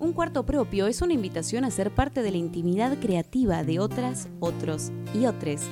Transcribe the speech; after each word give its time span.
Un 0.00 0.12
cuarto 0.12 0.46
propio 0.46 0.86
es 0.86 1.02
una 1.02 1.14
invitación 1.14 1.64
a 1.64 1.72
ser 1.72 1.90
parte 1.90 2.22
de 2.22 2.30
la 2.30 2.36
intimidad 2.36 2.96
creativa 3.00 3.64
de 3.64 3.80
otras, 3.80 4.28
otros 4.38 4.92
y 5.12 5.26
otros. 5.26 5.62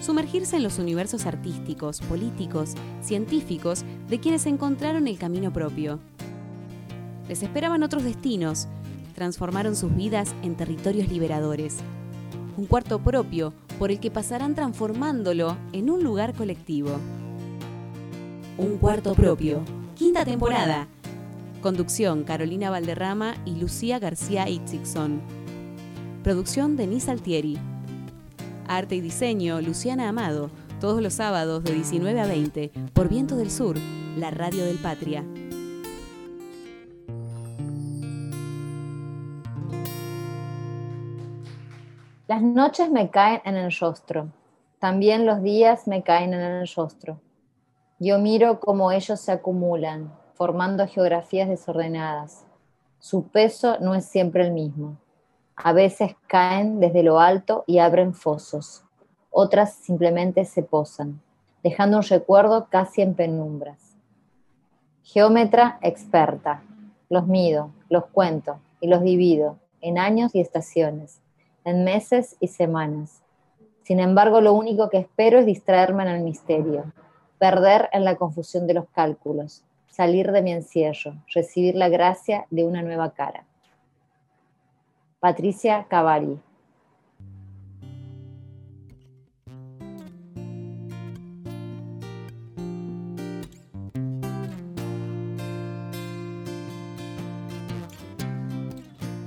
Sumergirse 0.00 0.56
en 0.56 0.64
los 0.64 0.80
universos 0.80 1.26
artísticos, 1.26 2.00
políticos, 2.00 2.74
científicos 3.00 3.84
de 4.08 4.18
quienes 4.18 4.46
encontraron 4.46 5.06
el 5.06 5.16
camino 5.16 5.52
propio. 5.52 6.00
Les 7.28 7.44
esperaban 7.44 7.84
otros 7.84 8.02
destinos, 8.02 8.66
transformaron 9.14 9.76
sus 9.76 9.94
vidas 9.94 10.34
en 10.42 10.56
territorios 10.56 11.08
liberadores. 11.08 11.76
Un 12.56 12.66
cuarto 12.66 12.98
propio 12.98 13.52
por 13.78 13.92
el 13.92 14.00
que 14.00 14.10
pasarán 14.10 14.56
transformándolo 14.56 15.56
en 15.72 15.88
un 15.88 16.02
lugar 16.02 16.34
colectivo. 16.34 16.98
Un 18.58 18.76
cuarto 18.78 19.14
propio. 19.14 19.62
Quinta 19.94 20.24
temporada. 20.24 20.88
Conducción 21.60 22.24
Carolina 22.24 22.70
Valderrama 22.70 23.34
y 23.44 23.56
Lucía 23.56 23.98
García 23.98 24.48
Itzigson. 24.48 25.20
Producción 26.22 26.74
Denise 26.76 27.10
Altieri. 27.10 27.58
Arte 28.66 28.94
y 28.94 29.02
diseño 29.02 29.60
Luciana 29.60 30.08
Amado. 30.08 30.50
Todos 30.80 31.02
los 31.02 31.12
sábados 31.12 31.62
de 31.62 31.74
19 31.74 32.18
a 32.18 32.26
20 32.26 32.70
por 32.94 33.10
Viento 33.10 33.36
del 33.36 33.50
Sur, 33.50 33.76
la 34.16 34.30
radio 34.30 34.64
del 34.64 34.78
Patria. 34.78 35.22
Las 42.26 42.40
noches 42.40 42.90
me 42.90 43.10
caen 43.10 43.42
en 43.44 43.56
el 43.56 43.70
rostro, 43.78 44.28
también 44.78 45.26
los 45.26 45.42
días 45.42 45.86
me 45.86 46.02
caen 46.02 46.32
en 46.32 46.40
el 46.40 46.68
rostro. 46.74 47.20
Yo 47.98 48.18
miro 48.18 48.60
cómo 48.60 48.92
ellos 48.92 49.20
se 49.20 49.32
acumulan, 49.32 50.10
formando 50.40 50.86
geografías 50.86 51.50
desordenadas. 51.50 52.46
Su 52.98 53.24
peso 53.24 53.76
no 53.78 53.94
es 53.94 54.06
siempre 54.06 54.42
el 54.42 54.52
mismo. 54.52 54.96
A 55.54 55.74
veces 55.74 56.16
caen 56.28 56.80
desde 56.80 57.02
lo 57.02 57.20
alto 57.20 57.62
y 57.66 57.76
abren 57.76 58.14
fosos. 58.14 58.82
Otras 59.30 59.74
simplemente 59.74 60.46
se 60.46 60.62
posan, 60.62 61.20
dejando 61.62 61.98
un 61.98 62.04
recuerdo 62.04 62.68
casi 62.70 63.02
en 63.02 63.12
penumbras. 63.12 63.98
Geómetra 65.02 65.78
experta. 65.82 66.62
Los 67.10 67.26
mido, 67.26 67.72
los 67.90 68.06
cuento 68.06 68.60
y 68.80 68.88
los 68.88 69.02
divido 69.02 69.58
en 69.82 69.98
años 69.98 70.34
y 70.34 70.40
estaciones, 70.40 71.20
en 71.66 71.84
meses 71.84 72.38
y 72.40 72.48
semanas. 72.48 73.20
Sin 73.82 74.00
embargo, 74.00 74.40
lo 74.40 74.54
único 74.54 74.88
que 74.88 75.00
espero 75.00 75.40
es 75.40 75.44
distraerme 75.44 76.04
en 76.04 76.08
el 76.08 76.22
misterio, 76.22 76.94
perder 77.38 77.90
en 77.92 78.04
la 78.04 78.16
confusión 78.16 78.66
de 78.66 78.72
los 78.72 78.88
cálculos, 78.94 79.64
salir 80.00 80.32
de 80.32 80.40
mi 80.40 80.50
encierro, 80.50 81.12
recibir 81.34 81.74
la 81.74 81.90
gracia 81.90 82.46
de 82.48 82.64
una 82.64 82.80
nueva 82.80 83.12
cara. 83.12 83.44
Patricia 85.18 85.84
Cavalli. 85.90 86.38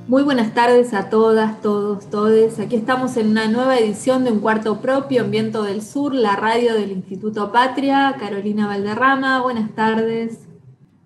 Muy 0.08 0.24
buenas 0.24 0.56
tardes 0.56 0.96
a 0.96 1.12
todas, 1.12 1.62
todos, 1.62 2.10
todes. 2.10 2.60
Aquí 2.60 2.76
estamos 2.76 3.16
en 3.18 3.30
una 3.30 3.48
nueva 3.48 3.78
edición 3.78 4.24
de 4.24 4.32
Un 4.32 4.40
Cuarto 4.40 4.82
Propio 4.82 5.22
en 5.22 5.30
Viento 5.30 5.62
del 5.62 5.84
Sur, 5.84 6.16
la 6.16 6.36
radio 6.36 6.74
del 6.74 6.92
Instituto 6.92 7.52
Patria. 7.52 8.16
Carolina 8.20 8.66
Valderrama, 8.66 9.40
buenas 9.44 9.76
tardes. 9.76 10.53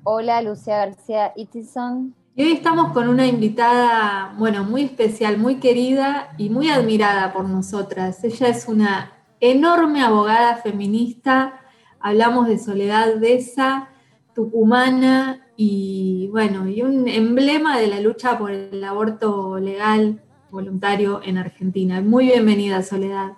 Hola, 0.10 0.42
Lucía 0.42 0.78
García 0.78 1.34
Itison. 1.36 2.16
Y 2.34 2.44
hoy 2.44 2.54
estamos 2.54 2.94
con 2.94 3.10
una 3.10 3.28
invitada, 3.28 4.34
bueno, 4.38 4.64
muy 4.64 4.84
especial, 4.84 5.38
muy 5.38 5.56
querida 5.56 6.34
y 6.38 6.50
muy 6.50 6.70
admirada 6.70 7.34
por 7.34 7.44
nosotras. 7.44 8.24
Ella 8.24 8.48
es 8.48 8.70
una 8.70 9.12
enorme 9.42 10.02
abogada 10.02 10.56
feminista. 10.56 11.60
Hablamos 12.00 12.48
de 12.48 12.58
Soledad 12.58 13.18
Deza, 13.18 13.90
tucumana 14.34 15.46
y 15.58 16.30
bueno, 16.32 16.70
y 16.70 16.84
un 16.84 17.10
emblema 17.10 17.78
de 17.78 17.88
la 17.88 18.00
lucha 18.00 18.38
por 18.38 18.52
el 18.52 18.82
aborto 18.86 19.60
legal 19.60 20.24
voluntario 20.50 21.20
en 21.22 21.38
Argentina. 21.38 22.00
Muy 22.00 22.28
bienvenida, 22.28 22.82
Soledad. 22.82 23.34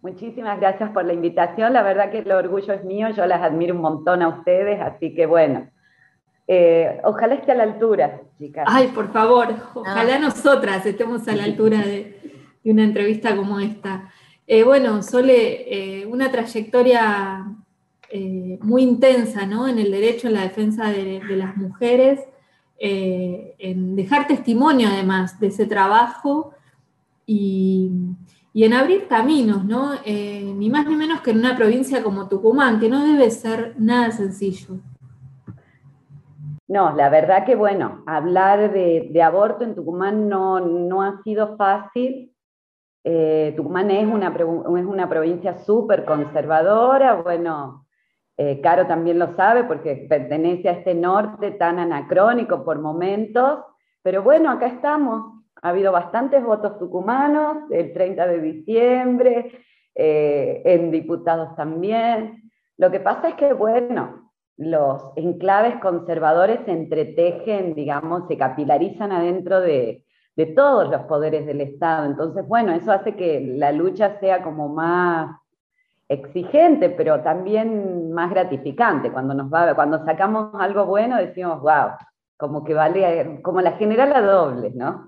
Muchísimas 0.00 0.60
gracias 0.60 0.90
por 0.90 1.04
la 1.04 1.12
invitación. 1.12 1.72
La 1.72 1.82
verdad 1.82 2.10
que 2.10 2.18
el 2.18 2.30
orgullo 2.30 2.72
es 2.72 2.84
mío. 2.84 3.10
Yo 3.10 3.26
las 3.26 3.42
admiro 3.42 3.74
un 3.74 3.80
montón 3.80 4.22
a 4.22 4.28
ustedes, 4.28 4.80
así 4.80 5.14
que 5.14 5.26
bueno. 5.26 5.68
Eh, 6.46 7.00
ojalá 7.04 7.34
esté 7.34 7.52
a 7.52 7.56
la 7.56 7.64
altura, 7.64 8.22
chicas. 8.38 8.64
Ay, 8.66 8.88
por 8.88 9.12
favor, 9.12 9.48
ojalá 9.74 10.16
ah. 10.16 10.18
nosotras 10.18 10.86
estemos 10.86 11.28
a 11.28 11.36
la 11.36 11.44
altura 11.50 11.78
de, 11.78 12.16
una 12.64 12.84
entrevista 12.84 13.36
como 13.36 13.60
esta. 13.60 14.10
Eh, 14.46 14.62
bueno, 14.62 15.02
Sole, 15.02 16.00
eh, 16.00 16.06
una 16.06 16.30
trayectoria 16.30 17.44
muy 18.60 18.82
intensa 18.82 19.44
¿no? 19.44 19.68
en 19.68 19.78
el 19.78 19.90
derecho, 19.90 20.28
en 20.28 20.34
la 20.34 20.42
defensa 20.42 20.90
de, 20.90 21.20
de 21.20 21.36
las 21.36 21.58
mujeres, 21.58 22.20
en 22.78 23.96
dejar 23.96 24.26
testimonio 24.26 24.88
además 24.88 25.38
de 25.38 25.48
ese 25.48 25.66
trabajo 25.66 26.54
y, 27.26 27.90
y 28.58 28.64
en 28.64 28.74
abrir 28.74 29.06
caminos, 29.06 29.64
¿no? 29.64 29.92
Eh, 30.04 30.52
ni 30.56 30.68
más 30.68 30.84
ni 30.84 30.96
menos 30.96 31.20
que 31.20 31.30
en 31.30 31.38
una 31.38 31.54
provincia 31.54 32.02
como 32.02 32.28
Tucumán, 32.28 32.80
que 32.80 32.88
no 32.88 33.06
debe 33.06 33.30
ser 33.30 33.76
nada 33.78 34.10
sencillo. 34.10 34.80
No, 36.66 36.92
la 36.96 37.08
verdad 37.08 37.46
que 37.46 37.54
bueno, 37.54 38.02
hablar 38.04 38.72
de, 38.72 39.22
aborto 39.22 39.62
en 39.62 39.76
Tucumán 39.76 40.28
no, 40.28 41.02
ha 41.02 41.22
sido 41.22 41.56
fácil. 41.56 42.34
Eh, 43.04 43.54
Tucumán 43.56 43.92
es 43.92 44.04
una, 44.04 44.34
es 44.36 44.86
una 44.86 45.08
provincia 45.08 45.56
súper 45.58 46.04
conservadora, 46.04 47.14
bueno, 47.14 47.86
eh, 48.36 48.60
Caro 48.60 48.88
también 48.88 49.20
lo 49.20 49.36
sabe 49.36 49.62
porque 49.62 50.04
pertenece 50.08 50.68
a 50.68 50.72
este 50.72 50.96
norte 50.96 51.52
tan 51.52 51.78
anacrónico 51.78 52.64
por 52.64 52.80
momentos, 52.80 53.60
pero 54.02 54.24
bueno, 54.24 54.50
acá 54.50 54.66
estamos, 54.66 55.37
ha 55.62 55.68
habido 55.70 55.92
bastantes 55.92 56.42
votos 56.44 56.78
tucumanos 56.78 57.70
el 57.70 57.92
30 57.92 58.26
de 58.26 58.40
diciembre, 58.40 59.52
eh, 59.94 60.62
en 60.64 60.90
diputados 60.90 61.56
también. 61.56 62.50
Lo 62.76 62.90
que 62.90 63.00
pasa 63.00 63.30
es 63.30 63.34
que, 63.34 63.52
bueno, 63.52 64.30
los 64.56 65.02
enclaves 65.16 65.80
conservadores 65.80 66.60
se 66.64 66.72
entretejen, 66.72 67.74
digamos, 67.74 68.28
se 68.28 68.36
capilarizan 68.36 69.12
adentro 69.12 69.60
de, 69.60 70.04
todos 70.54 70.88
los 70.88 71.02
poderes 71.02 71.46
del 71.46 71.60
Estado. 71.60 72.06
Entonces, 72.06 72.46
bueno, 72.46 72.72
eso 72.72 72.92
hace 72.92 73.16
que 73.16 73.40
la 73.40 73.72
lucha 73.72 74.20
sea 74.20 74.40
como 74.44 74.68
más 74.68 75.36
exigente, 76.08 76.90
pero 76.90 77.20
también 77.22 78.12
más 78.12 78.30
gratificante. 78.30 79.10
Cuando, 79.10 79.34
nos 79.34 79.52
va, 79.52 79.74
cuando 79.74 80.04
sacamos 80.04 80.50
algo 80.60 80.86
bueno 80.86 81.16
decimos, 81.16 81.60
wow, 81.60 81.90
como 82.36 82.62
que 82.62 82.72
vale, 82.72 83.40
como 83.42 83.60
la 83.60 83.72
general 83.72 84.12
a 84.14 84.20
doble, 84.20 84.70
¿no? 84.76 85.04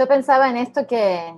Yo 0.00 0.08
pensaba 0.08 0.48
en 0.48 0.56
esto 0.56 0.86
que, 0.86 1.34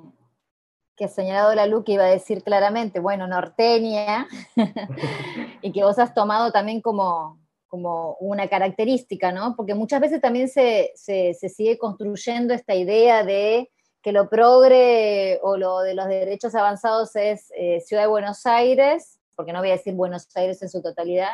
que 0.95 1.09
señalado 1.09 1.53
la 1.53 1.67
Lu, 1.67 1.83
que 1.83 1.95
iba 1.95 2.05
a 2.05 2.11
decir 2.11 2.45
claramente, 2.45 3.01
bueno, 3.01 3.27
norteña, 3.27 4.29
y 5.63 5.73
que 5.73 5.83
vos 5.83 5.99
has 5.99 6.15
tomado 6.15 6.53
también 6.53 6.81
como, 6.81 7.41
como 7.67 8.15
una 8.21 8.47
característica, 8.47 9.33
¿no? 9.33 9.57
Porque 9.57 9.75
muchas 9.75 10.01
veces 10.01 10.21
también 10.21 10.49
se, 10.49 10.93
se, 10.95 11.35
sigue 11.35 11.77
construyendo 11.77 12.55
esta 12.55 12.77
idea 12.77 13.25
de 13.25 13.69
que 14.01 14.13
lo 14.13 14.29
progre 14.29 15.41
o 15.43 15.57
lo 15.57 15.81
de 15.81 15.95
los 15.95 16.07
derechos 16.07 16.55
avanzados 16.55 17.17
es 17.17 17.53
eh, 17.57 17.81
Ciudad 17.81 18.05
de 18.05 18.11
Buenos 18.11 18.47
Aires, 18.47 19.19
porque 19.35 19.53
no 19.53 19.59
voy 19.59 19.71
a 19.71 19.77
decir 19.77 19.95
Buenos 19.95 20.29
Aires 20.37 20.63
en 20.63 20.69
su 20.69 20.81
totalidad, 20.81 21.33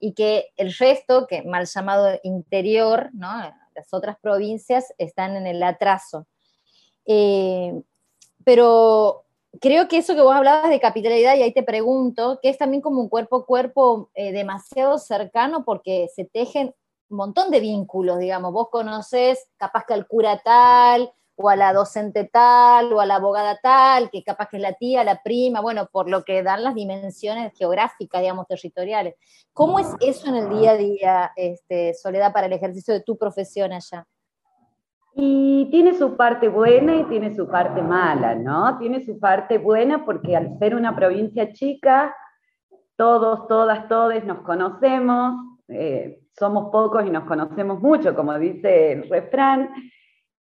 y 0.00 0.12
que 0.12 0.48
el 0.56 0.74
resto, 0.74 1.28
que 1.28 1.44
mal 1.44 1.66
llamado 1.66 2.18
interior, 2.24 3.10
¿no? 3.12 3.28
las 3.76 3.92
otras 3.92 4.16
provincias 4.20 4.92
están 4.98 5.36
en 5.36 5.46
el 5.46 5.62
atraso. 5.62 6.26
Eh, 7.06 7.82
pero 8.44 9.24
creo 9.60 9.88
que 9.88 9.98
eso 9.98 10.14
que 10.14 10.22
vos 10.22 10.34
hablabas 10.34 10.70
de 10.70 10.80
capitalidad, 10.80 11.36
y 11.36 11.42
ahí 11.42 11.52
te 11.52 11.62
pregunto, 11.62 12.38
que 12.42 12.48
es 12.48 12.58
también 12.58 12.82
como 12.82 13.00
un 13.00 13.08
cuerpo 13.08 13.36
a 13.36 13.46
cuerpo 13.46 14.10
eh, 14.14 14.32
demasiado 14.32 14.98
cercano 14.98 15.64
porque 15.64 16.08
se 16.14 16.24
tejen 16.24 16.74
un 17.08 17.16
montón 17.16 17.50
de 17.50 17.60
vínculos, 17.60 18.18
digamos, 18.18 18.52
vos 18.52 18.68
conocés 18.70 19.46
capaz 19.56 19.84
que 19.86 19.94
al 19.94 20.06
cura 20.06 20.40
tal, 20.44 21.12
o 21.36 21.48
a 21.48 21.56
la 21.56 21.72
docente 21.72 22.24
tal, 22.24 22.92
o 22.92 23.00
a 23.00 23.06
la 23.06 23.16
abogada 23.16 23.58
tal, 23.60 24.10
que 24.10 24.22
capaz 24.22 24.48
que 24.48 24.56
es 24.56 24.62
la 24.62 24.74
tía, 24.74 25.02
la 25.04 25.22
prima, 25.22 25.60
bueno, 25.60 25.88
por 25.90 26.08
lo 26.08 26.24
que 26.24 26.42
dan 26.42 26.62
las 26.62 26.74
dimensiones 26.74 27.52
geográficas, 27.58 28.20
digamos, 28.20 28.46
territoriales. 28.46 29.14
¿Cómo 29.52 29.78
es 29.78 29.88
eso 30.00 30.28
en 30.28 30.36
el 30.36 30.48
día 30.48 30.70
a 30.72 30.76
día, 30.76 31.32
este, 31.36 31.94
Soledad, 31.94 32.32
para 32.32 32.46
el 32.46 32.52
ejercicio 32.52 32.94
de 32.94 33.00
tu 33.00 33.16
profesión 33.16 33.72
allá? 33.72 34.06
Y 35.16 35.68
tiene 35.70 35.94
su 35.94 36.16
parte 36.16 36.48
buena 36.48 36.96
y 36.96 37.04
tiene 37.04 37.34
su 37.34 37.46
parte 37.48 37.80
mala, 37.82 38.34
¿no? 38.34 38.78
Tiene 38.78 39.04
su 39.04 39.18
parte 39.20 39.58
buena 39.58 40.04
porque 40.04 40.36
al 40.36 40.58
ser 40.58 40.74
una 40.74 40.96
provincia 40.96 41.52
chica, 41.52 42.14
todos, 42.96 43.46
todas, 43.46 43.88
todos 43.88 44.24
nos 44.24 44.40
conocemos, 44.40 45.34
eh, 45.68 46.20
somos 46.36 46.70
pocos 46.70 47.06
y 47.06 47.10
nos 47.10 47.24
conocemos 47.24 47.80
mucho, 47.80 48.14
como 48.14 48.36
dice 48.38 48.92
el 48.92 49.08
refrán, 49.08 49.70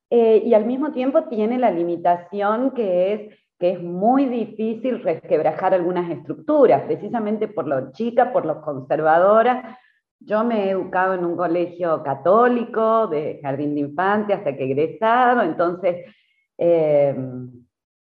eh, 0.09 0.41
y 0.43 0.53
al 0.53 0.65
mismo 0.65 0.91
tiempo 0.91 1.25
tiene 1.25 1.59
la 1.59 1.71
limitación 1.71 2.71
que 2.71 3.13
es 3.13 3.45
que 3.59 3.71
es 3.71 3.81
muy 3.81 4.25
difícil 4.25 5.01
resquebrajar 5.01 5.73
algunas 5.73 6.09
estructuras, 6.09 6.83
precisamente 6.83 7.47
por 7.47 7.67
lo 7.67 7.91
chica, 7.91 8.33
por 8.33 8.45
lo 8.45 8.61
conservadora. 8.61 9.79
Yo 10.25 10.43
me 10.43 10.65
he 10.65 10.69
educado 10.71 11.13
en 11.13 11.23
un 11.23 11.37
colegio 11.37 12.01
católico, 12.03 13.07
de 13.07 13.39
jardín 13.43 13.75
de 13.75 13.81
infante 13.81 14.33
hasta 14.33 14.55
que 14.55 14.63
he 14.63 14.71
egresado, 14.71 15.43
entonces 15.43 16.03
eh, 16.57 17.15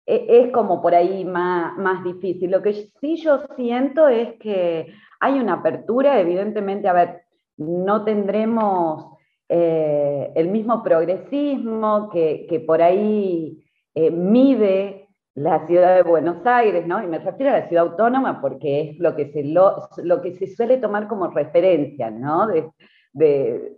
e, 0.06 0.26
es 0.28 0.52
como 0.52 0.82
por 0.82 0.94
ahí 0.94 1.24
más, 1.24 1.76
más 1.78 2.02
difícil. 2.02 2.50
Lo 2.50 2.62
que 2.62 2.72
sí 3.00 3.16
yo 3.16 3.40
siento 3.56 4.08
es 4.08 4.34
que 4.40 4.92
hay 5.20 5.38
una 5.38 5.54
apertura, 5.54 6.20
evidentemente, 6.20 6.88
a 6.88 6.94
ver, 6.94 7.22
no 7.56 8.02
tendremos 8.04 9.18
eh, 9.48 10.32
el 10.34 10.48
mismo 10.48 10.82
progresismo 10.82 12.10
que, 12.10 12.46
que 12.48 12.58
por 12.58 12.82
ahí 12.82 13.64
eh, 13.94 14.10
mide 14.10 14.99
la 15.40 15.66
ciudad 15.66 15.96
de 15.96 16.02
Buenos 16.02 16.44
Aires, 16.44 16.86
¿no? 16.86 17.02
Y 17.02 17.06
me 17.06 17.18
refiero 17.18 17.54
a 17.54 17.60
la 17.60 17.68
ciudad 17.68 17.86
autónoma 17.86 18.42
porque 18.42 18.90
es 18.90 18.98
lo 18.98 19.16
que 19.16 19.32
se, 19.32 19.42
lo, 19.42 19.88
lo 20.02 20.20
que 20.20 20.32
se 20.36 20.46
suele 20.46 20.76
tomar 20.76 21.08
como 21.08 21.28
referencia, 21.28 22.10
¿no? 22.10 22.46
De, 23.12 23.72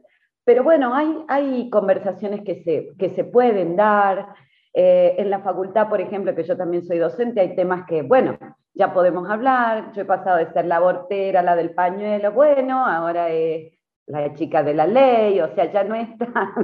pero 0.44 0.64
bueno, 0.64 0.92
hay, 0.92 1.24
hay 1.28 1.70
conversaciones 1.70 2.42
que 2.42 2.62
se, 2.64 2.88
que 2.98 3.10
se 3.10 3.24
pueden 3.24 3.76
dar. 3.76 4.34
Eh, 4.74 5.16
en 5.18 5.28
la 5.28 5.40
facultad, 5.40 5.90
por 5.90 6.00
ejemplo, 6.00 6.34
que 6.34 6.44
yo 6.44 6.56
también 6.56 6.82
soy 6.82 6.96
docente, 6.96 7.42
hay 7.42 7.54
temas 7.54 7.84
que, 7.86 8.00
bueno, 8.00 8.38
ya 8.72 8.92
podemos 8.94 9.28
hablar. 9.28 9.92
Yo 9.92 10.02
he 10.02 10.06
pasado 10.06 10.38
de 10.38 10.50
ser 10.50 10.64
la 10.64 10.76
abortera, 10.76 11.42
la 11.42 11.54
del 11.54 11.74
pañuelo, 11.74 12.32
bueno, 12.32 12.84
ahora 12.84 13.28
es 13.28 13.78
la 14.06 14.32
chica 14.32 14.62
de 14.62 14.74
la 14.74 14.86
ley, 14.86 15.40
o 15.40 15.54
sea, 15.54 15.70
ya 15.70 15.84
no 15.84 15.94
está 15.94 16.54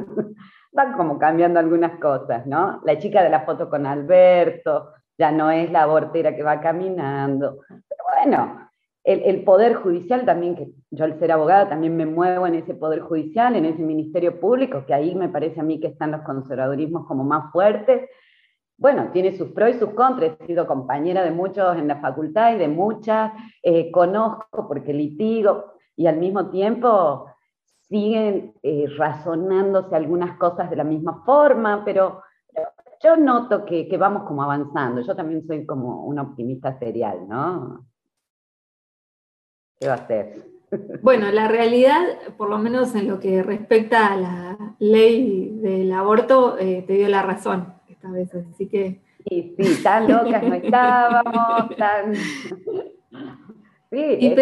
van 0.73 0.93
como 0.95 1.19
cambiando 1.19 1.59
algunas 1.61 1.99
cosas, 1.99 2.47
¿no? 2.47 2.81
La 2.85 2.99
chica 2.99 3.23
de 3.23 3.31
la 3.31 3.41
foto 3.41 3.69
con 3.69 3.87
Alberto, 3.87 4.93
ya 5.17 5.33
no 5.33 5.51
es 5.51 5.71
la 5.71 5.83
abortera 5.83 6.35
que 6.35 6.43
va 6.43 6.61
caminando. 6.61 7.61
Pero 7.69 8.05
bueno, 8.15 8.71
el, 9.05 9.43
poder 9.43 9.75
judicial 9.75 10.25
también, 10.25 10.55
que 10.55 10.69
yo 10.91 11.05
al 11.05 11.19
ser 11.19 11.33
abogada 11.33 11.69
también 11.69 11.97
me 11.97 12.07
muevo 12.07 12.47
en 12.47 12.55
ese 12.55 12.75
poder 12.75 13.01
judicial, 13.01 13.57
en 13.57 13.65
ese 13.65 13.83
ministerio 13.83 14.39
público, 14.39 14.85
que 14.87 14.95
ahí 14.95 15.15
me 15.15 15.29
parece 15.29 15.61
a 15.61 15.63
mí 15.63 15.81
que 15.81 15.89
están 15.89 16.13
los 16.13 16.23
conservadurismos 16.23 17.07
como 17.07 17.25
más 17.25 17.51
fuertes. 17.51 18.09
Bueno, 18.77 19.11
tiene 19.13 19.37
sus 19.37 19.49
pros 19.53 19.71
y 19.71 19.79
sus 19.79 19.91
contras. 19.95 20.33
He 20.41 20.47
sido 20.47 20.67
compañera 20.67 21.25
de 21.25 21.33
muchos 21.33 21.77
en 21.77 21.89
la 21.89 21.97
facultad 21.97 22.55
y 22.55 22.59
de 22.59 22.69
muchas. 22.69 23.33
Eh, 23.63 23.91
conozco 23.91 24.69
porque 24.69 24.93
litigo 24.93 25.73
y 25.97 26.07
al 26.07 26.19
mismo 26.19 26.51
tiempo 26.51 27.27
siguen 27.89 28.55
eh, 28.63 28.87
razonándose 28.97 29.97
algunas 29.97 30.39
cosas 30.39 30.71
de 30.71 30.77
la 30.77 30.85
misma 30.85 31.25
forma, 31.25 31.85
pero 31.85 32.23
yo 33.03 33.17
noto 33.17 33.65
que, 33.65 33.89
vamos 33.99 34.25
como 34.25 34.43
avanzando. 34.43 35.01
Yo 35.01 35.15
también 35.15 35.47
soy 35.47 35.65
como 35.65 36.05
una 36.05 36.23
optimista 36.23 36.79
serial, 36.79 37.29
¿no? 37.29 37.87
¿Qué 39.79 39.89
va 39.89 39.95
a 39.95 40.07
ser? 40.07 40.45
Bueno, 41.03 41.31
la 41.31 41.49
realidad, 41.49 42.03
por 42.37 42.51
lo 42.51 42.59
menos 42.59 42.95
en 42.95 43.09
lo 43.09 43.21
que 43.21 43.43
respecta 43.43 44.13
a 44.13 44.17
la 44.17 44.77
ley 44.81 45.59
del 45.63 45.91
aborto, 45.93 46.59
eh, 46.59 46.85
te 46.87 46.95
dio 46.95 47.09
la 47.09 47.23
razón 47.23 47.75
esta 47.89 48.11
vez, 48.11 48.35
así 48.35 48.69
que... 48.69 49.01
Sí, 49.29 49.55
sí, 49.59 49.83
tan 49.83 50.11
locas 50.11 50.43
no 50.43 50.55
estábamos, 50.55 51.77
tan... 51.77 52.15
Sí, 52.15 54.17
y 54.21 54.35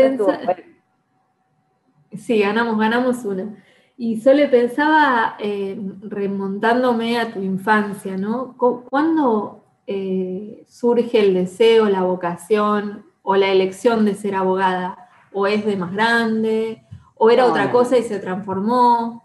Sí, 2.12 2.40
ganamos, 2.40 2.78
ganamos 2.78 3.24
una. 3.24 3.62
Y 3.96 4.20
solo 4.20 4.50
pensaba, 4.50 5.36
eh, 5.38 5.78
remontándome 6.02 7.18
a 7.18 7.32
tu 7.32 7.40
infancia, 7.40 8.16
¿no? 8.16 8.56
¿Cuándo 8.56 9.64
eh, 9.86 10.64
surge 10.68 11.20
el 11.20 11.34
deseo, 11.34 11.88
la 11.88 12.02
vocación 12.02 13.06
o 13.22 13.36
la 13.36 13.48
elección 13.48 14.04
de 14.04 14.14
ser 14.14 14.34
abogada? 14.34 15.08
¿O 15.32 15.46
es 15.46 15.64
de 15.64 15.76
más 15.76 15.92
grande? 15.92 16.82
¿O 17.14 17.30
era 17.30 17.46
otra 17.46 17.72
cosa 17.72 17.96
y 17.96 18.02
se 18.02 18.18
transformó? 18.18 19.22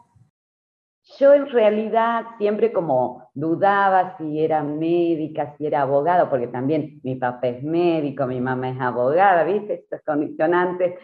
Yo 1.19 1.33
en 1.33 1.49
realidad 1.49 2.25
siempre 2.37 2.71
como 2.71 3.29
dudaba 3.33 4.15
si 4.17 4.39
era 4.39 4.63
médica, 4.63 5.53
si 5.57 5.65
era 5.65 5.81
abogada, 5.81 6.29
porque 6.29 6.47
también 6.47 7.01
mi 7.03 7.15
papá 7.15 7.47
es 7.47 7.63
médico, 7.63 8.25
mi 8.25 8.39
mamá 8.39 8.69
es 8.69 8.79
abogada, 8.79 9.43
¿viste? 9.43 9.73
Estos 9.73 10.01
condicionantes. 10.05 10.97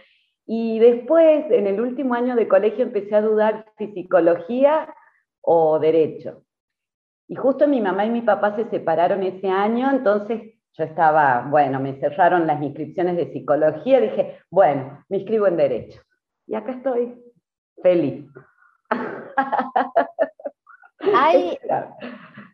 Y 0.48 0.80
después, 0.80 1.46
en 1.52 1.68
el 1.68 1.82
último 1.82 2.14
año 2.14 2.36
de 2.36 2.48
colegio, 2.48 2.86
empecé 2.86 3.16
a 3.16 3.22
dudar 3.22 3.66
si 3.78 3.88
psicología 3.88 4.94
o 5.42 5.78
derecho. 5.78 6.44
Y 7.28 7.36
justo 7.36 7.68
mi 7.68 7.82
mamá 7.82 8.06
y 8.06 8.10
mi 8.10 8.22
papá 8.22 8.56
se 8.56 8.70
separaron 8.70 9.22
ese 9.24 9.50
año, 9.50 9.92
entonces 9.92 10.54
yo 10.72 10.84
estaba, 10.86 11.46
bueno, 11.50 11.82
me 11.82 12.00
cerraron 12.00 12.48
las 12.48 12.62
inscripciones 12.62 13.18
de 13.18 13.34
psicología, 13.34 14.00
dije, 14.00 14.40
bueno, 14.50 15.04
me 15.10 15.18
inscribo 15.18 15.48
en 15.48 15.58
derecho. 15.58 16.02
Y 16.46 16.56
acá 16.56 16.72
estoy, 16.72 17.22
feliz. 17.84 18.26
Hay, 21.16 21.58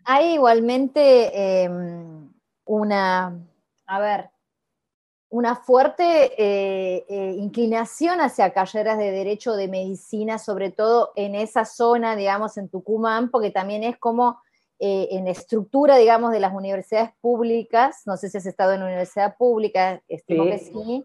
hay 0.06 0.34
igualmente 0.34 1.64
em, 1.64 2.30
una, 2.66 3.40
a 3.88 4.00
ver, 4.00 4.30
una 5.34 5.56
fuerte 5.56 6.04
eh, 6.38 7.06
eh, 7.10 7.36
inclinación 7.40 8.22
hacia 8.22 8.54
carreras 8.54 9.00
de 9.00 9.10
derecho 9.10 9.56
de 9.56 9.68
medicina, 9.68 10.38
sobre 10.38 10.70
todo 10.70 11.12
en 11.16 11.34
esa 11.34 11.66
zona, 11.66 12.16
digamos, 12.16 12.56
en 12.58 12.70
Tucumán, 12.70 13.32
porque 13.32 13.50
también 13.50 13.84
es 13.84 13.98
como 13.98 14.40
eh, 14.78 15.08
en 15.10 15.28
estructura, 15.28 15.98
digamos, 15.98 16.34
de 16.34 16.40
las 16.40 16.54
universidades 16.54 17.10
públicas, 17.20 18.04
no 18.06 18.16
sé 18.16 18.30
si 18.30 18.38
has 18.38 18.46
estado 18.46 18.74
en 18.74 18.82
una 18.82 18.90
universidad 18.90 19.36
pública, 19.36 20.04
estimo 20.08 20.44
que 20.46 20.60
sí, 20.60 21.04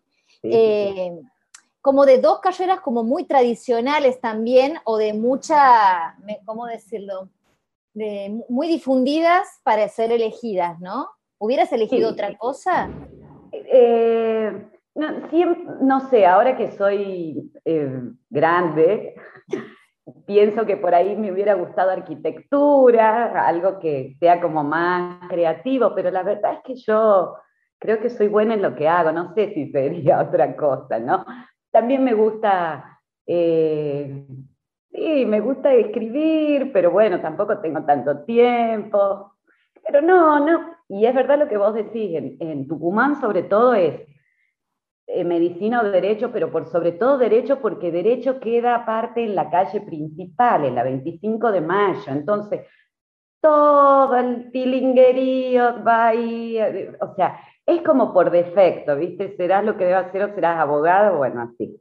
como 1.80 2.04
de 2.04 2.18
dos 2.18 2.40
carreras 2.40 2.80
como 2.80 3.04
muy 3.04 3.24
tradicionales 3.24 4.20
también, 4.20 4.76
o 4.84 4.98
de 4.98 5.14
mucha, 5.14 6.18
¿cómo 6.44 6.66
decirlo? 6.66 7.30
De, 7.94 8.44
muy 8.50 8.68
difundidas 8.68 9.48
para 9.62 9.88
ser 9.88 10.12
elegidas, 10.12 10.78
¿no? 10.80 11.08
¿Hubieras 11.38 11.72
elegido 11.72 12.10
otra 12.10 12.36
cosa? 12.36 12.90
Eh, 13.70 14.68
no, 14.94 16.00
sé, 16.08 16.26
ahora 16.26 16.56
que 16.56 16.72
soy 16.72 17.52
eh, 17.64 18.02
grande, 18.30 19.14
pienso 20.26 20.66
que 20.66 20.76
por 20.76 20.94
ahí 20.94 21.14
me 21.16 21.30
hubiera 21.30 21.54
gustado 21.54 21.90
arquitectura, 21.90 23.46
algo 23.46 23.78
que 23.78 24.16
sea 24.18 24.40
como 24.40 24.64
más 24.64 25.28
creativo, 25.28 25.94
pero 25.94 26.10
la 26.10 26.22
verdad 26.22 26.54
es 26.54 26.60
que 26.64 26.74
yo 26.76 27.36
creo 27.78 28.00
que 28.00 28.10
soy 28.10 28.28
buena 28.28 28.54
en 28.54 28.62
lo 28.62 28.74
que 28.74 28.88
hago, 28.88 29.12
no 29.12 29.34
sé 29.34 29.52
si 29.54 29.70
sería 29.72 30.20
otra 30.20 30.56
cosa, 30.56 30.98
¿no? 30.98 31.24
También 31.70 32.02
me 32.02 32.14
gusta, 32.14 32.98
eh, 33.26 34.26
sí, 34.90 35.26
me 35.26 35.40
gusta 35.40 35.74
escribir, 35.74 36.72
pero 36.72 36.90
bueno, 36.90 37.20
tampoco 37.20 37.58
tengo 37.58 37.84
tanto 37.84 38.24
tiempo. 38.24 39.34
Pero 39.84 40.00
no, 40.00 40.40
no, 40.40 40.77
y 40.88 41.04
es 41.04 41.14
verdad 41.14 41.38
lo 41.38 41.48
que 41.48 41.58
vos 41.58 41.74
decís, 41.74 42.16
en, 42.40 42.66
Tucumán 42.66 43.20
sobre 43.20 43.42
todo 43.42 43.74
es 43.74 44.00
eh, 45.06 45.24
medicina 45.24 45.82
o 45.82 45.84
derecho, 45.84 46.32
pero 46.32 46.50
por 46.50 46.66
sobre 46.66 46.92
todo 46.92 47.18
derecho 47.18 47.60
porque 47.60 47.92
derecho 47.92 48.40
queda 48.40 48.74
aparte 48.74 49.22
en 49.22 49.34
la 49.34 49.50
calle 49.50 49.82
principal, 49.82 50.64
en 50.64 50.74
la 50.74 50.84
25 50.84 51.52
de 51.52 51.60
mayo, 51.60 52.10
entonces 52.10 52.62
todo 53.40 54.16
el 54.16 54.50
tilinguerío 54.50 55.84
va 55.84 56.08
ahí, 56.08 56.58
eh, 56.58 56.96
o 57.00 57.14
sea, 57.14 57.38
es 57.66 57.82
como 57.82 58.14
por 58.14 58.30
defecto, 58.30 58.96
¿viste? 58.96 59.36
Serás 59.36 59.64
lo 59.64 59.76
que 59.76 59.84
debas 59.84 60.06
hacer 60.06 60.22
o 60.22 60.34
serás 60.34 60.58
abogado, 60.58 61.18
bueno, 61.18 61.42
así. 61.42 61.78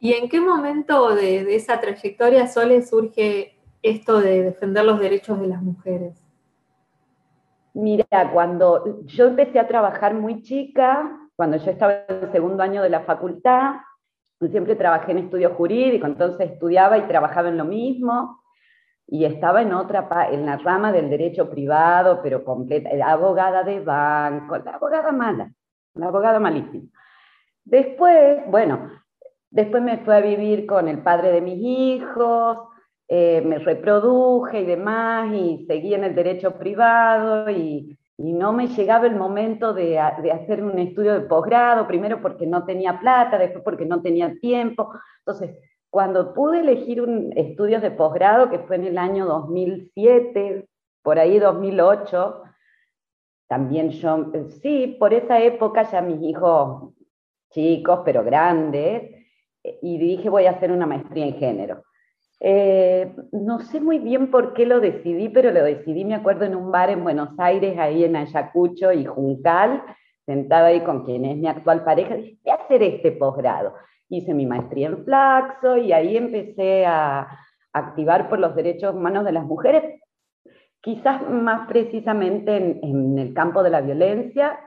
¿Y 0.00 0.14
en 0.14 0.30
qué 0.30 0.40
momento 0.40 1.14
de, 1.14 1.44
de 1.44 1.56
esa 1.56 1.78
trayectoria, 1.78 2.46
Sole, 2.46 2.80
surge 2.82 3.58
esto 3.82 4.18
de 4.18 4.42
defender 4.44 4.84
los 4.86 4.98
derechos 4.98 5.38
de 5.38 5.48
las 5.48 5.62
mujeres? 5.62 6.29
Mira, 7.74 8.30
cuando 8.32 9.04
yo 9.04 9.26
empecé 9.26 9.58
a 9.58 9.68
trabajar 9.68 10.14
muy 10.14 10.42
chica, 10.42 11.18
cuando 11.36 11.56
yo 11.56 11.70
estaba 11.70 12.04
en 12.08 12.24
el 12.24 12.32
segundo 12.32 12.62
año 12.62 12.82
de 12.82 12.90
la 12.90 13.00
facultad, 13.00 13.76
siempre 14.50 14.74
trabajé 14.74 15.12
en 15.12 15.18
estudio 15.18 15.54
jurídico, 15.54 16.06
entonces 16.06 16.50
estudiaba 16.50 16.98
y 16.98 17.02
trabajaba 17.02 17.48
en 17.48 17.58
lo 17.58 17.64
mismo, 17.64 18.40
y 19.06 19.24
estaba 19.24 19.62
en 19.62 19.72
otra, 19.72 20.08
en 20.30 20.46
la 20.46 20.56
rama 20.56 20.92
del 20.92 21.10
derecho 21.10 21.50
privado, 21.50 22.20
pero 22.22 22.44
completa, 22.44 22.90
abogada 23.04 23.64
de 23.64 23.80
banco, 23.80 24.56
la 24.58 24.72
abogada 24.72 25.12
mala, 25.12 25.52
la 25.94 26.06
abogada 26.06 26.38
malísima. 26.38 26.88
Después, 27.64 28.40
bueno, 28.46 28.90
después 29.50 29.82
me 29.82 29.98
fui 29.98 30.14
a 30.14 30.20
vivir 30.20 30.64
con 30.64 30.88
el 30.88 31.02
padre 31.02 31.32
de 31.32 31.40
mis 31.40 31.58
hijos, 31.58 32.69
eh, 33.12 33.42
me 33.44 33.58
reproduje 33.58 34.60
y 34.60 34.64
demás, 34.64 35.34
y 35.34 35.66
seguí 35.66 35.94
en 35.94 36.04
el 36.04 36.14
derecho 36.14 36.52
privado, 36.52 37.50
y, 37.50 37.96
no 38.18 38.52
me 38.52 38.68
llegaba 38.68 39.06
el 39.06 39.16
momento 39.16 39.72
de, 39.72 39.98
hacer 39.98 40.62
un 40.62 40.78
estudio 40.78 41.14
de 41.14 41.26
posgrado, 41.26 41.86
primero 41.86 42.20
porque 42.20 42.46
no 42.46 42.66
tenía 42.66 43.00
plata, 43.00 43.38
después 43.38 43.64
porque 43.64 43.86
no 43.86 44.02
tenía 44.02 44.34
tiempo. 44.40 44.92
Entonces, 45.20 45.56
cuando 45.88 46.34
pude 46.34 46.60
elegir 46.60 47.00
un, 47.00 47.32
estudios 47.34 47.80
de 47.82 47.90
posgrado, 47.90 48.50
que 48.50 48.58
fue 48.60 48.76
en 48.76 48.84
el 48.84 48.98
año 48.98 49.24
2007, 49.24 50.68
por 51.02 51.18
ahí 51.18 51.38
2008, 51.38 52.42
también 53.48 53.90
yo, 53.90 54.30
sí, 54.62 54.96
por 55.00 55.14
esa 55.14 55.40
época 55.40 55.90
ya 55.90 56.02
mis 56.02 56.22
hijos 56.22 56.92
chicos, 57.50 58.02
pero 58.04 58.22
grandes, 58.22 59.10
y 59.82 59.98
dije 59.98 60.28
voy 60.28 60.44
a 60.44 60.52
hacer 60.52 60.70
una 60.70 60.86
maestría 60.86 61.26
en 61.26 61.34
género. 61.34 61.82
Eh, 62.42 63.14
no 63.32 63.60
sé 63.60 63.80
muy 63.80 63.98
bien 63.98 64.30
por 64.30 64.54
qué 64.54 64.64
lo 64.64 64.80
decidí, 64.80 65.28
pero 65.28 65.50
lo 65.50 65.62
decidí, 65.62 66.06
me 66.06 66.14
acuerdo, 66.14 66.46
en 66.46 66.56
un 66.56 66.72
bar 66.72 66.88
en 66.88 67.04
Buenos 67.04 67.38
Aires, 67.38 67.78
ahí 67.78 68.02
en 68.02 68.16
Ayacucho 68.16 68.92
y 68.92 69.04
Juncal, 69.04 69.82
sentada 70.24 70.68
ahí 70.68 70.80
con 70.80 71.04
quien 71.04 71.26
es 71.26 71.36
mi 71.36 71.48
actual 71.48 71.84
pareja, 71.84 72.14
dije, 72.14 72.38
voy 72.42 72.52
a 72.52 72.64
hacer 72.64 72.82
este 72.82 73.12
posgrado. 73.12 73.74
Hice 74.08 74.32
mi 74.32 74.46
maestría 74.46 74.88
en 74.88 75.04
Flaxo 75.04 75.76
y 75.76 75.92
ahí 75.92 76.16
empecé 76.16 76.86
a 76.86 77.28
activar 77.72 78.28
por 78.28 78.38
los 78.38 78.56
derechos 78.56 78.94
humanos 78.94 79.24
de 79.24 79.32
las 79.32 79.44
mujeres, 79.44 80.00
quizás 80.80 81.28
más 81.28 81.68
precisamente 81.68 82.56
en, 82.56 83.18
el 83.18 83.34
campo 83.34 83.62
de 83.62 83.70
la 83.70 83.82
violencia. 83.82 84.58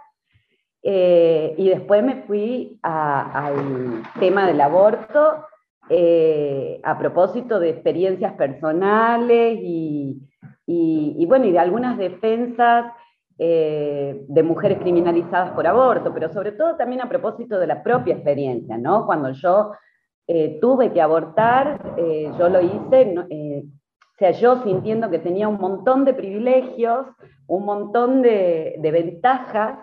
Eh, 0.86 1.56
y 1.58 1.70
después 1.70 2.04
me 2.04 2.24
fui 2.24 2.78
al 2.84 4.04
tema 4.20 4.46
del 4.46 4.62
aborto 4.62 5.46
eh, 5.90 6.80
a 6.82 6.98
propósito 6.98 7.60
de 7.60 7.70
experiencias 7.70 8.34
personales 8.34 9.60
y, 9.62 11.26
bueno, 11.28 11.46
y 11.46 11.52
de 11.52 11.60
algunas 11.60 11.98
defensas 11.98 12.94
eh, 13.38 14.24
de 14.28 14.44
mujeres 14.44 14.80
criminalizadas 14.80 15.52
por 15.52 15.68
aborto, 15.68 16.14
pero 16.14 16.32
sobre 16.32 16.54
todo 16.54 16.78
también 16.78 17.02
a 17.02 17.10
propósito 17.10 17.60
de 17.60 17.68
la 17.68 17.84
propia 17.84 18.14
experiencia, 18.14 18.78
¿no? 18.78 19.06
Cuando 19.06 19.32
yo 19.32 19.74
eh, 20.28 20.58
tuve 20.62 20.94
que 20.94 21.02
abortar, 21.02 21.96
yo 21.98 22.48
lo 22.48 22.62
hice, 22.62 23.16
o 23.18 24.18
sea, 24.18 24.32
yo 24.32 24.64
sintiendo 24.64 25.10
que 25.10 25.20
tenía 25.20 25.50
un 25.50 25.60
montón 25.60 26.06
de 26.06 26.14
privilegios, 26.14 27.08
un 27.48 27.66
montón 27.66 28.22
de, 28.22 28.76
de 28.80 28.92
ventajas, 28.92 29.80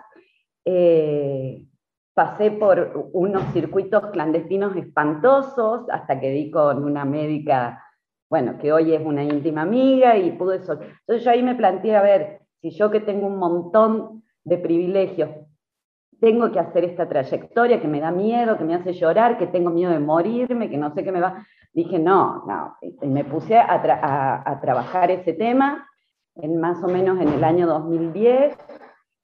pasé 2.13 2.51
por 2.51 3.09
unos 3.13 3.43
circuitos 3.53 4.07
clandestinos 4.07 4.75
espantosos 4.75 5.89
hasta 5.89 6.19
que 6.19 6.29
di 6.29 6.51
con 6.51 6.83
una 6.83 7.05
médica, 7.05 7.83
bueno, 8.29 8.57
que 8.57 8.71
hoy 8.71 8.93
es 8.93 9.01
una 9.03 9.23
íntima 9.23 9.61
amiga 9.61 10.17
y 10.17 10.31
pude 10.31 10.57
eso. 10.57 10.73
Entonces 10.73 11.23
yo 11.23 11.31
ahí 11.31 11.41
me 11.41 11.55
planteé, 11.55 11.95
a 11.95 12.01
ver, 12.01 12.41
si 12.61 12.71
yo 12.71 12.91
que 12.91 12.99
tengo 12.99 13.27
un 13.27 13.37
montón 13.37 14.23
de 14.43 14.57
privilegios, 14.57 15.29
tengo 16.19 16.51
que 16.51 16.59
hacer 16.59 16.83
esta 16.83 17.07
trayectoria 17.07 17.81
que 17.81 17.87
me 17.87 17.99
da 17.99 18.11
miedo, 18.11 18.57
que 18.57 18.63
me 18.63 18.75
hace 18.75 18.93
llorar, 18.93 19.37
que 19.37 19.47
tengo 19.47 19.71
miedo 19.71 19.91
de 19.91 19.99
morirme, 19.99 20.69
que 20.69 20.77
no 20.77 20.93
sé 20.93 21.03
qué 21.03 21.11
me 21.11 21.21
va. 21.21 21.45
Dije, 21.73 21.97
no, 21.97 22.43
no, 22.45 22.75
me 23.07 23.23
puse 23.23 23.57
a, 23.57 24.43
a 24.45 24.61
trabajar 24.61 25.09
ese 25.09 25.33
tema 25.33 25.87
en 26.35 26.59
más 26.59 26.83
o 26.83 26.87
menos 26.87 27.19
en 27.19 27.29
el 27.29 27.43
año 27.43 27.65
2010 27.65 28.55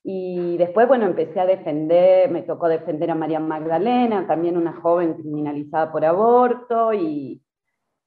y 0.09 0.55
después, 0.55 0.87
bueno, 0.87 1.05
empecé 1.05 1.37
a 1.41 1.45
defender, 1.45 2.31
me 2.31 2.43
tocó 2.43 2.69
defender 2.69 3.11
a 3.11 3.15
María 3.15 3.41
Magdalena, 3.41 4.25
también 4.25 4.55
una 4.55 4.71
joven 4.71 5.15
criminalizada 5.15 5.91
por 5.91 6.05
aborto, 6.05 6.93
y 6.93 7.43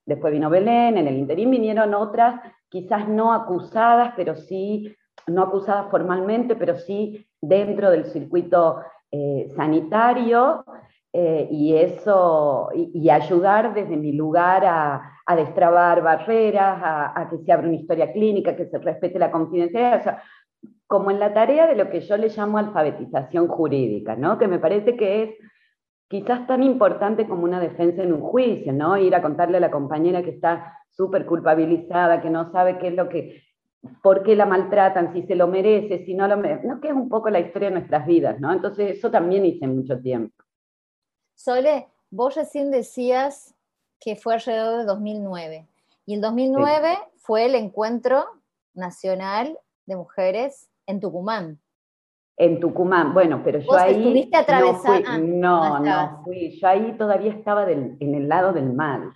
después 0.07 0.33
vino 0.33 0.49
Belén, 0.49 0.97
en 0.97 1.07
el 1.07 1.19
interín 1.19 1.51
vinieron 1.51 1.93
otras, 1.93 2.41
quizás 2.71 3.07
no 3.07 3.35
acusadas, 3.35 4.15
pero 4.17 4.35
sí, 4.35 4.97
no 5.27 5.43
acusadas 5.43 5.91
formalmente, 5.91 6.57
pero 6.57 6.79
sí 6.79 7.29
dentro 7.39 7.91
del 7.91 8.07
circuito 8.07 8.79
eh, 9.11 9.49
sanitario, 9.55 10.65
eh, 11.13 11.49
y 11.51 11.75
eso, 11.75 12.71
y, 12.73 13.11
ayudar 13.11 13.75
desde 13.75 13.99
mi 13.99 14.13
lugar 14.13 14.65
a, 14.65 15.03
destrabar 15.37 16.03
barreras, 16.03 16.81
a, 16.83 17.21
a, 17.21 17.29
que 17.29 17.39
se 17.39 17.53
abra 17.53 17.69
una 17.69 17.77
historia 17.77 18.11
clínica, 18.11 18.57
que 18.57 18.67
se 18.67 18.79
respete 18.79 19.19
la 19.19 19.31
confidencialidad 19.31 20.19
como 20.91 21.13
en 21.13 21.21
la 21.21 21.33
tarea 21.33 21.69
de 21.69 21.77
lo 21.77 21.89
que 21.89 22.01
yo 22.01 22.17
le 22.17 22.31
llamo 22.31 22.59
alfabetización 22.59 23.47
jurídica, 23.47 24.17
¿no? 24.17 24.39
que 24.39 24.49
me 24.49 24.59
parece 24.59 24.97
que 24.97 25.23
es 25.23 25.31
quizás 26.09 26.49
tan 26.49 26.65
importante 26.65 27.29
como 27.29 27.45
una 27.45 27.61
defensa 27.61 28.03
en 28.03 28.13
un 28.13 28.21
juicio, 28.21 28.73
¿no? 28.73 28.97
ir 28.97 29.15
a 29.15 29.23
contarle 29.23 29.59
a 29.59 29.61
la 29.61 29.71
compañera 29.71 30.25
que 30.25 30.31
está 30.31 30.81
súper 30.91 31.27
culpabilizada, 31.27 32.21
que 32.21 32.29
no 32.29 32.51
sabe 32.51 32.79
qué 32.79 32.89
es 32.89 32.95
lo 32.95 33.09
que, 33.09 33.41
por 34.03 34.25
qué 34.25 34.35
la 34.35 34.47
maltratan, 34.47 35.13
si 35.13 35.23
se 35.23 35.37
lo 35.37 35.47
merece, 35.47 36.05
si 36.05 36.15
no 36.15 36.27
lo 36.27 36.37
merece, 36.37 36.67
¿no? 36.67 36.81
que 36.81 36.89
es 36.89 36.95
un 36.95 37.09
poco 37.09 37.31
la 37.31 37.39
historia 37.39 37.69
de 37.69 37.77
nuestras 37.77 38.05
vidas, 38.05 38.41
¿no? 38.41 38.53
Entonces 38.53 38.99
eso 38.99 39.13
también 39.13 39.47
hice 39.47 39.69
mucho 39.69 39.97
tiempo. 40.01 40.35
Sole, 41.37 41.87
vos 42.11 42.35
recién 42.35 42.73
decías 42.73 43.55
que 44.01 44.17
fue 44.17 44.35
alrededor 44.35 44.79
de 44.81 44.87
2009, 44.87 45.69
y 46.05 46.15
el 46.15 46.21
2009 46.21 46.99
fue 47.15 47.47
el 47.47 47.55
encuentro 47.55 48.25
nacional 48.75 49.57
de 49.87 49.95
mujeres 49.95 50.70
en 50.87 51.01
Tucumán. 51.01 51.61
En 52.37 52.59
Tucumán, 52.59 53.13
bueno, 53.13 53.43
pero 53.45 53.59
yo 53.59 53.73
ahí. 53.77 53.97
¿Estuviste 53.97 54.37
atravesada? 54.37 55.19
No, 55.19 55.79
no, 55.79 55.85
no, 55.85 56.23
fui. 56.25 56.59
Yo 56.59 56.67
ahí 56.67 56.95
todavía 56.97 57.33
estaba 57.33 57.71
en 57.71 57.99
el 58.01 58.29
lado 58.29 58.53
del 58.53 58.73
mal. 58.73 59.13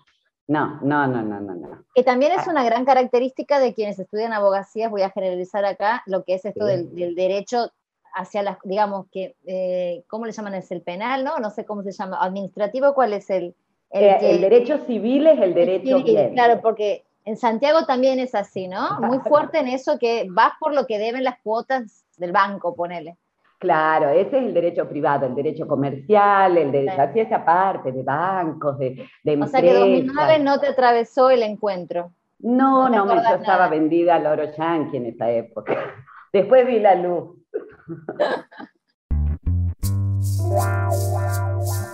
No, 0.46 0.78
no, 0.82 1.06
no, 1.06 1.22
no, 1.22 1.40
no, 1.40 1.84
Que 1.94 2.02
también 2.02 2.32
es 2.32 2.46
ah. 2.46 2.50
una 2.50 2.64
gran 2.64 2.84
característica 2.84 3.58
de 3.60 3.72
quienes 3.72 3.98
estudian 3.98 4.34
abogacías, 4.34 4.90
voy 4.90 5.02
a 5.02 5.10
generalizar 5.10 5.64
acá, 5.64 6.02
lo 6.06 6.22
que 6.24 6.34
es 6.34 6.44
esto 6.44 6.66
del, 6.66 7.14
derecho 7.14 7.70
hacia 8.14 8.42
las, 8.42 8.58
digamos, 8.62 9.06
que, 9.10 9.36
eh, 9.46 10.04
¿cómo 10.06 10.26
le 10.26 10.32
llaman? 10.32 10.54
Es 10.54 10.70
el 10.70 10.82
penal, 10.82 11.24
¿no? 11.24 11.38
No 11.38 11.50
sé 11.50 11.64
cómo 11.64 11.82
se 11.82 11.92
llama, 11.92 12.18
administrativo, 12.20 12.94
¿cuál 12.94 13.14
es 13.14 13.30
el? 13.30 13.54
El, 13.90 14.04
eh, 14.04 14.38
derecho 14.38 14.78
civil 14.78 15.26
es 15.26 15.40
el 15.40 15.54
derecho 15.54 16.02
Claro, 16.34 16.60
porque 16.60 17.04
en 17.24 17.36
Santiago 17.36 17.86
también 17.86 18.18
es 18.18 18.34
así, 18.34 18.68
¿no? 18.68 19.00
Muy 19.00 19.18
fuerte 19.20 19.58
en 19.58 19.68
eso 19.68 19.98
que 19.98 20.26
vas 20.30 20.52
por 20.60 20.74
lo 20.74 20.86
que 20.86 20.98
deben 20.98 21.24
las 21.24 21.38
cuotas 21.42 22.04
del 22.18 22.32
banco, 22.32 22.74
ponele. 22.74 23.16
Claro, 23.58 24.10
ese 24.10 24.36
es 24.36 24.44
el 24.44 24.52
derecho 24.52 24.86
privado, 24.86 25.26
el 25.26 25.34
derecho 25.34 25.66
comercial, 25.66 26.58
el 26.58 26.70
derecho 26.70 27.00
hacia 27.00 27.22
esa 27.22 27.44
parte 27.44 27.92
de 27.92 28.02
bancos, 28.02 28.78
de, 28.78 29.08
de 29.22 29.42
O 29.42 29.46
sea 29.46 29.62
que 29.62 29.72
2009 29.72 30.38
no 30.40 30.60
te 30.60 30.66
atravesó 30.66 31.30
el 31.30 31.42
encuentro. 31.42 32.12
No, 32.40 32.90
no, 32.90 33.06
yo 33.06 33.36
estaba 33.36 33.68
vendida 33.68 34.16
al 34.16 34.26
oro 34.26 34.52
yankee 34.52 34.98
en 34.98 35.06
esa 35.06 35.30
época. 35.30 35.74
Después 36.32 36.66
vi 36.66 36.78
la 36.78 36.94
luz. 36.94 37.38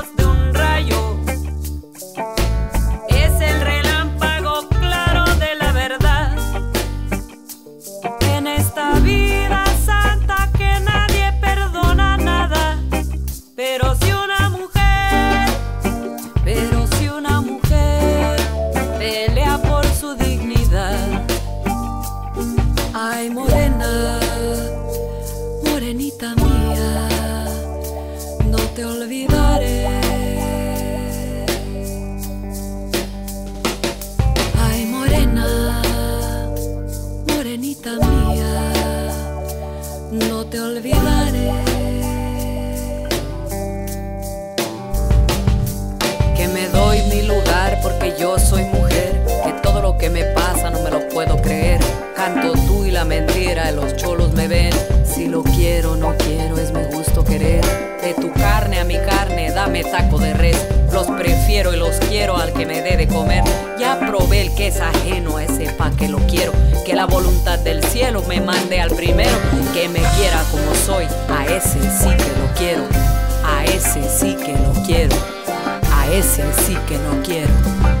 puedo 51.13 51.41
creer. 51.41 51.79
Canto 52.15 52.53
tú 52.67 52.85
y 52.85 52.91
la 52.91 53.05
mentira, 53.05 53.71
los 53.71 53.95
cholos 53.95 54.33
me 54.33 54.47
ven. 54.47 54.71
Si 55.05 55.27
lo 55.27 55.43
quiero, 55.43 55.95
no 55.95 56.15
quiero, 56.17 56.57
es 56.57 56.71
mi 56.71 56.83
gusto 56.95 57.23
querer. 57.23 57.63
De 58.01 58.13
tu 58.13 58.31
carne 58.33 58.79
a 58.79 58.83
mi 58.83 58.97
carne, 58.97 59.51
dame 59.51 59.83
taco 59.83 60.17
de 60.17 60.33
res. 60.33 60.57
Los 60.91 61.07
prefiero 61.07 61.73
y 61.73 61.77
los 61.77 61.95
quiero 62.09 62.37
al 62.37 62.53
que 62.53 62.65
me 62.65 62.81
dé 62.81 62.97
de 62.97 63.07
comer. 63.07 63.43
Ya 63.79 63.99
probé 63.99 64.41
el 64.41 64.55
que 64.55 64.67
es 64.67 64.79
ajeno, 64.79 65.39
ese 65.39 65.71
pa' 65.71 65.91
que 65.91 66.07
lo 66.07 66.17
quiero. 66.27 66.53
Que 66.85 66.95
la 66.95 67.05
voluntad 67.05 67.59
del 67.59 67.83
cielo 67.83 68.23
me 68.27 68.41
mande 68.41 68.79
al 68.79 68.91
primero. 68.91 69.37
Que 69.73 69.89
me 69.89 70.01
quiera 70.17 70.43
como 70.51 70.73
soy, 70.75 71.05
a 71.29 71.45
ese 71.45 71.79
sí 71.79 72.09
que 72.09 72.39
lo 72.39 72.53
quiero. 72.57 72.83
A 73.43 73.65
ese 73.65 74.03
sí 74.09 74.35
que 74.35 74.53
lo 74.53 74.73
quiero. 74.85 75.15
A 75.93 76.07
ese 76.11 76.43
sí 76.65 76.77
que 76.87 76.97
no 76.97 77.23
quiero. 77.23 78.00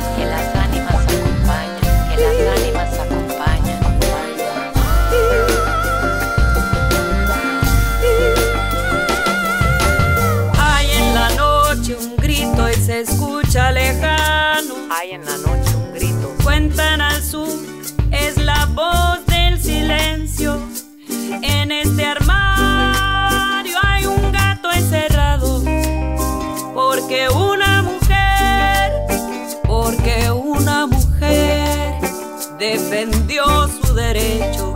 derecho. 33.93 34.70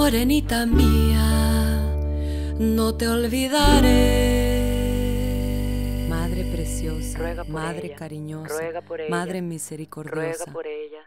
Morenita 0.00 0.64
mía, 0.64 1.84
no 2.58 2.96
te 2.96 3.06
olvidaré. 3.06 4.46
Madre 6.08 6.44
preciosa, 6.50 7.18
Ruega 7.18 7.44
por 7.44 7.52
madre 7.52 7.88
ella, 7.88 7.96
cariñosa, 7.96 8.48
ruega 8.48 8.80
por 8.80 8.98
ella, 9.02 9.10
madre 9.10 9.42
misericordiosa. 9.42 10.44
Ruega 10.46 10.52
por 10.54 10.66
ella. 10.66 11.04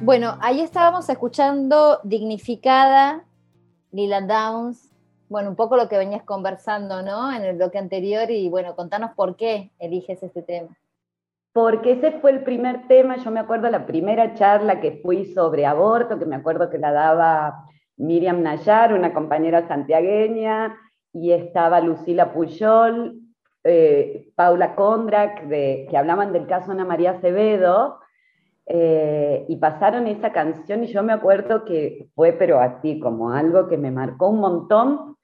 Bueno, 0.00 0.38
ahí 0.40 0.62
estábamos 0.62 1.10
escuchando 1.10 2.00
Dignificada, 2.04 3.26
Lila 3.92 4.22
Downs. 4.22 4.89
Bueno, 5.30 5.50
un 5.50 5.54
poco 5.54 5.76
lo 5.76 5.88
que 5.88 5.96
venías 5.96 6.24
conversando, 6.24 7.02
¿no? 7.02 7.32
En 7.32 7.44
el 7.44 7.54
bloque 7.54 7.78
anterior 7.78 8.28
y 8.32 8.48
bueno, 8.48 8.74
contanos 8.74 9.12
por 9.14 9.36
qué 9.36 9.70
eliges 9.78 10.20
este 10.24 10.42
tema. 10.42 10.76
Porque 11.52 11.92
ese 11.92 12.18
fue 12.18 12.32
el 12.32 12.42
primer 12.42 12.88
tema, 12.88 13.16
yo 13.16 13.30
me 13.30 13.38
acuerdo 13.38 13.70
la 13.70 13.86
primera 13.86 14.34
charla 14.34 14.80
que 14.80 15.00
fui 15.04 15.26
sobre 15.26 15.66
aborto, 15.66 16.18
que 16.18 16.26
me 16.26 16.34
acuerdo 16.34 16.68
que 16.68 16.78
la 16.78 16.90
daba 16.90 17.64
Miriam 17.96 18.42
Nayar, 18.42 18.92
una 18.92 19.14
compañera 19.14 19.68
santiagueña, 19.68 20.76
y 21.12 21.30
estaba 21.30 21.80
Lucila 21.80 22.32
Puyol, 22.32 23.20
eh, 23.62 24.32
Paula 24.34 24.74
Kondrak, 24.74 25.48
que 25.48 25.96
hablaban 25.96 26.32
del 26.32 26.48
caso 26.48 26.72
Ana 26.72 26.84
María 26.84 27.12
Acevedo, 27.12 28.00
eh, 28.66 29.46
y 29.48 29.56
pasaron 29.56 30.08
esa 30.08 30.32
canción 30.32 30.82
y 30.82 30.88
yo 30.88 31.04
me 31.04 31.12
acuerdo 31.12 31.64
que 31.64 32.08
fue, 32.16 32.32
pero 32.32 32.60
así, 32.60 32.98
como 32.98 33.30
algo 33.30 33.68
que 33.68 33.76
me 33.76 33.92
marcó 33.92 34.28
un 34.28 34.40
montón. 34.40 35.16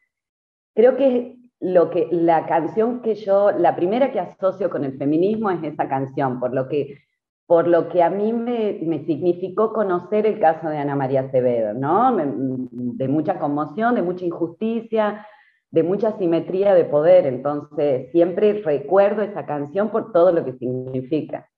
Creo 0.76 0.96
que 0.98 1.38
lo 1.58 1.88
que 1.88 2.06
la 2.12 2.46
canción 2.46 3.00
que 3.00 3.14
yo, 3.14 3.50
la 3.50 3.74
primera 3.74 4.12
que 4.12 4.20
asocio 4.20 4.68
con 4.68 4.84
el 4.84 4.98
feminismo 4.98 5.50
es 5.50 5.64
esa 5.64 5.88
canción, 5.88 6.38
por 6.38 6.52
lo 6.52 6.68
que, 6.68 6.98
por 7.46 7.66
lo 7.66 7.88
que 7.88 8.02
a 8.02 8.10
mí 8.10 8.34
me, 8.34 8.78
significó 9.06 9.72
conocer 9.72 10.26
el 10.26 10.38
caso 10.38 10.68
de 10.68 10.76
Ana 10.76 10.94
María 10.94 11.22
Acevedo, 11.22 11.72
¿no? 11.72 12.14
De 12.14 13.08
mucha 13.08 13.38
conmoción, 13.38 13.94
de 13.94 14.02
mucha 14.02 14.26
injusticia, 14.26 15.26
de 15.70 15.82
mucha 15.82 16.12
simetría 16.18 16.74
de 16.74 16.84
poder. 16.84 17.26
Entonces, 17.26 18.12
siempre 18.12 18.60
recuerdo 18.62 19.22
esa 19.22 19.46
canción 19.46 19.88
por 19.88 20.12
todo 20.12 20.30
lo 20.30 20.44
que 20.44 20.52
significa 20.58 21.48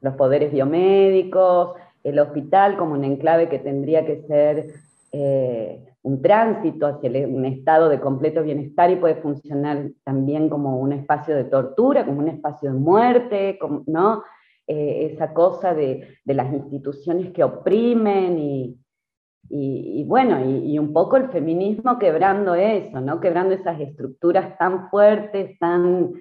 los 0.00 0.14
poderes 0.16 0.52
biomédicos, 0.52 1.76
el 2.02 2.18
hospital 2.18 2.76
como 2.76 2.92
un 2.92 3.04
enclave 3.04 3.48
que 3.48 3.60
tendría 3.60 4.04
que 4.04 4.20
ser 4.26 4.66
eh, 5.12 5.93
un 6.04 6.22
tránsito 6.22 6.86
hacia 6.86 7.08
el- 7.08 7.34
un 7.34 7.44
estado 7.44 7.88
de 7.88 7.98
completo 8.00 8.42
bienestar 8.42 8.90
y 8.90 8.96
puede 8.96 9.16
funcionar 9.16 9.90
también 10.04 10.48
como 10.48 10.78
un 10.78 10.92
espacio 10.92 11.34
de 11.34 11.44
tortura, 11.44 12.04
como 12.04 12.20
un 12.20 12.28
espacio 12.28 12.72
de 12.72 12.78
muerte, 12.78 13.58
como, 13.60 13.82
¿no? 13.86 14.22
Eh, 14.66 15.10
esa 15.12 15.34
cosa 15.34 15.74
de, 15.74 16.18
las 16.24 16.52
instituciones 16.52 17.32
que 17.32 17.44
oprimen 17.44 18.38
y, 18.38 20.04
bueno, 20.04 20.40
y, 20.44 20.78
un 20.78 20.92
poco 20.92 21.16
el 21.16 21.28
feminismo 21.28 21.98
quebrando 21.98 22.54
eso, 22.54 23.00
¿no? 23.00 23.20
Quebrando 23.20 23.54
esas 23.54 23.78
estructuras 23.80 24.56
tan 24.58 24.88
fuertes, 24.90 25.58
tan 25.58 26.14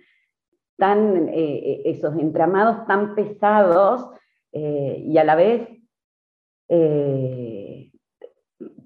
tan, 0.78 1.30
eh, 1.30 1.82
esos 1.86 2.18
entramados 2.18 2.86
tan 2.88 3.16
pesados 3.16 4.10
eh, 4.52 5.04
y 5.06 5.18
a 5.18 5.24
la 5.24 5.36
vez 5.36 5.70
eh, 6.70 7.73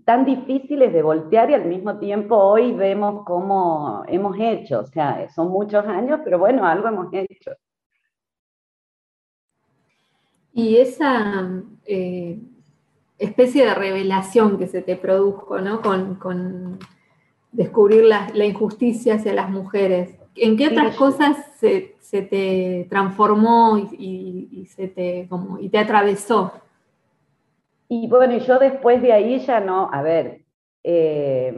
tan 0.08 0.26
difíciles 0.26 0.94
de 0.94 1.04
voltear 1.04 1.52
y 1.52 1.56
al 1.56 1.66
mismo 1.66 2.00
tiempo 2.00 2.36
hoy 2.38 2.72
vemos 2.74 3.26
cómo 3.26 4.04
hemos 4.08 4.38
hecho, 4.40 4.82
o 4.82 4.86
sea, 4.88 5.30
son 5.32 5.50
muchos 5.50 5.86
años, 5.88 6.22
pero 6.24 6.40
bueno, 6.40 6.66
algo 6.66 6.88
hemos 6.90 7.14
hecho. 7.14 7.52
Y 10.54 10.78
esa 10.78 11.46
eh, 11.86 12.40
especie 13.20 13.66
de 13.66 13.74
revelación 13.76 14.58
que 14.58 14.68
se 14.68 14.82
te 14.82 14.96
produjo, 14.96 15.60
¿no? 15.62 15.82
Con, 15.82 16.16
con 16.16 16.80
descubrir 17.52 18.06
la, 18.06 18.30
la 18.34 18.46
injusticia 18.46 19.16
hacia 19.16 19.34
las 19.34 19.50
mujeres. 19.50 20.16
¿En 20.36 20.58
qué 20.58 20.68
otras 20.70 20.94
Sí. 20.94 20.98
cosas 21.00 21.38
se, 21.60 21.96
se 22.00 22.22
te 22.24 22.88
transformó 22.90 23.78
y, 23.78 23.90
y- 24.00 24.62
y 24.62 24.66
se 24.68 24.88
te, 24.88 25.28
como, 25.30 25.60
y 25.60 25.70
te 25.70 25.80
atravesó? 25.80 26.54
Y 27.90 28.08
bueno, 28.08 28.38
yo 28.38 28.60
después 28.60 29.02
de 29.02 29.14
ahí 29.14 29.40
ya 29.40 29.60
no, 29.60 29.90
a 29.92 30.02
ver, 30.02 30.42
eh, 30.84 31.56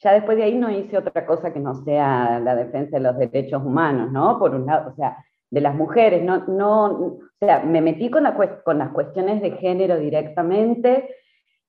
ya 0.00 0.12
después 0.12 0.36
de 0.36 0.44
ahí 0.44 0.54
no 0.54 0.70
hice 0.70 0.98
otra 0.98 1.24
cosa 1.24 1.52
que 1.52 1.60
no 1.60 1.74
sea 1.84 2.40
la 2.40 2.54
defensa 2.54 2.96
de 2.98 3.02
los 3.02 3.16
derechos 3.16 3.62
humanos, 3.62 4.12
¿no? 4.12 4.38
Por 4.38 4.54
un 4.54 4.66
lado, 4.66 4.90
o 4.90 4.94
sea, 4.94 5.16
de 5.50 5.60
las 5.60 5.74
mujeres, 5.74 6.22
no, 6.22 6.44
no, 6.46 6.84
o 6.86 7.20
sea, 7.40 7.60
me 7.60 7.80
metí 7.80 8.10
con, 8.10 8.24
la 8.24 8.34
con 8.64 8.78
las 8.78 8.90
cuestiones 8.90 9.40
de 9.40 9.52
género 9.52 9.98
directamente. 9.98 11.16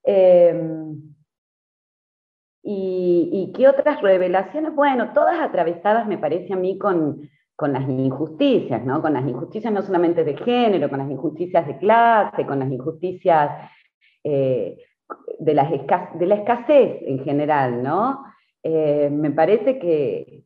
eh, 0.04 0.94
y, 2.68 3.30
y 3.32 3.54
qué 3.54 3.68
otras 3.68 4.02
revelaciones? 4.02 4.74
Bueno, 4.74 5.14
todas 5.14 5.40
atravesadas 5.40 6.08
me 6.08 6.18
parece 6.18 6.54
a 6.54 6.56
mí 6.56 6.78
con, 6.80 7.30
con 7.56 7.72
las 7.72 7.88
injusticias, 7.88 8.84
¿no? 8.84 9.02
Con 9.02 9.14
las 9.14 9.26
injusticias 9.28 9.72
no 9.72 9.82
solamente 9.82 10.24
de 10.24 10.36
género, 10.38 10.90
con 10.90 11.00
las 11.00 11.10
injusticias 11.10 11.66
de 11.66 11.78
clase, 11.78 12.46
con 12.46 12.60
las 12.60 12.70
injusticias 12.70 13.70
eh, 14.24 14.78
de, 15.40 15.54
las 15.54 15.70
de 15.72 16.26
la 16.26 16.36
escasez 16.36 17.02
en 17.02 17.24
general, 17.24 17.82
¿no? 17.82 18.26
Eh, 18.62 19.10
me 19.12 19.32
parece 19.32 19.80
que, 19.80 20.44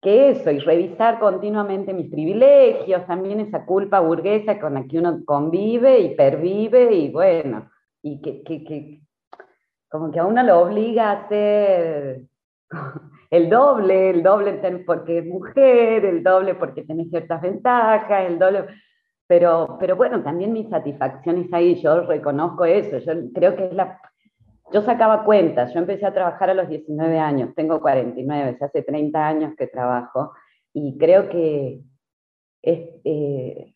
que 0.00 0.30
eso, 0.30 0.50
y 0.50 0.58
revisar 0.60 1.18
continuamente 1.18 1.92
mis 1.92 2.10
privilegios, 2.10 3.06
también 3.06 3.40
esa 3.40 3.66
culpa 3.66 4.00
burguesa 4.00 4.58
con 4.58 4.74
la 4.74 4.84
que 4.86 4.98
uno 4.98 5.20
convive 5.24 5.98
y 5.98 6.14
pervive, 6.14 6.94
y 6.94 7.10
bueno, 7.10 7.68
y 8.02 8.22
que, 8.22 8.42
que, 8.42 9.00
como 9.88 10.10
que 10.10 10.20
a 10.20 10.24
uno 10.24 10.42
lo 10.42 10.60
obliga 10.60 11.10
a 11.10 11.24
hacer 11.24 12.22
el 13.30 13.50
doble, 13.50 14.10
el 14.10 14.22
doble 14.22 14.54
porque 14.86 15.18
es 15.18 15.26
mujer, 15.26 16.04
el 16.04 16.22
doble 16.22 16.54
porque 16.54 16.82
tiene 16.82 17.06
ciertas 17.06 17.40
ventajas, 17.42 18.26
el 18.26 18.38
doble... 18.38 18.66
Pero, 19.26 19.76
pero 19.78 19.94
bueno, 19.94 20.22
también 20.22 20.54
mi 20.54 20.64
satisfacción 20.70 21.36
es 21.38 21.52
ahí, 21.52 21.74
yo 21.82 22.00
reconozco 22.06 22.64
eso, 22.64 22.98
yo 22.98 23.12
creo 23.34 23.56
que 23.56 23.66
es 23.66 23.74
la... 23.74 24.00
Yo 24.72 24.82
sacaba 24.82 25.24
cuentas, 25.24 25.72
yo 25.72 25.80
empecé 25.80 26.06
a 26.06 26.12
trabajar 26.12 26.50
a 26.50 26.54
los 26.54 26.68
19 26.68 27.18
años, 27.18 27.54
tengo 27.54 27.80
49, 27.80 28.58
hace 28.60 28.82
30 28.82 29.26
años 29.26 29.54
que 29.56 29.66
trabajo, 29.66 30.32
y 30.72 30.96
creo 30.98 31.28
que 31.28 31.82
eh, 32.62 33.74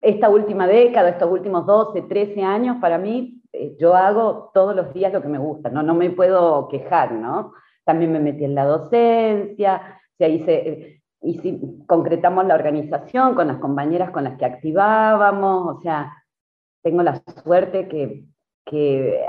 esta 0.00 0.28
última 0.28 0.66
década, 0.66 1.10
estos 1.10 1.30
últimos 1.30 1.66
12, 1.66 2.02
13 2.02 2.42
años, 2.42 2.76
para 2.80 2.98
mí, 2.98 3.42
eh, 3.52 3.76
yo 3.78 3.94
hago 3.94 4.50
todos 4.52 4.74
los 4.74 4.92
días 4.92 5.12
lo 5.12 5.22
que 5.22 5.28
me 5.28 5.38
gusta, 5.38 5.70
no, 5.70 5.82
no 5.82 5.94
me 5.94 6.10
puedo 6.10 6.68
quejar, 6.68 7.12
¿no? 7.12 7.52
También 7.84 8.12
me 8.12 8.20
metí 8.20 8.44
en 8.44 8.54
la 8.54 8.64
docencia, 8.64 10.00
se 10.18 10.28
hice, 10.28 11.02
y 11.22 11.38
si 11.38 11.60
concretamos 11.86 12.46
la 12.46 12.54
organización 12.54 13.34
con 13.34 13.46
las 13.48 13.58
compañeras 13.58 14.10
con 14.10 14.24
las 14.24 14.36
que 14.36 14.44
activábamos, 14.44 15.76
o 15.76 15.80
sea, 15.80 16.12
tengo 16.82 17.02
la 17.02 17.22
suerte 17.44 17.88
que, 17.88 18.24
que, 18.64 19.24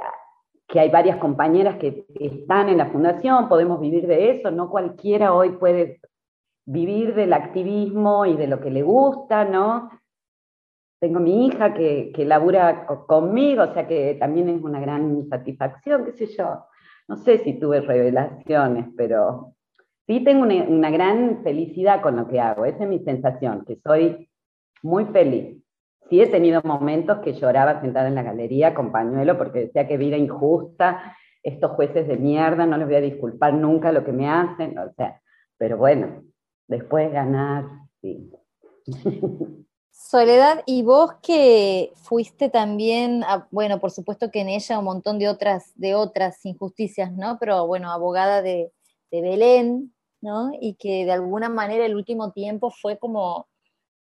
que, 0.67 0.79
hay 0.79 0.89
varias 0.89 1.17
compañeras 1.17 1.77
que 1.77 2.05
están 2.19 2.69
en 2.69 2.79
la 2.79 2.87
fundación, 2.87 3.47
podemos 3.47 3.79
vivir 3.79 4.07
de 4.07 4.31
eso, 4.31 4.49
no 4.49 4.69
cualquiera 4.69 5.33
hoy 5.33 5.51
puede 5.51 6.01
vivir 6.65 7.13
del 7.13 7.33
activismo 7.33 8.25
y 8.25 8.35
de 8.35 8.47
lo 8.47 8.59
que 8.59 8.71
le 8.71 8.81
gusta, 8.81 9.45
¿no? 9.45 9.89
Tengo 10.99 11.19
mi 11.19 11.45
hija 11.45 11.73
que, 11.73 12.11
que 12.15 12.25
labura 12.25 12.87
conmigo, 13.07 13.63
o 13.63 13.73
sea 13.73 13.87
que 13.87 14.15
también 14.15 14.49
es 14.49 14.63
una 14.63 14.79
gran 14.79 15.27
satisfacción, 15.29 16.05
qué 16.05 16.13
sé 16.13 16.27
yo. 16.27 16.65
No 17.07 17.17
sé 17.17 17.39
si 17.43 17.59
tuve 17.59 17.81
revelaciones, 17.81 18.87
pero 18.95 19.55
sí 20.07 20.23
tengo 20.23 20.43
una, 20.43 20.89
gran 20.89 21.43
felicidad 21.43 22.01
con 22.01 22.15
lo 22.15 22.27
que 22.27 22.39
hago. 22.39 22.65
Esa 22.65 22.83
es 22.83 22.89
mi 22.89 22.99
sensación, 22.99 23.65
que 23.65 23.77
soy 23.77 24.29
muy 24.81 25.05
feliz. 25.05 25.61
Sí 26.09 26.21
he 26.21 26.27
tenido 26.27 26.61
momentos 26.63 27.19
que 27.19 27.33
lloraba 27.33 27.81
sentada 27.81 28.07
en 28.07 28.15
la 28.15 28.23
galería 28.23 28.73
con 28.73 28.91
pañuelo 28.91 29.37
porque 29.37 29.59
decía 29.59 29.87
que 29.87 29.97
vida 29.97 30.17
injusta, 30.17 31.15
estos 31.41 31.71
jueces 31.71 32.07
de 32.07 32.17
mierda, 32.17 32.65
no 32.65 32.77
les 32.77 32.87
voy 32.87 32.95
a 32.95 33.01
disculpar 33.01 33.53
nunca 33.53 33.91
lo 33.91 34.03
que 34.05 34.11
me 34.11 34.29
hacen, 34.29 34.77
o 34.77 34.91
sea, 34.93 35.21
pero 35.57 35.77
bueno, 35.77 36.23
después 36.67 37.11
ganar, 37.11 37.65
sí. 38.01 38.31
Soledad, 39.95 40.63
y 40.65 40.81
vos 40.81 41.11
que 41.21 41.93
fuiste 41.97 42.49
también, 42.49 43.23
bueno, 43.51 43.79
por 43.79 43.91
supuesto 43.91 44.31
que 44.31 44.41
en 44.41 44.49
ella 44.49 44.79
un 44.79 44.85
montón 44.85 45.19
de 45.19 45.29
otras, 45.29 45.71
de 45.75 45.93
otras 45.93 46.43
injusticias, 46.47 47.11
¿no? 47.11 47.37
Pero 47.39 47.67
bueno, 47.67 47.91
abogada 47.91 48.41
de, 48.41 48.71
Belén, 49.11 49.93
¿no? 50.19 50.49
Y 50.59 50.73
que 50.75 51.05
de 51.05 51.11
alguna 51.11 51.47
manera 51.47 51.85
el 51.85 51.95
último 51.95 52.31
tiempo 52.31 52.71
fue 52.71 52.97
como, 52.97 53.47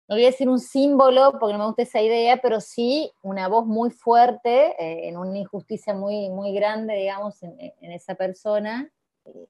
no 0.06 0.16
voy 0.16 0.24
a 0.24 0.26
decir 0.26 0.50
un 0.50 0.58
símbolo, 0.58 1.38
porque 1.40 1.54
no 1.54 1.60
me 1.60 1.66
gusta 1.66 1.82
esa 1.82 2.02
idea, 2.02 2.42
pero 2.42 2.60
sí 2.60 3.10
una 3.22 3.48
voz 3.48 3.64
muy 3.64 3.90
fuerte 3.90 4.76
eh, 4.78 5.08
en 5.08 5.16
una 5.16 5.38
injusticia 5.38 5.94
muy, 5.94 6.28
muy 6.28 6.52
grande, 6.52 6.94
digamos, 6.94 7.42
en, 7.42 7.72
esa 7.80 8.14
persona, 8.16 8.92
eh, 9.24 9.46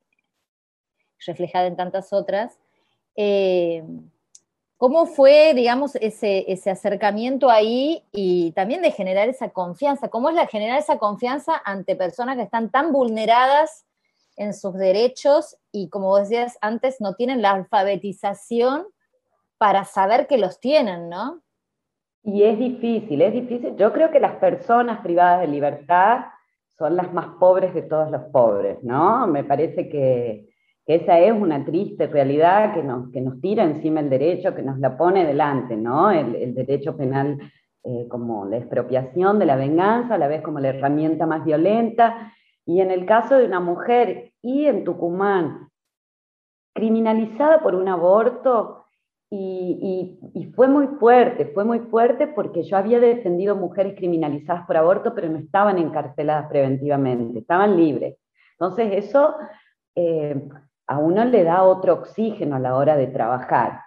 reflejada 1.26 1.66
en 1.66 1.74
tantas 1.74 2.12
otras. 2.12 2.56
Eh, 3.16 3.82
¿Cómo 4.80 5.04
fue, 5.04 5.52
digamos, 5.52 5.94
ese, 5.96 6.46
acercamiento 6.70 7.50
ahí 7.50 8.02
y 8.12 8.52
también 8.52 8.80
de 8.80 8.90
generar 8.92 9.28
esa 9.28 9.50
confianza? 9.50 10.08
¿Cómo 10.08 10.30
es 10.30 10.34
la 10.34 10.46
generar 10.46 10.78
esa 10.78 10.96
confianza 10.96 11.60
ante 11.66 11.96
personas 11.96 12.38
que 12.38 12.44
están 12.44 12.70
tan 12.70 12.90
vulneradas 12.90 13.84
en 14.36 14.54
sus 14.54 14.72
derechos 14.72 15.58
y, 15.70 15.90
como 15.90 16.06
vos 16.06 16.20
decías 16.20 16.56
antes, 16.62 16.98
no 16.98 17.14
tienen 17.14 17.42
la 17.42 17.50
alfabetización 17.50 18.86
para 19.58 19.84
saber 19.84 20.26
que 20.26 20.38
los 20.38 20.60
tienen, 20.60 21.10
¿no? 21.10 21.42
Y 22.22 22.44
es 22.44 22.58
difícil, 22.58 23.20
es 23.20 23.34
difícil. 23.34 23.76
Yo 23.76 23.92
creo 23.92 24.10
que 24.10 24.18
las 24.18 24.36
personas 24.36 25.02
privadas 25.02 25.42
de 25.42 25.48
libertad 25.48 26.20
son 26.78 26.96
las 26.96 27.12
más 27.12 27.26
pobres 27.38 27.74
de 27.74 27.82
todos 27.82 28.10
los 28.10 28.22
pobres, 28.32 28.82
¿no? 28.82 29.26
Me 29.26 29.44
parece 29.44 29.90
que, 29.90 30.49
esa 30.86 31.18
es 31.20 31.32
una 31.32 31.64
triste 31.64 32.06
realidad 32.06 32.74
que 32.74 32.82
nos, 32.82 33.10
que 33.10 33.20
nos 33.20 33.40
tira 33.40 33.64
encima 33.64 34.00
el 34.00 34.10
derecho, 34.10 34.54
que 34.54 34.62
nos 34.62 34.78
la 34.78 34.96
pone 34.96 35.24
delante, 35.24 35.76
¿no? 35.76 36.10
El, 36.10 36.54
derecho 36.54 36.96
penal 36.96 37.38
eh, 37.84 38.06
como 38.08 38.46
la 38.46 38.56
expropiación 38.56 39.38
de 39.38 39.46
la 39.46 39.56
venganza, 39.56 40.14
a 40.14 40.18
la 40.18 40.28
vez 40.28 40.42
como 40.42 40.58
la 40.58 40.68
herramienta 40.68 41.26
más 41.26 41.44
violenta. 41.44 42.32
Y 42.66 42.80
en 42.80 42.90
el 42.90 43.06
caso 43.06 43.36
de 43.36 43.46
una 43.46 43.60
mujer, 43.60 44.32
y 44.42 44.66
en 44.66 44.84
Tucumán, 44.84 45.68
criminalizada 46.74 47.62
por 47.62 47.74
un 47.74 47.88
aborto, 47.88 48.80
y, 49.32 50.18
y, 50.34 50.46
fue 50.54 50.66
muy 50.66 50.88
fuerte, 50.98 51.46
fue 51.54 51.64
muy 51.64 51.78
fuerte 51.78 52.26
porque 52.26 52.64
yo 52.64 52.76
había 52.76 52.98
defendido 52.98 53.54
mujeres 53.54 53.94
criminalizadas 53.96 54.66
por 54.66 54.76
aborto, 54.76 55.14
pero 55.14 55.28
no 55.28 55.38
estaban 55.38 55.78
encarceladas 55.78 56.48
preventivamente, 56.48 57.38
estaban 57.38 57.76
libres. 57.76 58.16
Entonces 58.58 59.04
eso 59.04 59.36
eh, 59.94 60.48
a 60.90 60.98
uno 60.98 61.24
le 61.24 61.44
da 61.44 61.62
otro 61.62 61.94
oxígeno 61.94 62.56
a 62.56 62.58
la 62.58 62.74
hora 62.74 62.96
de 62.96 63.06
trabajar. 63.06 63.82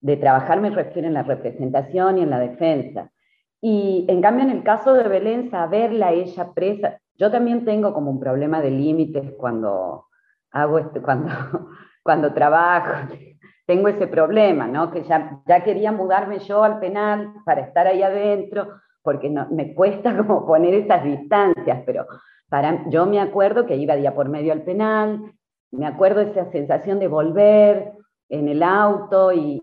De 0.00 0.16
trabajar 0.16 0.60
me 0.60 0.70
refiero 0.70 1.06
en 1.06 1.14
la 1.14 1.22
representación 1.22 2.18
y 2.18 2.22
en 2.22 2.30
la 2.30 2.40
defensa. 2.40 3.12
Y 3.60 4.06
en 4.08 4.20
cambio, 4.20 4.44
en 4.44 4.50
el 4.50 4.64
caso 4.64 4.92
de 4.92 5.06
Belén, 5.06 5.52
saberla 5.52 6.10
ella 6.10 6.52
presa, 6.52 6.98
yo 7.14 7.30
también 7.30 7.64
tengo 7.64 7.94
como 7.94 8.10
un 8.10 8.18
problema 8.18 8.60
de 8.60 8.72
límites 8.72 9.34
cuando 9.38 10.06
hago 10.50 10.80
este, 10.80 11.00
cuando, 11.00 11.30
cuando 12.02 12.34
trabajo, 12.34 12.92
tengo 13.66 13.86
ese 13.86 14.08
problema, 14.08 14.66
¿no? 14.66 14.90
Que 14.90 15.04
ya, 15.04 15.40
ya 15.46 15.62
quería 15.62 15.92
mudarme 15.92 16.40
yo 16.40 16.64
al 16.64 16.80
penal 16.80 17.34
para 17.44 17.60
estar 17.60 17.86
ahí 17.86 18.02
adentro, 18.02 18.66
porque 19.00 19.32
me 19.52 19.74
cuesta 19.74 20.16
como 20.26 20.44
poner 20.44 20.74
esas 20.74 21.04
distancias, 21.04 21.84
pero 21.86 22.04
para, 22.48 22.82
yo 22.90 23.06
me 23.06 23.20
acuerdo 23.20 23.64
que 23.64 23.76
iba 23.76 23.94
día 23.94 24.12
por 24.12 24.28
medio 24.28 24.52
al 24.52 24.62
penal, 24.62 25.32
me 25.72 25.86
acuerdo 25.86 26.20
esa 26.20 26.50
sensación 26.52 26.98
de 26.98 27.08
volver 27.08 27.92
en 28.28 28.48
el 28.48 28.62
auto 28.62 29.32
y, 29.32 29.62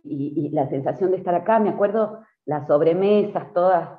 la 0.52 0.67
sensación 0.69 1.12
de 1.12 1.17
estar 1.17 1.34
acá, 1.36 1.60
me 1.60 1.69
acuerdo 1.69 2.19
las 2.45 2.67
sobremesas 2.67 3.54
todas 3.54 3.89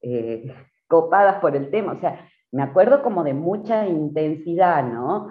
eh, 0.00 0.54
copadas 0.86 1.40
por 1.40 1.54
el 1.56 1.70
tema, 1.70 1.92
o 1.92 2.00
sea, 2.00 2.28
me 2.50 2.62
acuerdo 2.62 3.02
como 3.02 3.24
de 3.24 3.34
mucha 3.34 3.86
intensidad, 3.86 4.82
¿no? 4.84 5.28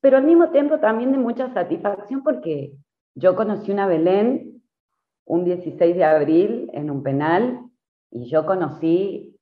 Pero 0.00 0.18
al 0.18 0.24
mismo 0.24 0.50
tiempo 0.50 0.78
también 0.78 1.12
de 1.12 1.18
mucha 1.18 1.52
satisfacción 1.52 2.22
porque 2.22 2.74
yo 3.14 3.34
conocí 3.34 3.72
una 3.72 3.86
Belén 3.86 4.62
un 5.24 5.44
16 5.44 5.96
de 5.96 6.04
abril 6.04 6.70
en 6.72 6.90
un 6.90 7.02
penal 7.02 7.60
y 8.10 8.26
yo 8.26 8.44
conocí, 8.44 9.38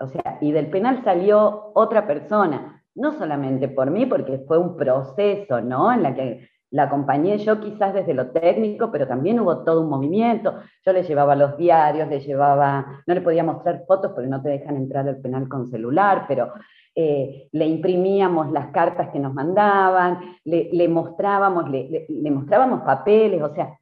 o 0.00 0.08
sea, 0.08 0.38
y 0.40 0.52
del 0.52 0.70
penal 0.70 1.02
salió 1.04 1.70
otra 1.74 2.06
persona, 2.06 2.77
no 2.98 3.16
solamente 3.18 3.68
por 3.68 3.90
mí, 3.90 4.06
porque 4.06 4.38
fue 4.46 4.58
un 4.58 4.76
proceso, 4.76 5.60
¿no? 5.60 5.92
En 5.92 6.02
la 6.02 6.14
que 6.14 6.48
la 6.70 6.84
acompañé 6.84 7.38
yo 7.38 7.60
quizás 7.60 7.94
desde 7.94 8.12
lo 8.12 8.30
técnico, 8.30 8.90
pero 8.92 9.06
también 9.06 9.40
hubo 9.40 9.64
todo 9.64 9.80
un 9.80 9.88
movimiento. 9.88 10.54
Yo 10.84 10.92
le 10.92 11.02
llevaba 11.02 11.34
los 11.34 11.56
diarios, 11.56 12.08
le 12.08 12.20
llevaba, 12.20 13.02
no 13.06 13.14
le 13.14 13.20
podía 13.22 13.42
mostrar 13.42 13.84
fotos 13.86 14.12
porque 14.12 14.28
no 14.28 14.42
te 14.42 14.50
dejan 14.50 14.76
entrar 14.76 15.08
al 15.08 15.20
penal 15.20 15.48
con 15.48 15.66
celular, 15.68 16.26
pero 16.28 16.52
eh, 16.94 17.48
le 17.52 17.66
imprimíamos 17.66 18.50
las 18.52 18.68
cartas 18.68 19.08
que 19.10 19.18
nos 19.18 19.32
mandaban, 19.32 20.20
le, 20.44 20.88
mostrábamos, 20.88 21.70
le, 21.70 22.06
mostrábamos 22.30 22.82
papeles, 22.82 23.40
o 23.40 23.54
sea, 23.54 23.78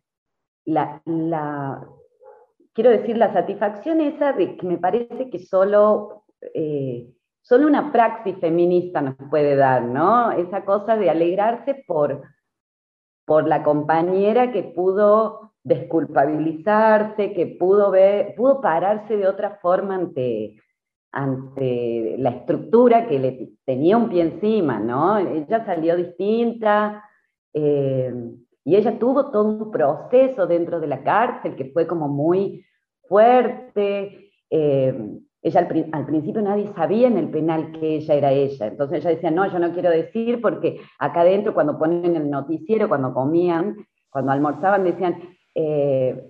la, 0.66 1.00
quiero 2.72 2.90
decir, 2.90 3.16
la 3.16 3.32
satisfacción 3.32 4.00
esa 4.00 4.32
de 4.32 4.56
que 4.56 4.66
me 4.66 4.78
parece 4.78 5.30
que 5.30 5.38
solo 5.38 6.24
eh, 6.54 7.08
solo 7.46 7.68
una 7.68 7.92
praxis 7.92 8.36
feminista 8.40 9.00
nos 9.00 9.14
puede 9.30 9.54
dar, 9.54 9.82
¿no? 9.82 10.32
Esa 10.32 10.64
cosa 10.64 10.96
de 10.96 11.08
alegrarse 11.08 11.84
por, 11.86 12.22
por 13.24 13.46
la 13.46 13.62
compañera 13.62 14.50
que 14.50 14.64
pudo 14.64 15.52
desculpabilizarse, 15.62 17.32
que 17.34 17.46
pudo, 17.46 17.92
ver, 17.92 18.34
pudo 18.34 18.60
pararse 18.60 19.16
de 19.16 19.28
otra 19.28 19.58
forma 19.62 19.94
ante, 19.94 20.56
ante 21.12 22.16
la 22.18 22.30
estructura 22.30 23.06
que 23.06 23.18
le 23.20 23.52
tenía 23.64 23.96
un 23.96 24.08
pie 24.08 24.22
encima, 24.22 24.80
¿no? 24.80 25.18
Ella 25.18 25.64
salió 25.64 25.96
distinta 25.96 27.04
eh, 27.52 28.12
y 28.64 28.74
ella 28.74 28.98
tuvo 28.98 29.30
todo 29.30 29.44
un 29.44 29.70
proceso 29.70 30.48
dentro 30.48 30.80
de 30.80 30.88
la 30.88 31.04
cárcel 31.04 31.54
que 31.54 31.66
fue 31.66 31.86
como 31.86 32.08
muy 32.08 32.64
fuerte. 33.08 34.32
Eh, 34.50 35.20
ella 35.46 35.68
al, 35.92 36.06
principio 36.06 36.42
nadie 36.42 36.72
sabía 36.74 37.06
en 37.06 37.18
el 37.18 37.30
penal 37.30 37.70
que 37.70 37.96
ella 37.96 38.14
era 38.14 38.32
ella, 38.32 38.66
entonces 38.66 38.98
ella 38.98 39.10
decía, 39.10 39.30
no, 39.30 39.46
yo 39.50 39.60
no 39.60 39.72
quiero 39.72 39.90
decir 39.90 40.40
porque 40.40 40.80
acá 40.98 41.20
adentro 41.20 41.54
cuando 41.54 41.78
ponen 41.78 42.16
el 42.16 42.28
noticiero, 42.28 42.88
cuando 42.88 43.14
comían, 43.14 43.76
cuando 44.10 44.32
almorzaban, 44.32 44.82
decían, 44.82 45.22
eh, 45.54 46.20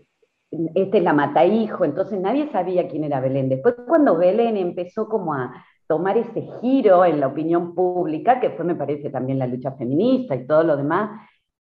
esta 0.75 0.99
es 0.99 1.03
la 1.03 1.15
mata 1.15 1.47
hijo, 1.47 1.87
entonces 1.87 2.21
nadie 2.21 2.51
sabía 2.53 2.89
quién 2.89 3.05
era 3.05 3.21
Belén. 3.21 3.49
Después 3.49 3.75
cuando 3.87 4.19
Belén 4.19 4.59
empezó 4.59 5.09
como 5.09 5.33
a 5.33 5.65
tomar 5.89 6.19
ese 6.19 6.49
giro 6.61 7.05
en 7.05 7.19
la 7.19 7.29
opinión 7.29 7.75
pública, 7.75 8.39
que 8.39 8.51
fue, 8.51 8.67
me 8.67 8.75
parece, 8.75 9.09
también 9.09 9.39
la 9.39 9.47
lucha 9.47 9.73
feminista 9.73 10.35
y 10.35 10.47
todo 10.47 10.63
lo 10.63 10.77
demás, 10.77 11.23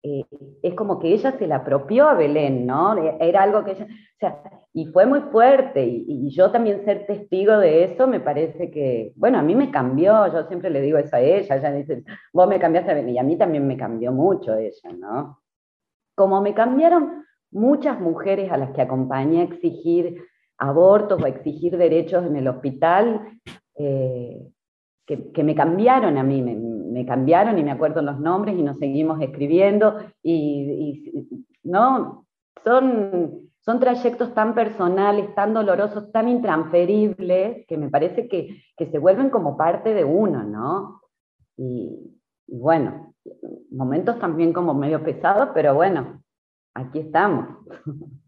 eh, 0.08 0.24
es 0.62 0.74
como 0.74 1.00
que 1.00 1.12
ella 1.12 1.32
se 1.36 1.48
la 1.48 1.56
apropió 1.56 2.08
a 2.08 2.14
Belén, 2.14 2.64
¿no? 2.64 2.96
Era 3.18 3.42
algo 3.42 3.64
que 3.64 3.72
ella, 3.72 3.86
o 3.86 4.18
sea, 4.20 4.40
y 4.72 4.86
fue 4.86 5.04
muy 5.04 5.20
fuerte, 5.32 5.84
y, 5.84 6.30
yo 6.30 6.52
también 6.52 6.84
ser 6.84 7.06
testigo 7.06 7.58
de 7.58 7.82
eso 7.84 8.06
me 8.06 8.20
parece 8.20 8.70
que, 8.70 9.12
bueno, 9.16 9.38
a 9.38 9.42
mí 9.42 9.56
me 9.56 9.72
cambió, 9.72 10.32
yo 10.32 10.46
siempre 10.46 10.70
le 10.70 10.80
digo 10.80 10.98
eso 10.98 11.16
a 11.16 11.20
ella, 11.20 11.56
ella 11.56 11.72
dice, 11.72 12.04
vos 12.32 12.46
me 12.46 12.60
cambiaste 12.60 12.92
a 12.92 12.94
Belén, 12.94 13.16
y 13.16 13.18
a 13.18 13.24
mí 13.24 13.36
también 13.36 13.66
me 13.66 13.76
cambió 13.76 14.12
mucho 14.12 14.54
ella, 14.54 14.92
¿no? 14.96 15.40
Como 16.14 16.40
me 16.40 16.54
cambiaron 16.54 17.24
muchas 17.50 18.00
mujeres 18.00 18.52
a 18.52 18.58
las 18.58 18.70
que 18.70 18.82
acompañé 18.82 19.40
a 19.40 19.44
exigir 19.44 20.22
abortos 20.56 21.20
o 21.20 21.24
a 21.24 21.30
exigir 21.30 21.76
derechos 21.76 22.24
en 22.24 22.36
el 22.36 22.46
hospital, 22.46 23.40
eh, 23.74 24.52
que, 25.04 25.42
me 25.42 25.54
cambiaron 25.54 26.16
a 26.16 26.22
mí, 26.22 26.42
me, 26.42 26.54
cambiaron 27.04 27.58
y 27.58 27.64
me 27.64 27.72
acuerdo 27.72 28.00
los 28.00 28.18
nombres 28.18 28.56
y 28.56 28.62
nos 28.62 28.78
seguimos 28.78 29.20
escribiendo 29.20 29.98
y, 30.22 31.34
no, 31.64 32.26
son, 32.62 33.50
son 33.60 33.80
trayectos 33.80 34.32
tan 34.32 34.54
personales, 34.54 35.34
tan 35.34 35.52
dolorosos, 35.52 36.10
tan 36.12 36.28
intransferibles, 36.28 37.66
que 37.66 37.76
me 37.76 37.90
parece 37.90 38.28
que, 38.28 38.62
se 38.78 38.98
vuelven 38.98 39.30
como 39.30 39.56
parte 39.56 39.92
de 39.92 40.04
uno, 40.04 40.44
¿no? 40.44 41.00
Y, 41.56 42.16
y 42.46 42.58
bueno, 42.58 43.12
momentos 43.70 44.18
también 44.18 44.52
como 44.52 44.72
medio 44.74 45.02
pesados, 45.02 45.50
pero 45.52 45.74
bueno, 45.74 46.22
aquí 46.74 47.00
estamos. 47.00 47.48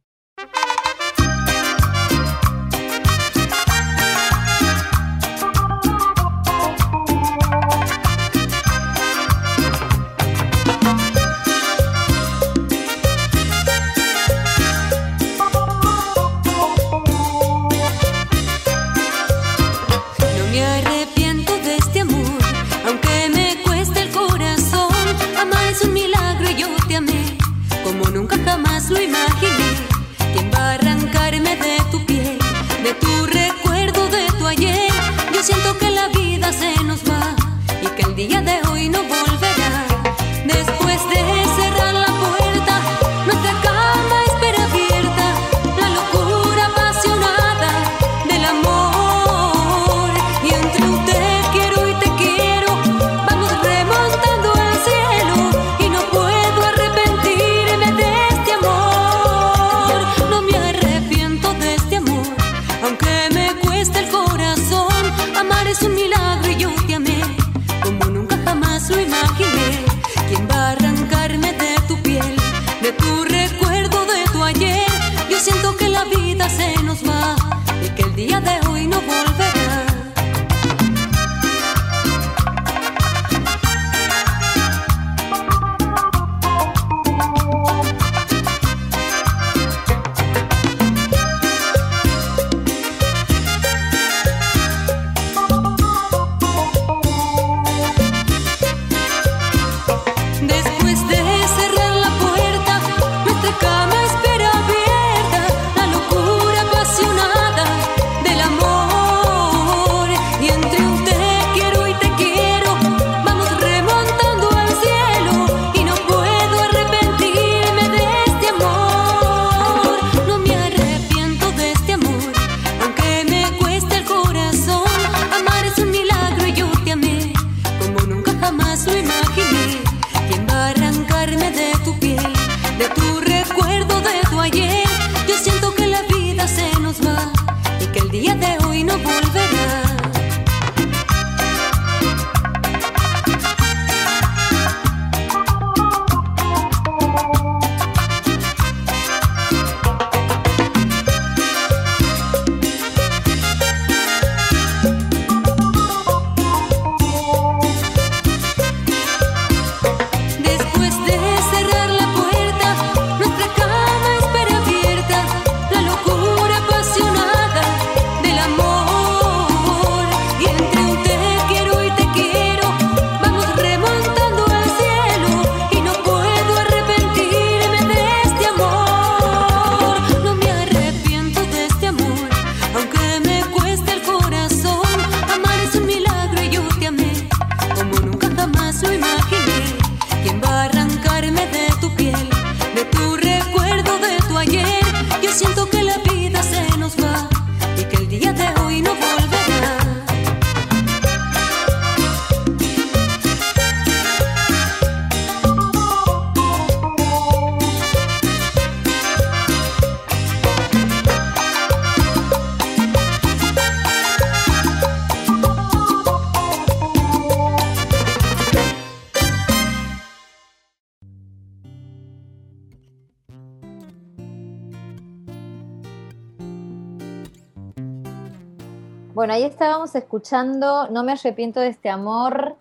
estábamos 229.59 229.93
escuchando 229.97 230.89
No 230.89 231.03
me 231.03 231.11
arrepiento 231.11 231.59
de 231.59 231.67
este 231.67 231.91
amor, 231.91 232.55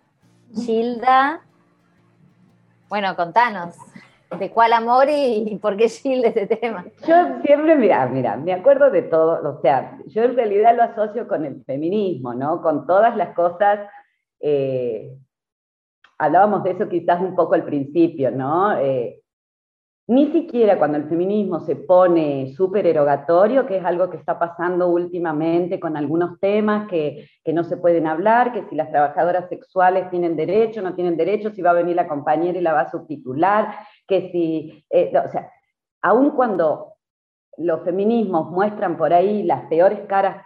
Gilda. 0.51 1.41
Bueno, 2.89 3.15
contanos. 3.15 3.75
de 4.39 4.49
cuál 4.49 4.73
amor 4.73 5.05
y, 5.07 5.59
por 5.61 5.77
qué 5.77 5.89
Gil 5.89 6.23
de 6.23 6.29
ese 6.29 6.47
tema. 6.47 6.85
Yo 7.07 7.15
siempre, 7.45 7.75
mira, 7.75 8.07
mira, 8.07 8.35
me 8.35 8.51
acuerdo 8.51 8.89
de 8.89 9.03
todo, 9.03 9.47
o 9.47 9.61
sea, 9.61 9.99
yo 10.07 10.23
en 10.23 10.35
realidad 10.35 10.75
lo 10.75 10.83
asocio 10.83 11.27
con 11.27 11.45
el 11.45 11.63
feminismo, 11.65 12.33
¿no? 12.33 12.63
Con 12.63 12.87
todas 12.87 13.15
las 13.15 13.35
cosas, 13.35 13.79
eh, 14.39 15.15
hablábamos 16.17 16.63
de 16.63 16.71
eso 16.71 16.89
quizás 16.89 17.21
un 17.21 17.35
poco 17.35 17.53
al 17.53 17.63
principio, 17.63 18.31
¿no? 18.31 18.75
Eh, 18.79 19.21
ni 20.09 20.31
siquiera 20.31 20.77
cuando 20.77 20.97
el 20.97 21.09
feminismo 21.09 21.59
se 21.59 21.75
pone 21.75 22.53
súper 22.55 22.87
erogatorio, 22.87 23.65
que 23.67 23.77
es 23.77 23.83
algo 23.83 24.09
que 24.09 24.15
está 24.15 24.39
pasando 24.39 24.87
últimamente 24.87 25.81
con 25.81 25.97
algunos 25.97 26.39
temas 26.39 26.87
que, 26.87 27.29
no 27.53 27.63
se 27.65 27.75
pueden 27.75 28.07
hablar, 28.07 28.53
que 28.53 28.63
si 28.69 28.75
las 28.75 28.89
trabajadoras 28.89 29.49
sexuales 29.49 30.09
tienen 30.09 30.37
derecho, 30.37 30.81
no 30.81 30.95
tienen 30.95 31.17
derecho, 31.17 31.49
si 31.49 31.61
va 31.61 31.71
a 31.71 31.81
venir 31.81 31.97
la 31.97 32.07
compañera 32.07 32.57
y 32.57 32.61
la 32.61 32.73
va 32.73 32.81
a 32.81 32.91
subtitular, 32.91 33.75
que 34.07 34.31
si, 34.31 34.85
eh, 34.89 35.11
o 35.25 35.29
sea, 35.29 35.51
aun 36.01 36.31
cuando 36.31 36.93
los 37.57 37.83
feminismos 37.83 38.49
muestran 38.49 38.95
por 38.95 39.13
ahí 39.13 39.43
las 39.43 39.65
peores 39.65 39.99
caras, 40.07 40.45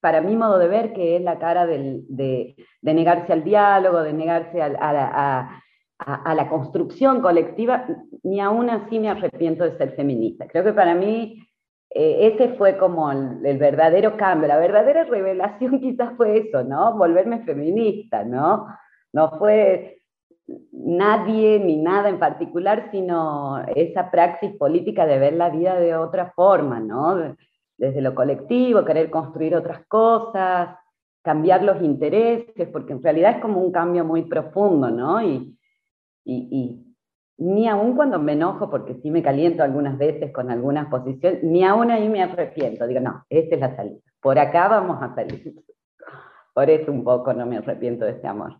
para 0.00 0.20
mi 0.20 0.36
modo 0.36 0.58
de 0.58 0.68
ver, 0.68 0.92
que 0.92 1.16
es 1.16 1.22
la 1.22 1.40
cara 1.40 1.66
de, 1.66 2.54
negarse 2.82 3.32
al 3.32 3.42
diálogo, 3.42 4.02
de 4.02 4.12
negarse 4.12 4.62
a 4.62 4.76
a, 4.80 5.62
la 6.04 6.48
construcción 6.48 7.20
colectiva, 7.20 7.86
ni 8.22 8.40
aún 8.40 8.68
así 8.70 8.98
me 8.98 9.08
arrepiento 9.08 9.64
de 9.64 9.76
ser 9.78 9.92
feminista. 9.92 10.46
Creo 10.46 10.64
que 10.64 10.72
para 10.72 10.94
mí 10.94 11.42
eh, 11.90 12.34
ese 12.34 12.54
fue 12.56 12.76
como 12.76 13.10
el, 13.10 13.58
verdadero 13.58 14.16
cambio, 14.16 14.48
la 14.48 14.58
verdadera 14.58 15.04
revelación 15.04 15.80
quizás 15.80 16.14
fue 16.16 16.38
eso, 16.38 16.62
¿no? 16.62 16.96
Volverme 16.96 17.44
feminista, 17.44 18.24
¿no? 18.24 18.66
No 19.12 19.30
fue 19.38 20.02
nadie 20.72 21.58
ni 21.58 21.76
nada 21.76 22.08
en 22.08 22.18
particular, 22.18 22.88
sino 22.92 23.64
esa 23.74 24.10
praxis 24.10 24.52
política 24.56 25.06
de 25.06 25.18
ver 25.18 25.32
la 25.32 25.48
vida 25.48 25.76
de 25.80 25.96
otra 25.96 26.32
forma, 26.36 26.80
¿no? 26.80 27.34
Desde 27.78 28.00
lo 28.00 28.14
colectivo, 28.14 28.84
querer 28.84 29.10
construir 29.10 29.56
otras 29.56 29.86
cosas, 29.86 30.76
cambiar 31.22 31.62
los 31.64 31.82
intereses, 31.82 32.68
porque 32.68 32.92
en 32.92 33.02
realidad 33.02 33.36
es 33.36 33.42
como 33.42 33.60
un 33.60 33.72
cambio 33.72 34.04
muy 34.04 34.22
profundo, 34.22 34.90
¿no? 34.90 35.22
Y, 35.22 35.55
y, 36.26 36.82
ni 37.38 37.68
aún 37.68 37.94
cuando 37.94 38.18
me 38.18 38.32
enojo, 38.32 38.70
porque 38.70 38.94
sí 39.02 39.10
me 39.10 39.22
caliento 39.22 39.62
algunas 39.62 39.98
veces 39.98 40.32
con 40.32 40.50
algunas 40.50 40.88
posiciones, 40.88 41.42
ni 41.42 41.64
aún 41.64 41.90
ahí 41.90 42.08
me 42.08 42.22
arrepiento. 42.22 42.86
Digo, 42.86 43.00
no, 43.00 43.24
esta 43.28 43.54
es 43.54 43.60
la 43.60 43.76
salida. 43.76 44.00
Por 44.20 44.38
acá 44.38 44.68
vamos 44.68 45.02
a 45.02 45.14
salir. 45.14 45.54
Por 46.54 46.70
eso 46.70 46.90
un 46.90 47.04
poco 47.04 47.34
no 47.34 47.44
me 47.44 47.58
arrepiento 47.58 48.06
de 48.06 48.12
este 48.12 48.26
amor. 48.26 48.58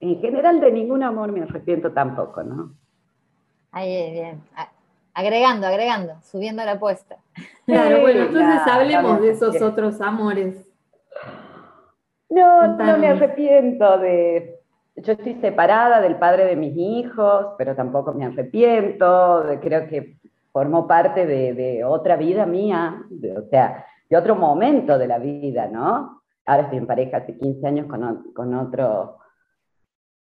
En 0.00 0.20
general 0.20 0.60
de 0.60 0.72
ningún 0.72 1.02
amor 1.02 1.30
me 1.32 1.42
arrepiento 1.42 1.92
tampoco, 1.92 2.42
¿no? 2.42 2.74
Ahí, 3.70 4.10
bien. 4.12 4.42
Agregando, 5.14 5.66
agregando, 5.66 6.14
subiendo 6.22 6.64
la 6.64 6.72
apuesta. 6.72 7.18
Claro, 7.66 8.00
bueno, 8.00 8.24
entonces 8.24 8.60
hablemos 8.66 9.20
de 9.20 9.30
esos 9.30 9.60
otros 9.62 10.00
amores. 10.00 10.64
No, 12.28 12.76
no 12.76 12.98
me 12.98 13.08
arrepiento 13.08 13.98
de, 13.98 14.57
yo 15.02 15.12
estoy 15.12 15.34
separada 15.40 16.00
del 16.00 16.16
padre 16.16 16.44
de 16.44 16.56
mis 16.56 16.76
hijos, 16.76 17.54
pero 17.56 17.74
tampoco 17.74 18.12
me 18.12 18.26
arrepiento, 18.26 19.44
creo 19.60 19.86
que 19.88 20.18
formó 20.52 20.86
parte 20.86 21.26
de, 21.26 21.84
otra 21.84 22.16
vida 22.16 22.46
mía, 22.46 23.02
o 23.36 23.48
sea, 23.48 23.84
de 24.08 24.16
otro 24.16 24.34
momento 24.34 24.98
de 24.98 25.06
la 25.06 25.18
vida, 25.18 25.68
¿no? 25.68 26.22
Ahora 26.46 26.62
estoy 26.64 26.78
en 26.78 26.86
pareja 26.86 27.18
hace 27.18 27.36
15 27.36 27.66
años 27.66 27.86
con, 27.86 28.32
con 28.32 28.54
otro, 28.54 29.18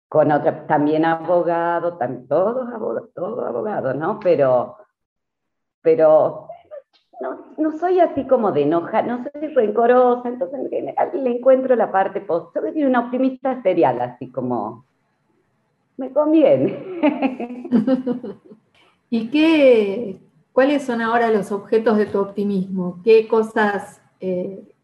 con 0.09 0.31
otro, 0.31 0.53
también 0.67 1.05
abogado, 1.05 1.99
todos 2.29 2.69
abogados, 2.73 3.11
todos 3.15 3.47
abogados, 3.47 3.97
¿no? 3.97 4.21
Pero, 4.21 4.77
pero 5.81 6.49
no, 7.57 7.79
soy 7.79 8.01
así 8.01 8.25
como 8.27 8.53
de 8.53 8.63
enoja, 8.63 9.03
no 9.03 9.25
soy 9.33 9.49
rencorosa, 9.49 10.29
entonces 10.29 10.61
en 10.61 10.71
general 10.71 11.11
le 11.15 11.37
encuentro 11.37 11.77
la 11.77 11.93
parte 11.93 12.21
positiva. 12.21 12.73
Soy 12.73 12.85
una 12.85 13.01
optimista 13.01 13.63
serial, 13.63 14.01
así 14.01 14.29
como 14.31 14.85
me 15.97 16.13
conviene. 16.13 17.01
¿Y 19.11 19.29
qué, 19.29 20.21
cuáles 20.53 20.83
son 20.83 21.01
ahora 21.01 21.31
los 21.31 21.53
objetos 21.53 21.99
de 21.99 22.07
tu 22.07 22.19
optimismo? 22.19 23.01
¿Qué 23.05 23.29
cosas 23.29 24.01
eh, 24.21 24.75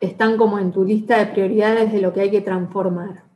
están 0.00 0.36
como 0.36 0.58
en 0.58 0.72
tu 0.72 0.84
lista 0.84 1.18
de 1.18 1.26
prioridades 1.26 1.92
de 1.92 2.00
lo 2.00 2.12
que 2.12 2.22
hay 2.22 2.30
que 2.30 2.40
transformar? 2.40 3.31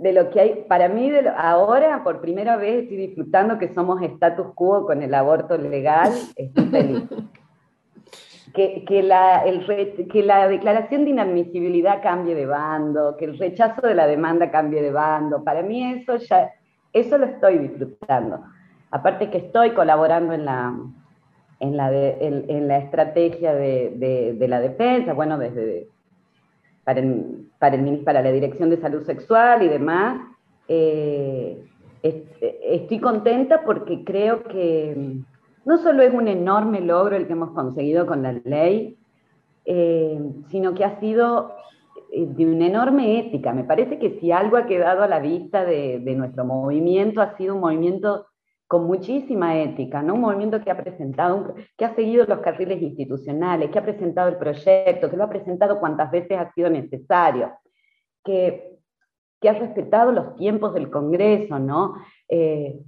De 0.00 0.12
lo 0.12 0.30
que 0.30 0.40
hay, 0.40 0.64
para 0.68 0.88
mí 0.88 1.10
ahora 1.36 2.02
por 2.04 2.20
primera 2.20 2.56
vez 2.56 2.82
estoy 2.82 2.96
disfrutando 2.96 3.58
que 3.58 3.72
somos 3.72 4.02
status 4.02 4.48
quo 4.54 4.86
con 4.86 5.02
el 5.02 5.14
aborto 5.14 5.56
legal, 5.56 6.12
estoy 6.36 6.64
feliz. 6.66 7.02
que, 8.54 9.02
la, 9.02 9.44
el, 9.44 9.66
que 10.08 10.22
la 10.22 10.46
declaración 10.48 11.04
de 11.04 11.10
inadmisibilidad 11.10 12.02
cambie 12.02 12.34
de 12.34 12.46
bando, 12.46 13.16
que 13.16 13.24
el 13.24 13.38
rechazo 13.38 13.86
de 13.86 13.94
la 13.94 14.06
demanda 14.06 14.50
cambie 14.50 14.80
de 14.80 14.92
bando, 14.92 15.42
para 15.42 15.62
mí 15.62 15.82
eso 15.92 16.16
ya, 16.16 16.52
eso 16.92 17.18
lo 17.18 17.26
estoy 17.26 17.58
disfrutando. 17.58 18.44
Aparte 18.92 19.30
que 19.30 19.38
estoy 19.38 19.70
colaborando 19.70 20.32
en 20.34 20.44
la, 20.44 20.72
en 21.58 21.76
la, 21.76 21.92
en, 21.92 22.68
la 22.68 22.78
estrategia 22.78 23.52
de, 23.54 24.36
de 24.38 24.48
la 24.48 24.60
defensa, 24.60 25.14
bueno, 25.14 25.36
desde 25.36 25.88
para, 26.84 27.00
el, 27.00 27.48
para, 27.58 27.76
el, 27.76 27.98
para 28.00 28.22
la 28.22 28.32
Dirección 28.32 28.70
de 28.70 28.80
Salud 28.80 29.04
Sexual 29.04 29.62
y 29.62 29.68
demás. 29.68 30.20
Eh, 30.68 31.64
estoy 32.02 33.00
contenta 33.00 33.62
porque 33.64 34.04
creo 34.04 34.44
que 34.44 35.16
no 35.64 35.78
solo 35.78 36.02
es 36.02 36.12
un 36.12 36.28
enorme 36.28 36.80
logro 36.80 37.16
el 37.16 37.26
que 37.26 37.32
hemos 37.32 37.50
conseguido 37.50 38.06
con 38.06 38.22
la 38.22 38.32
ley, 38.44 38.98
eh, 39.64 40.20
sino 40.50 40.74
que 40.74 40.84
ha 40.84 41.00
sido 41.00 41.52
eh, 42.12 42.26
de 42.26 42.46
una 42.46 42.66
enorme 42.66 43.18
ética. 43.18 43.52
Me 43.52 43.64
parece 43.64 43.98
que 43.98 44.18
si 44.20 44.30
algo 44.30 44.58
ha 44.58 44.66
quedado 44.66 45.02
a 45.02 45.08
la 45.08 45.20
vista 45.20 45.64
de, 45.64 46.00
de 46.00 46.14
nuestro 46.14 46.44
movimiento, 46.44 47.22
ha 47.22 47.36
sido 47.36 47.54
un 47.54 47.60
movimiento 47.62 48.26
con 48.74 48.88
muchísima 48.88 49.56
ética, 49.56 50.02
¿no? 50.02 50.14
Un 50.14 50.22
movimiento 50.22 50.60
que 50.60 50.68
ha 50.68 50.76
presentado, 50.76 51.54
que 51.78 51.84
ha 51.84 51.94
seguido 51.94 52.26
los 52.26 52.40
carriles 52.40 52.82
institucionales, 52.82 53.70
que 53.70 53.78
ha 53.78 53.84
presentado 53.84 54.28
el 54.28 54.36
proyecto, 54.36 55.08
que 55.08 55.16
lo 55.16 55.22
ha 55.22 55.28
presentado 55.28 55.78
cuantas 55.78 56.10
veces 56.10 56.36
ha 56.36 56.52
sido 56.54 56.68
necesario, 56.68 57.52
que, 58.24 58.76
que 59.40 59.48
ha 59.48 59.52
respetado 59.52 60.10
los 60.10 60.34
tiempos 60.34 60.74
del 60.74 60.90
Congreso, 60.90 61.60
¿no? 61.60 61.94
Eh, 62.28 62.80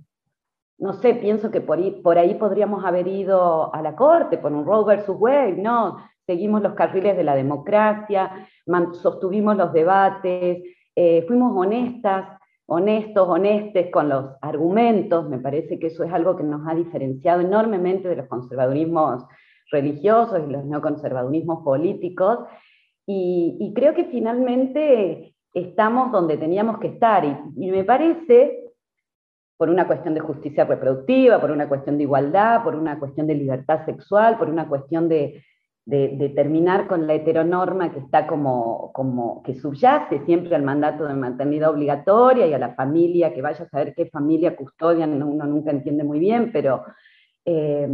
no 0.79 0.93
sé, 0.95 1.15
pienso 1.15 1.53
que 1.53 1.61
por 1.61 1.79
ahí, 1.79 1.93
por 2.03 2.19
ahí 2.19 2.35
podríamos 2.35 2.85
haber 2.85 3.07
ido 3.07 3.73
a 3.73 3.81
la 3.81 3.95
Corte 3.95 4.39
por 4.39 4.53
un 4.53 4.67
Roe 4.67 4.85
versus 4.85 5.15
Wade, 5.17 5.53
no, 5.53 5.99
seguimos 6.27 6.63
los 6.63 6.75
carriles 6.75 7.17
de 7.17 7.23
la 7.23 7.37
democracia, 7.37 8.49
sostuvimos 8.95 9.57
los 9.57 9.73
debates, 9.73 10.65
eh, 10.97 11.25
fuimos 11.29 11.53
honestas, 11.57 12.41
honestos, 12.67 13.29
honestes 13.29 13.91
con 13.93 14.09
los 14.09 14.33
argumentos, 14.41 15.29
me 15.29 15.39
parece 15.39 15.79
que 15.79 15.87
eso 15.87 16.03
es 16.05 16.13
algo 16.13 16.37
que 16.37 16.43
nos 16.43 16.67
ha 16.69 16.75
diferenciado 16.75 17.41
enormemente 17.41 18.09
de 18.09 18.17
los 18.17 18.27
conservadurismos 18.27 19.25
religiosos 19.71 20.41
y 20.47 20.51
los 20.51 20.65
neoconservadurismos 20.65 21.63
políticos, 21.65 22.41
y, 23.09 23.73
creo 23.77 23.95
que 23.95 24.07
finalmente 24.07 25.37
estamos 25.55 26.11
donde 26.11 26.37
teníamos 26.37 26.79
que 26.79 26.89
estar, 26.89 27.25
y, 27.57 27.71
me 27.71 27.85
parece, 27.85 28.65
por 29.57 29.71
una 29.71 29.87
cuestión 29.87 30.15
de 30.15 30.21
justicia 30.21 30.65
reproductiva, 30.65 31.41
por 31.41 31.53
una 31.53 31.69
cuestión 31.69 31.97
de 31.97 32.03
igualdad, 32.03 32.65
por 32.65 32.75
una 32.75 32.99
cuestión 32.99 33.29
de 33.29 33.37
libertad 33.37 33.85
sexual, 33.87 34.39
por 34.39 34.51
una 34.51 34.69
cuestión 34.69 35.09
de, 35.09 35.45
de, 35.87 36.33
terminar 36.35 36.89
con 36.89 37.07
la 37.07 37.15
heteronorma 37.15 37.93
que 37.93 38.01
está 38.01 38.27
como, 38.27 38.91
como, 38.93 39.43
que 39.45 39.55
subyace 39.55 40.21
siempre 40.27 40.57
al 40.57 40.63
mandato 40.63 41.07
de 41.07 41.15
maternidad 41.15 41.71
obligatoria 41.71 42.47
y 42.47 42.53
a 42.53 42.59
la 42.59 42.75
familia, 42.75 43.33
que 43.33 43.41
vaya 43.41 43.65
a 43.65 43.69
saber 43.69 43.95
qué 43.95 44.07
familia 44.07 44.57
custodian, 44.57 45.23
uno 45.23 45.47
nunca 45.47 45.71
entiende 45.71 46.03
muy 46.03 46.19
bien, 46.19 46.51
pero 46.53 46.83
eh, 47.45 47.89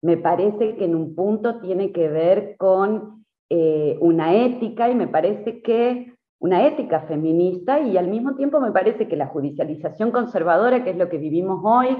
me 0.00 0.16
parece 0.16 0.76
que 0.76 0.84
en 0.84 0.94
un 0.94 1.16
punto 1.16 1.60
tiene 1.60 1.90
que 1.90 2.08
ver 2.08 2.56
con 2.56 3.24
eh, 3.50 3.98
una 4.00 4.34
ética 4.34 4.88
y 4.88 4.94
me 4.94 5.08
parece 5.08 5.60
que 5.60 6.14
una 6.38 6.66
ética 6.66 7.00
feminista 7.00 7.80
y 7.80 7.96
al 7.96 8.08
mismo 8.08 8.36
tiempo 8.36 8.60
me 8.60 8.70
parece 8.70 9.08
que 9.08 9.16
la 9.16 9.26
judicialización 9.26 10.12
conservadora, 10.12 10.84
que 10.84 10.90
es 10.90 10.96
lo 10.96 11.08
que 11.08 11.18
vivimos 11.18 11.60
hoy, 11.64 11.96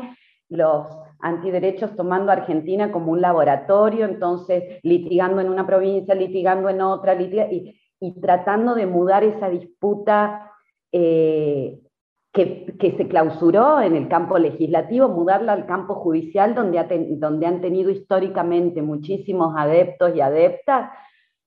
los 0.48 0.86
antiderechos 1.24 1.96
tomando 1.96 2.30
a 2.30 2.34
Argentina 2.34 2.92
como 2.92 3.10
un 3.12 3.22
laboratorio, 3.22 4.04
entonces 4.04 4.78
litigando 4.82 5.40
en 5.40 5.48
una 5.48 5.66
provincia, 5.66 6.14
litigando 6.14 6.68
en 6.68 6.82
otra, 6.82 7.14
y, 7.20 7.80
tratando 8.20 8.74
de 8.74 8.86
mudar 8.86 9.24
esa 9.24 9.48
disputa 9.48 10.52
eh, 10.92 11.80
que, 12.30 12.94
se 12.98 13.08
clausuró 13.08 13.80
en 13.80 13.96
el 13.96 14.08
campo 14.08 14.38
legislativo, 14.38 15.08
mudarla 15.08 15.54
al 15.54 15.64
campo 15.64 15.94
judicial, 15.94 16.54
donde, 16.54 16.78
han 16.78 17.60
tenido 17.62 17.90
históricamente 17.90 18.82
muchísimos 18.82 19.54
adeptos 19.56 20.14
y 20.14 20.20
adeptas. 20.20 20.90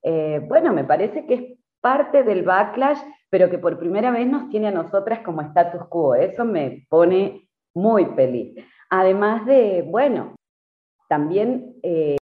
Eh, 0.02 0.42
bueno, 0.48 0.74
me 0.74 0.86
parece 0.86 1.28
que 1.28 1.34
es 1.36 1.44
parte 1.82 2.24
del 2.24 2.42
backlash, 2.42 3.00
pero 3.30 3.48
que 3.52 3.60
por 3.60 3.78
primera 3.78 4.10
vez 4.10 4.26
nos 4.26 4.50
tiene 4.50 4.70
a 4.70 4.72
nosotras 4.72 5.20
como 5.20 5.42
status 5.44 5.86
quo. 5.88 6.16
Eso 6.16 6.46
me 6.46 6.88
pone 6.90 7.48
muy 7.76 8.06
feliz. 8.16 8.56
Además 8.90 9.46
de, 9.46 9.84
bueno, 9.88 10.36
también 11.10 11.76
eh, 11.84 12.18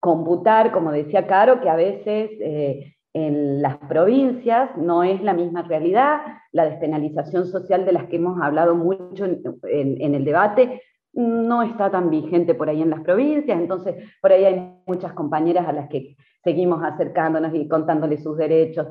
computar, 0.00 0.72
como 0.72 0.92
decía 0.92 1.26
Caro, 1.26 1.60
que 1.60 1.68
a 1.68 1.76
veces 1.76 2.30
eh, 2.40 2.94
en 3.14 3.62
las 3.62 3.78
provincias 3.78 4.70
no 4.76 5.02
es 5.02 5.22
la 5.22 5.34
misma 5.34 5.62
realidad, 5.62 6.20
la 6.52 6.66
despenalización 6.66 7.46
social 7.46 7.84
de 7.84 7.92
las 7.92 8.04
que 8.04 8.16
hemos 8.16 8.40
hablado 8.40 8.74
mucho 8.74 9.24
en, 9.24 10.14
el 10.14 10.24
debate 10.24 10.82
no 11.14 11.62
está 11.62 11.90
tan 11.90 12.10
vigente 12.10 12.54
por 12.54 12.68
ahí 12.68 12.80
en 12.80 12.90
las 12.90 13.00
provincias, 13.00 13.58
entonces 13.58 13.96
por 14.20 14.30
ahí 14.30 14.44
hay 14.44 14.72
muchas 14.86 15.14
compañeras 15.14 15.66
a 15.66 15.72
las 15.72 15.88
que 15.88 16.16
seguimos 16.44 16.82
acercándonos 16.84 17.54
y 17.54 17.66
contándoles 17.66 18.22
sus 18.22 18.36
derechos. 18.36 18.86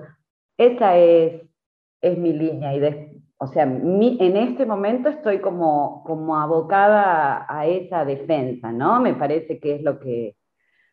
Esa 0.58 0.98
es, 0.98 1.44
es 2.02 2.18
mi 2.18 2.34
línea 2.34 2.76
y 2.76 2.80
o 3.40 3.48
sea, 3.48 3.64
en 3.64 4.38
este 4.38 4.66
momento 4.66 5.10
estoy 5.10 5.40
como, 5.40 6.04
como 6.06 6.38
abocada 6.38 7.46
a, 7.48 7.68
esa 7.68 8.04
defensa, 8.04 8.72
¿no? 8.72 9.00
Me 9.00 9.14
parece 9.14 9.60
que 9.60 9.76
es 9.76 9.84
lo 9.84 10.00
que, 10.00 10.36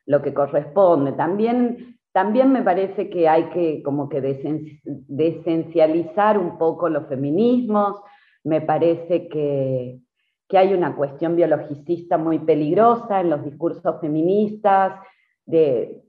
lo 0.04 0.20
que 0.20 0.34
corresponde. 0.34 1.12
También, 1.12 1.98
también 2.12 2.52
me 2.52 2.62
parece 2.62 3.08
que 3.08 3.26
hay 3.28 3.44
que 3.44 3.82
como 3.82 4.10
que 4.10 4.20
desencializar 4.20 6.38
un 6.38 6.58
poco 6.58 6.90
los 6.90 7.08
feminismos, 7.08 7.96
me 8.42 8.60
parece 8.60 9.26
que, 9.28 10.00
que 10.46 10.58
hay 10.58 10.74
una 10.74 10.94
cuestión 10.96 11.36
biologicista 11.36 12.18
muy 12.18 12.40
peligrosa 12.40 13.22
en 13.22 13.30
los 13.30 13.42
discursos 13.42 13.98
feministas, 14.02 15.00
de, 15.46 16.02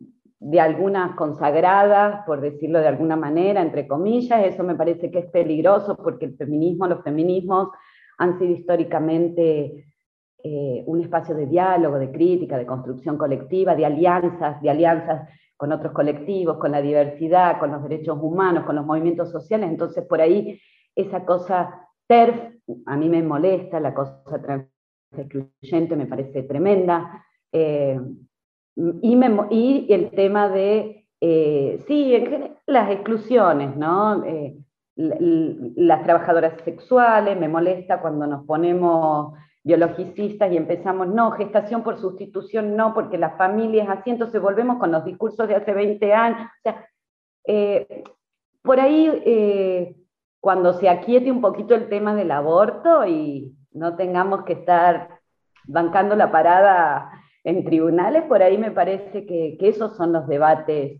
de 0.47 0.59
algunas 0.59 1.15
consagradas, 1.15 2.23
por 2.23 2.39
decirlo 2.39 2.79
de 2.79 2.87
alguna 2.87 3.15
manera, 3.15 3.63
entre 3.63 3.87
comillas, 3.87 4.45
eso 4.45 4.63
me 4.63 4.75
parece 4.75 5.09
que 5.09 5.17
es 5.17 5.25
peligroso 5.31 5.97
porque 5.97 6.25
el 6.25 6.37
feminismo, 6.37 6.85
los 6.85 7.01
feminismos 7.01 7.69
han 8.19 8.37
sido 8.37 8.51
históricamente 8.51 9.87
eh, 10.43 10.83
un 10.85 11.01
espacio 11.01 11.33
de 11.33 11.47
diálogo, 11.47 11.97
de 11.97 12.11
crítica, 12.11 12.59
de 12.59 12.67
construcción 12.67 13.17
colectiva, 13.17 13.73
de 13.75 13.87
alianzas, 13.87 14.61
de 14.61 14.69
alianzas 14.69 15.27
con 15.57 15.71
otros 15.71 15.93
colectivos, 15.93 16.57
con 16.57 16.73
la 16.73 16.81
diversidad, 16.81 17.57
con 17.57 17.71
los 17.71 17.81
derechos 17.81 18.19
humanos, 18.21 18.65
con 18.65 18.75
los 18.75 18.85
movimientos 18.85 19.31
sociales, 19.31 19.67
entonces 19.67 20.05
por 20.05 20.21
ahí 20.21 20.61
esa 20.93 21.25
cosa 21.25 21.87
TERF 22.05 22.39
a 22.85 22.95
mí 22.95 23.09
me 23.09 23.23
molesta, 23.23 23.79
la 23.79 23.95
cosa 23.95 24.21
trans 24.43 24.67
excluyente 25.17 25.95
me 25.95 26.05
parece 26.05 26.43
tremenda. 26.43 27.25
Eh, 27.51 27.99
y, 28.75 29.87
el 29.89 30.11
tema 30.11 30.49
de, 30.49 31.07
eh, 31.21 31.83
sí, 31.87 32.13
las 32.65 32.91
exclusiones, 32.91 33.75
¿no? 33.75 34.23
Eh, 34.25 34.57
las 34.97 36.03
trabajadoras 36.03 36.61
sexuales, 36.63 37.37
me 37.37 37.49
molesta 37.49 37.99
cuando 37.99 38.27
nos 38.27 38.45
ponemos 38.45 39.33
biologicistas 39.63 40.51
y 40.51 40.57
empezamos, 40.57 41.07
no, 41.07 41.31
gestación 41.31 41.83
por 41.83 41.99
sustitución, 41.99 42.75
no, 42.75 42.93
porque 42.93 43.17
las 43.17 43.37
familias 43.37 43.89
así, 43.89 44.11
entonces 44.11 44.41
volvemos 44.41 44.77
con 44.77 44.91
los 44.91 45.03
discursos 45.03 45.47
de 45.47 45.55
hace 45.55 45.73
20 45.73 46.13
años. 46.13 46.41
O 46.41 46.61
sea, 46.63 46.87
eh, 47.45 48.03
por 48.61 48.79
ahí, 48.79 49.95
cuando 50.39 50.73
se 50.73 50.89
aquiete 50.89 51.31
un 51.31 51.41
poquito 51.41 51.75
el 51.75 51.89
tema 51.89 52.15
del 52.15 52.31
aborto 52.31 53.05
y 53.05 53.55
no 53.71 53.95
tengamos 53.95 54.43
que 54.43 54.53
estar 54.53 55.19
bancando 55.67 56.15
la 56.15 56.31
parada 56.31 57.11
en 57.45 57.63
tribunales, 57.63 58.23
por 58.23 58.41
ahí 58.41 58.57
me 58.57 58.71
parece 58.71 59.25
que, 59.25 59.55
esos 59.61 59.95
son 59.95 60.11
los 60.11 60.27
debates 60.27 60.99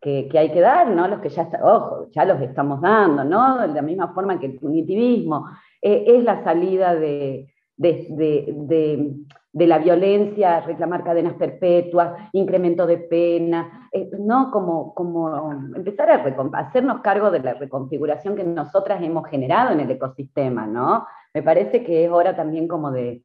que, 0.00 0.30
hay 0.34 0.52
que 0.52 0.60
dar, 0.60 0.88
¿no? 0.90 1.08
Los 1.08 1.20
que 1.20 1.30
ya, 1.30 1.48
ojo, 1.62 2.08
ya 2.10 2.26
los 2.26 2.40
estamos 2.42 2.82
dando, 2.82 3.24
¿no? 3.24 3.58
De 3.58 3.68
la 3.68 3.82
misma 3.82 4.12
forma 4.12 4.38
que 4.38 4.46
el 4.46 4.58
punitivismo, 4.58 5.46
eh, 5.80 6.04
es 6.06 6.22
la 6.22 6.44
salida 6.44 6.94
de, 6.94 7.48
de, 7.78 9.16
la 9.54 9.78
violencia, 9.78 10.60
reclamar 10.60 11.02
cadenas 11.02 11.34
perpetuas, 11.34 12.28
incremento 12.32 12.86
de 12.86 12.98
pena, 12.98 13.88
eh, 13.90 14.10
¿no? 14.18 14.50
Como, 14.50 14.92
como 14.94 15.50
empezar 15.74 16.10
a 16.10 16.58
hacernos 16.58 17.00
cargo 17.00 17.30
de 17.30 17.40
la 17.40 17.54
reconfiguración 17.54 18.36
que 18.36 18.44
nosotras 18.44 19.02
hemos 19.02 19.26
generado 19.28 19.72
en 19.72 19.80
el 19.80 19.90
ecosistema, 19.90 20.66
¿no? 20.66 21.06
Me 21.32 21.42
parece 21.42 21.82
que 21.84 22.04
es 22.04 22.10
hora 22.10 22.36
también 22.36 22.68
como 22.68 22.90
de, 22.90 23.22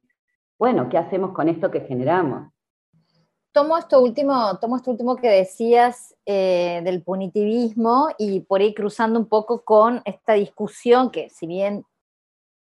bueno, 0.58 0.88
¿qué 0.88 0.98
hacemos 0.98 1.32
con 1.32 1.48
esto 1.48 1.70
que 1.70 1.80
generamos? 1.80 2.50
Tomo 3.52 3.78
esto 3.78 4.00
último, 4.02 4.58
tomo 4.58 4.76
esto 4.76 4.90
último 4.90 5.16
que 5.16 5.28
decías 5.28 6.14
eh, 6.26 6.82
del 6.84 7.02
punitivismo 7.02 8.08
y 8.18 8.40
por 8.40 8.60
ahí 8.60 8.74
cruzando 8.74 9.18
un 9.18 9.26
poco 9.26 9.64
con 9.64 10.02
esta 10.04 10.34
discusión 10.34 11.10
que 11.10 11.30
si 11.30 11.46
bien 11.46 11.84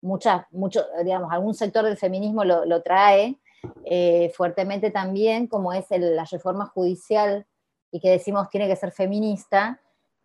muchas, 0.02 0.46
mucho, 0.52 0.84
digamos, 1.04 1.32
algún 1.32 1.54
sector 1.54 1.86
del 1.86 1.98
feminismo 1.98 2.44
lo, 2.44 2.82
trae 2.82 3.38
eh, 3.86 4.32
fuertemente 4.36 4.90
también, 4.90 5.48
como 5.48 5.74
es 5.74 5.86
la 5.90 6.26
reforma 6.26 6.66
judicial 6.66 7.46
y 7.92 8.00
que 8.00 8.10
decimos 8.10 8.50
tiene 8.50 8.68
que 8.68 8.76
ser 8.76 8.92
feminista, 8.92 9.80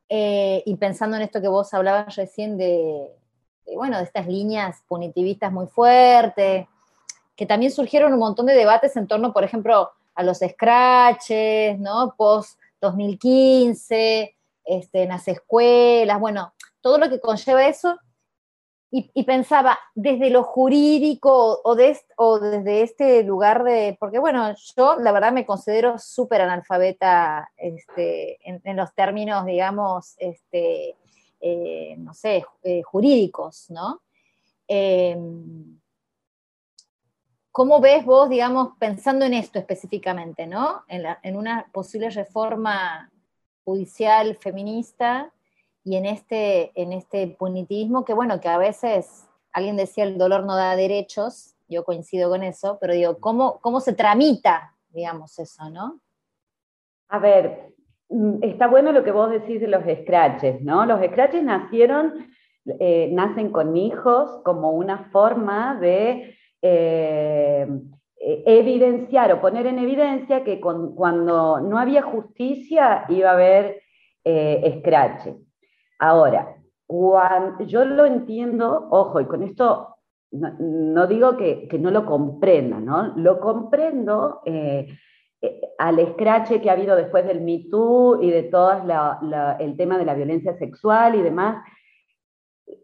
eh, 0.08 0.62
y 0.64 0.76
pensando 0.76 1.16
en 1.16 1.22
esto 1.22 1.40
que 1.40 1.48
vos 1.48 1.72
hablabas 1.74 2.14
recién 2.16 2.56
de, 2.56 3.10
de, 3.66 3.76
bueno, 3.76 3.98
de 3.98 4.04
estas 4.04 4.26
líneas 4.26 4.82
punitivistas 4.86 5.50
muy 5.50 5.66
fuertes, 5.66 6.66
que 7.36 7.46
también 7.46 7.72
surgieron 7.72 8.12
un 8.12 8.18
montón 8.18 8.46
de 8.46 8.54
debates 8.54 8.96
en 8.96 9.06
torno, 9.06 9.32
por 9.32 9.44
ejemplo, 9.44 9.90
a 10.14 10.22
los 10.22 10.38
scratches, 10.38 11.78
¿no? 11.78 12.14
Post 12.16 12.58
2015, 12.80 14.34
este, 14.64 15.02
en 15.02 15.08
las 15.08 15.26
escuelas, 15.28 16.20
bueno, 16.20 16.54
todo 16.80 16.98
lo 16.98 17.08
que 17.08 17.20
conlleva 17.20 17.66
eso. 17.66 17.98
Y, 18.96 19.24
pensaba, 19.24 19.76
desde 19.96 20.30
lo 20.30 20.44
jurídico 20.44 21.60
o, 21.64 21.74
desde 21.74 22.82
este 22.82 23.24
lugar 23.24 23.64
de, 23.64 23.96
porque 23.98 24.20
bueno, 24.20 24.54
yo 24.76 24.94
la 25.00 25.10
verdad 25.10 25.32
me 25.32 25.44
considero 25.44 25.98
súper 25.98 26.42
analfabeta 26.42 27.50
este, 27.56 28.38
en, 28.48 28.76
los 28.76 28.94
términos, 28.94 29.46
digamos, 29.46 30.14
este, 30.18 30.94
eh, 31.40 31.96
no 31.98 32.14
sé, 32.14 32.44
eh, 32.62 32.82
jurídicos, 32.82 33.68
¿no? 33.70 34.00
Em, 34.68 35.80
¿Cómo 37.54 37.78
ves 37.78 38.04
vos, 38.04 38.28
digamos, 38.28 38.70
pensando 38.80 39.24
en 39.24 39.32
esto 39.32 39.60
específicamente, 39.60 40.44
¿no? 40.44 40.82
En, 40.88 41.36
una 41.36 41.66
posible 41.70 42.10
reforma 42.10 43.12
judicial 43.62 44.34
feminista 44.34 45.32
y 45.84 45.94
en 45.94 46.04
este, 46.04 46.72
en 46.74 46.92
este 46.92 47.28
punitivismo 47.28 48.04
que, 48.04 48.12
bueno, 48.12 48.40
que 48.40 48.48
a 48.48 48.58
veces 48.58 49.28
alguien 49.52 49.76
decía 49.76 50.02
el 50.02 50.18
dolor 50.18 50.42
no 50.42 50.56
da 50.56 50.74
derechos, 50.74 51.54
yo 51.68 51.84
coincido 51.84 52.28
con 52.28 52.42
eso, 52.42 52.76
pero 52.80 52.92
digo, 52.92 53.18
¿cómo, 53.20 53.60
cómo 53.60 53.78
se 53.78 53.92
tramita, 53.92 54.74
digamos, 54.88 55.38
eso, 55.38 55.70
¿no? 55.70 56.00
A 57.06 57.20
ver, 57.20 57.72
mm, 58.08 58.42
está 58.42 58.66
bueno 58.66 58.90
lo 58.90 59.04
que 59.04 59.12
vos 59.12 59.30
decís 59.30 59.60
de 59.60 59.68
los 59.68 59.84
scratches, 59.84 60.60
¿no? 60.60 60.84
Los 60.86 61.00
scratches 61.06 61.44
nacieron, 61.44 62.34
eh, 62.80 63.10
nacen 63.12 63.52
con 63.52 63.76
hijos 63.76 64.42
como 64.42 64.72
una 64.72 65.08
forma 65.12 65.76
de 65.76 66.34
eh, 66.66 67.66
evidenciar 68.46 69.30
o 69.34 69.40
poner 69.42 69.66
en 69.66 69.78
evidencia 69.78 70.42
que 70.44 70.58
cuando 70.58 71.60
no 71.60 71.78
había 71.78 72.00
justicia 72.00 73.04
iba 73.10 73.28
a 73.28 73.34
haber 73.34 73.82
eh, 74.24 74.62
escrache. 74.64 75.36
Ahora, 75.98 76.56
yo 77.66 77.84
lo 77.84 78.06
entiendo, 78.06 78.88
ojo, 78.90 79.20
y 79.20 79.26
con 79.26 79.42
esto 79.42 79.96
no, 80.30 81.06
digo 81.06 81.36
que, 81.36 81.68
no 81.78 81.90
lo 81.90 82.06
comprenda, 82.06 82.80
¿no? 82.80 83.14
Lo 83.14 83.40
comprendo 83.40 84.40
eh, 84.46 84.88
al 85.76 85.98
escrache 85.98 86.62
que 86.62 86.70
ha 86.70 86.72
habido 86.72 86.96
después 86.96 87.26
del 87.26 87.42
Me 87.42 87.66
Too 87.70 88.22
y 88.22 88.30
de 88.30 88.44
todo 88.44 88.72
el 89.60 89.76
tema 89.76 89.98
de 89.98 90.04
la 90.06 90.14
violencia 90.14 90.56
sexual 90.56 91.14
y 91.14 91.20
demás, 91.20 91.62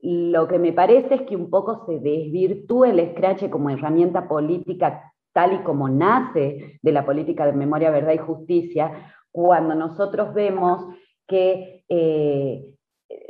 lo 0.03 0.47
que 0.49 0.59
me 0.59 0.73
parece 0.73 1.15
es 1.15 1.23
que 1.23 1.37
un 1.37 1.51
poco 1.51 1.85
se 1.87 2.01
desvirtúa 2.01 2.91
el 2.91 3.11
scratch 3.11 3.49
como 3.49 3.71
herramienta 3.71 4.29
política 4.29 5.13
tal 5.33 5.55
y 5.55 5.59
como 5.59 5.89
nace 5.89 6.79
de 6.83 6.93
la 6.93 7.05
política 7.05 7.47
de 7.47 7.53
memoria, 7.53 7.91
verdad 7.91 8.15
y 8.15 8.19
justicia, 8.19 9.15
cuando 9.31 9.75
nosotros 9.75 10.35
vemos 10.35 10.87
que 11.27 11.85
eh, 11.89 12.65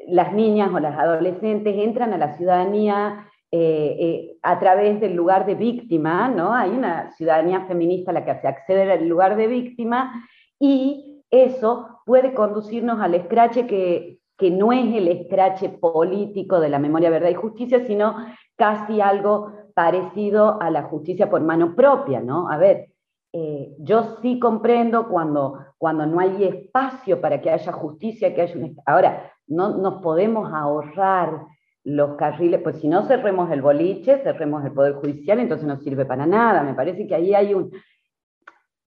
las 0.09 0.33
niñas 0.33 0.73
o 0.73 0.81
las 0.81 0.99
adolescentes 0.99 1.77
entran 1.77 2.13
a 2.13 2.19
la 2.19 2.37
ciudadanía 2.37 3.27
eh, 3.53 3.97
eh, 3.99 4.37
a 4.43 4.59
través 4.59 5.01
del 5.01 5.15
lugar 5.15 5.45
de 5.45 5.57
víctima, 5.57 6.29
¿no? 6.29 6.55
Hay 6.55 6.71
una 6.71 7.11
ciudadanía 7.13 7.67
feminista 7.67 8.11
a 8.11 8.15
la 8.15 8.25
que 8.25 8.41
se 8.41 8.49
accede 8.49 8.93
al 8.93 9.09
lugar 9.09 9.37
de 9.37 9.49
víctima 9.49 10.25
y 10.59 11.25
eso 11.31 12.01
puede 12.07 12.33
conducirnos 12.33 13.01
al 13.01 13.15
escrache 13.15 13.67
que, 13.67 14.20
que 14.41 14.51
no 14.51 14.73
es 14.73 14.87
el 14.95 15.07
escrache 15.07 15.69
político 15.69 16.61
de 16.61 16.71
la 16.71 16.79
memoria, 16.79 17.11
verdad 17.11 17.29
y 17.29 17.35
justicia, 17.35 17.87
sino 17.87 18.17
casi 18.57 19.03
algo 19.03 19.53
parecido 19.75 20.61
a 20.63 20.71
la 20.71 20.85
justicia 20.85 21.29
por 21.29 21.43
mano 21.43 21.77
propia, 21.77 22.21
¿no? 22.21 22.49
A 22.49 22.57
ver, 22.57 22.89
eh, 23.35 23.75
yo 23.79 24.17
sí 24.23 24.39
comprendo 24.39 25.09
cuando, 25.09 25.59
cuando 25.77 26.07
no 26.07 26.21
hay 26.21 26.45
espacio 26.45 27.21
para 27.21 27.43
que 27.43 27.51
haya 27.51 27.71
justicia, 27.71 28.35
que 28.35 28.41
haya 28.41 28.57
un... 28.57 28.77
Ahora, 28.87 29.31
no 29.47 29.77
nos 29.77 30.01
podemos 30.03 30.51
ahorrar 30.55 31.45
los 31.85 32.17
carriles, 32.17 32.63
pues 32.63 32.81
si 32.81 32.89
no 32.89 33.03
cerremos 33.03 33.51
el 33.53 33.61
boliche, 33.61 34.23
cerremos 34.23 34.65
el 34.65 34.73
Poder 34.73 34.95
Judicial, 34.95 35.39
entonces 35.39 35.67
no 35.67 35.77
sirve 35.77 36.07
para 36.07 36.25
nada. 36.25 36.63
Me 36.63 36.73
parece 36.73 37.07
que 37.07 37.15
ahí 37.15 37.35
hay 37.35 37.53
un... 37.53 37.71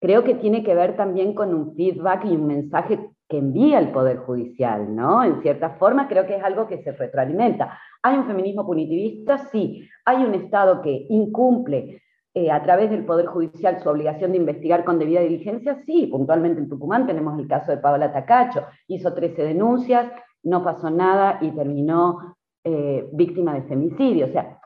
Creo 0.00 0.24
que 0.24 0.34
tiene 0.34 0.64
que 0.64 0.74
ver 0.74 0.96
también 0.96 1.34
con 1.34 1.54
un 1.54 1.76
feedback 1.76 2.24
y 2.24 2.34
un 2.34 2.48
mensaje 2.48 3.10
que 3.28 3.38
envía 3.38 3.78
el 3.78 3.90
Poder 3.90 4.18
Judicial, 4.18 4.94
¿no? 4.94 5.24
En 5.24 5.42
cierta 5.42 5.70
forma 5.70 6.08
creo 6.08 6.26
que 6.26 6.36
es 6.36 6.44
algo 6.44 6.68
que 6.68 6.82
se 6.82 6.92
retroalimenta. 6.92 7.78
¿Hay 8.02 8.16
un 8.16 8.26
feminismo 8.26 8.64
punitivista? 8.64 9.38
Sí. 9.50 9.88
¿Hay 10.04 10.24
un 10.24 10.34
Estado 10.34 10.80
que 10.80 11.06
incumple 11.08 12.02
eh, 12.34 12.50
a 12.50 12.62
través 12.62 12.90
del 12.90 13.04
Poder 13.04 13.26
Judicial 13.26 13.80
su 13.80 13.88
obligación 13.88 14.32
de 14.32 14.38
investigar 14.38 14.84
con 14.84 14.98
debida 14.98 15.20
diligencia? 15.20 15.82
Sí. 15.86 16.06
Puntualmente 16.06 16.60
en 16.60 16.68
Tucumán 16.68 17.06
tenemos 17.06 17.38
el 17.38 17.48
caso 17.48 17.72
de 17.72 17.78
Paola 17.78 18.12
Tacacho. 18.12 18.64
Hizo 18.86 19.12
13 19.12 19.42
denuncias, 19.42 20.10
no 20.44 20.62
pasó 20.62 20.90
nada 20.90 21.38
y 21.40 21.50
terminó 21.50 22.36
eh, 22.62 23.08
víctima 23.12 23.54
de 23.54 23.62
femicidio. 23.62 24.26
O 24.26 24.30
sea, 24.30 24.60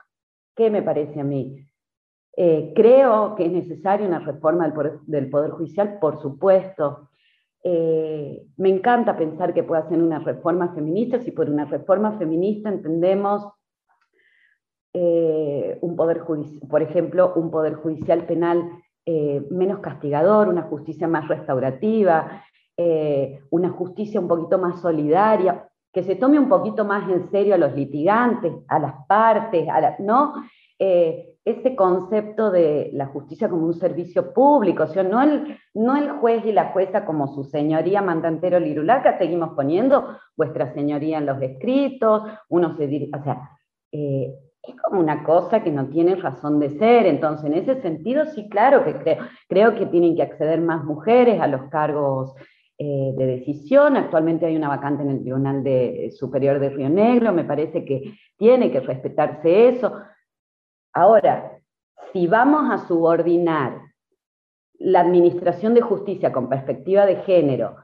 ¿qué 0.55 0.71
me 0.71 0.83
parece 0.83 1.21
a 1.21 1.25
mí? 1.25 1.67
Eh, 2.37 2.73
creo 2.75 3.35
que 3.35 3.45
es 3.45 3.53
necesaria 3.53 4.07
una 4.07 4.21
reforma 4.21 4.73
del 5.07 5.29
poder, 5.31 5.51
Judicial, 5.51 5.99
por 6.01 6.23
supuesto. 6.23 7.10
Eh, 7.63 8.43
me 8.57 8.71
encanta 8.71 9.17
pensar 9.17 9.53
que 9.53 9.63
pueda 9.63 9.89
ser 9.89 10.03
una 10.03 10.19
reforma 10.19 10.75
feminista, 10.75 11.21
si 11.21 11.31
por 11.31 11.51
una 11.51 11.67
reforma 11.67 12.19
feminista 12.19 12.69
entendemos 12.69 13.47
un 14.93 15.95
poder 15.95 16.23
por 16.69 16.83
ejemplo, 16.83 17.33
un 17.37 17.51
poder 17.53 17.75
judicial 17.75 18.27
penal 18.27 18.69
menos 19.51 19.79
castigador, 19.79 20.49
una 20.49 20.63
justicia 20.63 21.07
más 21.07 21.29
restaurativa, 21.29 22.43
una 23.51 23.71
justicia 23.71 24.19
un 24.19 24.27
poquito 24.27 24.59
más 24.59 24.81
solidaria, 24.81 25.71
que 25.93 26.03
se 26.03 26.17
tome 26.17 26.39
un 26.39 26.49
poquito 26.49 26.85
más 26.85 27.09
en 27.11 27.31
serio 27.31 27.55
a 27.55 27.59
los 27.59 27.75
litigantes, 27.75 28.53
a 28.69 28.79
las 28.79 29.07
partes, 29.07 29.69
a 29.69 29.97
¿no? 29.99 30.35
Eh, 30.79 31.30
ese 31.45 31.75
concepto 31.75 32.51
de 32.51 32.91
la 32.93 33.07
justicia 33.07 33.49
como 33.49 33.67
un 33.67 33.75
servicio 33.75 34.33
público, 34.33 34.85
o 34.85 34.87
sea, 34.87 35.03
no 35.03 35.23
el, 35.23 35.57
no 35.75 35.97
el 35.97 36.11
juez 36.13 36.45
y 36.45 36.53
la 36.53 36.73
jueza 36.73 37.05
como 37.05 37.29
su 37.29 37.45
señoría 37.45 38.03
mandantero 38.03 38.61
lirulaca, 38.61 39.19
seguimos 39.19 39.51
poniendo 39.55 40.19
vuestra 40.37 40.73
señoría 40.75 41.19
en 41.19 41.27
los 41.27 41.41
escritos, 41.41 42.25
uno 42.49 42.77
se 42.77 42.87
dirige, 42.87 43.17
o 43.19 43.23
sea, 43.23 43.51
eh, 43.93 44.35
es 44.63 44.77
como 44.83 45.01
una 45.01 45.25
cosa 45.25 45.63
que 45.63 45.71
no 45.71 45.87
tiene 45.89 46.17
razón 46.17 46.61
de 46.61 46.71
ser, 46.79 47.07
entonces 47.07 47.47
en 47.47 47.55
ese 47.55 47.81
sentido 47.81 48.27
sí, 48.27 48.49
claro 48.51 48.85
que 48.85 48.95
creo, 48.97 49.17
creo 49.49 49.75
que 49.75 49.87
tienen 49.87 50.15
que 50.15 50.23
acceder 50.23 50.61
más 50.61 50.85
mujeres 50.85 51.41
a 51.41 51.47
los 51.47 51.71
cargos 51.71 52.35
eh, 52.83 53.13
de 53.15 53.27
decisión. 53.27 53.99
Actualmente 53.99 54.47
hay 54.47 54.57
una 54.57 54.69
vacante 54.69 55.03
en 55.03 55.11
el 55.11 55.21
Tribunal 55.21 55.63
de, 55.63 56.11
Superior 56.17 56.59
de 56.59 56.71
Río 56.71 56.89
Negro, 56.89 57.31
me 57.31 57.45
parece 57.45 57.85
que 57.85 58.15
tiene 58.39 58.71
que 58.71 58.81
respetarse 58.81 59.69
eso. 59.69 59.93
Ahora, 60.93 61.59
si 62.13 62.27
vamos 62.27 62.71
a 62.71 62.87
subordinar 62.87 63.81
la 64.79 65.01
administración 65.01 65.75
de 65.75 65.83
justicia 65.83 66.33
con 66.33 66.49
perspectiva 66.49 67.07
de 67.07 67.17
género 67.17 67.77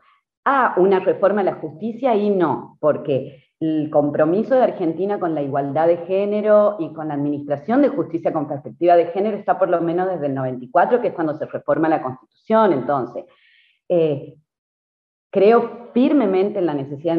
a 0.44 0.74
una 0.78 1.00
reforma 1.00 1.42
de 1.42 1.50
la 1.50 1.56
justicia, 1.56 2.12
ahí 2.12 2.30
no, 2.30 2.78
porque 2.80 3.42
el 3.60 3.88
compromiso 3.90 4.54
de 4.54 4.64
Argentina 4.64 5.18
con 5.18 5.34
la 5.34 5.42
igualdad 5.42 5.86
de 5.86 5.98
género 5.98 6.76
y 6.78 6.92
con 6.92 7.08
la 7.08 7.14
administración 7.14 7.82
de 7.82 7.88
justicia 7.88 8.32
con 8.32 8.48
perspectiva 8.48 8.96
de 8.96 9.06
género 9.06 9.36
está 9.36 9.58
por 9.58 9.68
lo 9.68 9.80
menos 9.80 10.08
desde 10.08 10.26
el 10.26 10.34
94, 10.34 11.00
que 11.00 11.08
es 11.08 11.14
cuando 11.14 11.34
se 11.34 11.46
reforma 11.46 11.88
la 11.88 12.02
Constitución. 12.02 12.72
Entonces, 12.72 13.24
eh, 13.88 14.36
creo 15.30 15.90
firmemente 15.92 16.58
en 16.58 16.66
la 16.66 16.74
necesidad 16.74 17.14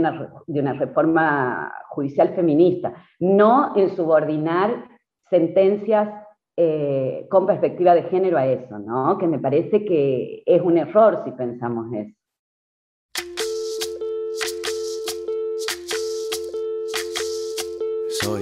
de 0.46 0.60
una, 0.60 0.74
reforma 0.74 1.74
judicial 1.90 2.30
feminista, 2.36 2.94
no 3.20 3.76
en 3.76 3.96
subordinar 3.96 4.97
sentencias 5.30 6.10
eh, 6.56 7.28
con 7.30 7.46
perspectiva 7.46 7.94
de 7.94 8.04
género 8.04 8.38
a 8.38 8.48
eso, 8.48 8.80
¿no? 8.80 9.18
Que 9.18 9.28
me 9.28 9.40
parece 9.40 9.86
que 9.86 10.44
es 10.46 10.62
un 10.62 10.78
error 10.78 11.22
si 11.24 11.32
pensamos 11.32 11.94
eso. 11.94 12.14
Soy 18.22 18.42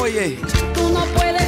Oye, 0.00 0.38
tú 0.74 0.88
no 0.90 1.04
puedes 1.16 1.47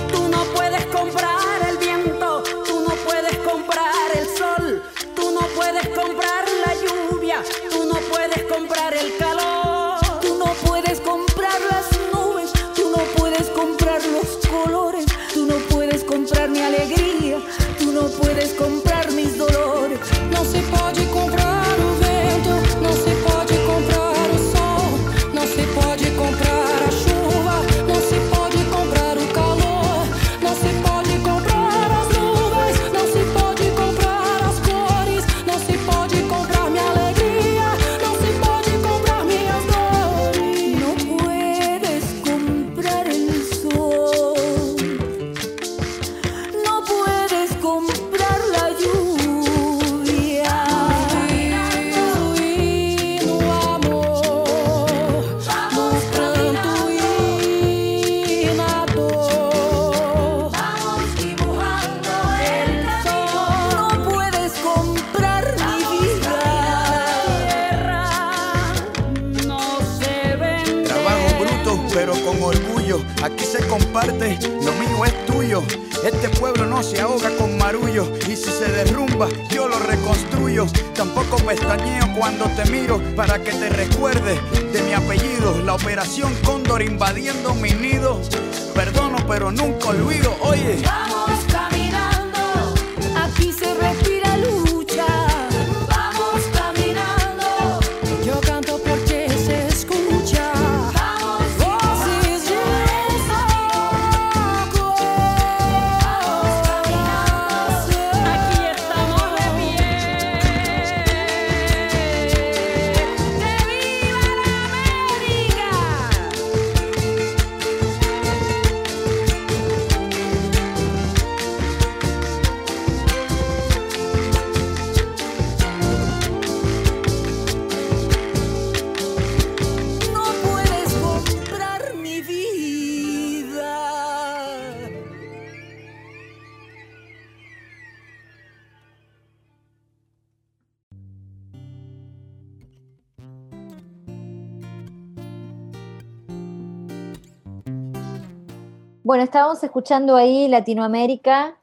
Bueno, 149.03 149.23
estábamos 149.23 149.63
escuchando 149.63 150.15
ahí 150.15 150.47
Latinoamérica, 150.47 151.57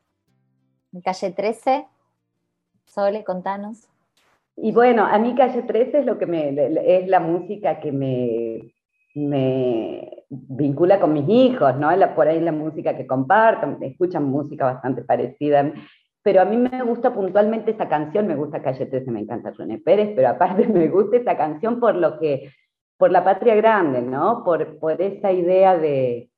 en 0.92 1.00
calle 1.02 1.30
13. 1.30 1.86
Sole, 2.84 3.22
contanos. 3.22 3.88
Y 4.56 4.72
bueno, 4.72 5.06
a 5.06 5.16
mí 5.18 5.36
Calle 5.36 5.62
13 5.62 6.00
es 6.00 6.06
lo 6.06 6.18
que 6.18 6.26
me, 6.26 6.48
es 6.98 7.06
la 7.06 7.20
música 7.20 7.78
que 7.78 7.92
me, 7.92 8.74
me 9.14 10.24
vincula 10.28 10.98
con 10.98 11.12
mis 11.12 11.28
hijos, 11.28 11.76
¿no? 11.76 11.90
Por 12.16 12.26
ahí 12.26 12.40
la 12.40 12.50
música 12.50 12.96
que 12.96 13.06
comparto, 13.06 13.76
escuchan 13.82 14.24
música 14.24 14.64
bastante 14.64 15.02
parecida. 15.02 15.72
Pero 16.24 16.40
a 16.42 16.44
mí 16.44 16.56
me 16.56 16.82
gusta 16.82 17.14
puntualmente 17.14 17.70
esa 17.70 17.88
canción, 17.88 18.26
me 18.26 18.34
gusta 18.34 18.62
Calle 18.62 18.86
13, 18.86 19.12
me 19.12 19.20
encanta 19.20 19.52
René 19.52 19.78
Pérez, 19.78 20.10
pero 20.16 20.30
aparte 20.30 20.66
me 20.68 20.88
gusta 20.88 21.18
esa 21.18 21.36
canción 21.36 21.78
por 21.78 21.94
lo 21.94 22.18
que, 22.18 22.50
por 22.96 23.12
la 23.12 23.22
patria 23.22 23.54
grande, 23.54 24.02
¿no? 24.02 24.42
Por, 24.42 24.80
por 24.80 25.00
esa 25.00 25.30
idea 25.30 25.78
de, 25.78 26.30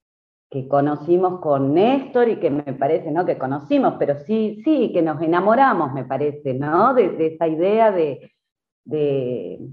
que 0.50 0.66
conocimos 0.66 1.40
con 1.40 1.74
Néstor 1.74 2.28
y 2.28 2.40
que 2.40 2.50
me 2.50 2.72
parece, 2.74 3.12
¿no? 3.12 3.24
Que 3.24 3.38
conocimos, 3.38 3.94
pero 3.98 4.18
sí, 4.26 4.60
sí, 4.64 4.90
que 4.92 5.00
nos 5.00 5.22
enamoramos, 5.22 5.92
me 5.92 6.04
parece, 6.04 6.54
¿no? 6.54 6.92
De, 6.92 7.26
esa 7.34 7.46
idea 7.46 7.92
de, 7.92 8.32
de, 8.84 9.70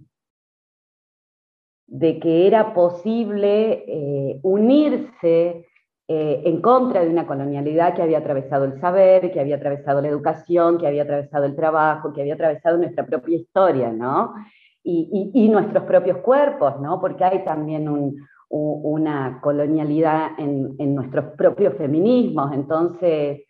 que 2.19 2.45
era 2.45 2.75
posible 2.75 3.85
eh, 3.87 4.39
unirse 4.43 5.65
eh, 6.07 6.41
en 6.45 6.61
contra 6.61 7.01
de 7.03 7.09
una 7.09 7.25
colonialidad 7.25 7.95
que 7.95 8.03
había 8.03 8.19
atravesado 8.19 8.65
el 8.65 8.79
saber, 8.79 9.31
que 9.31 9.39
había 9.39 9.55
atravesado 9.55 9.99
la 9.99 10.09
educación, 10.09 10.77
que 10.77 10.85
había 10.85 11.03
atravesado 11.03 11.45
el 11.45 11.55
trabajo, 11.55 12.13
que 12.13 12.21
había 12.21 12.35
atravesado 12.35 12.77
nuestra 12.77 13.03
propia 13.05 13.35
historia, 13.37 13.91
¿no? 13.91 14.35
Y, 14.83 15.31
y- 15.33 15.49
nuestros 15.49 15.83
propios 15.83 16.19
cuerpos, 16.19 16.79
¿no? 16.79 17.01
Porque 17.01 17.23
hay 17.25 17.43
también 17.43 17.89
un, 17.89 18.15
una 18.49 19.39
colonialidad 19.41 20.31
en, 20.37 20.75
en 20.79 20.95
nuestros 20.95 21.35
propios 21.35 21.75
feminismos. 21.75 22.53
Entonces, 22.53 23.41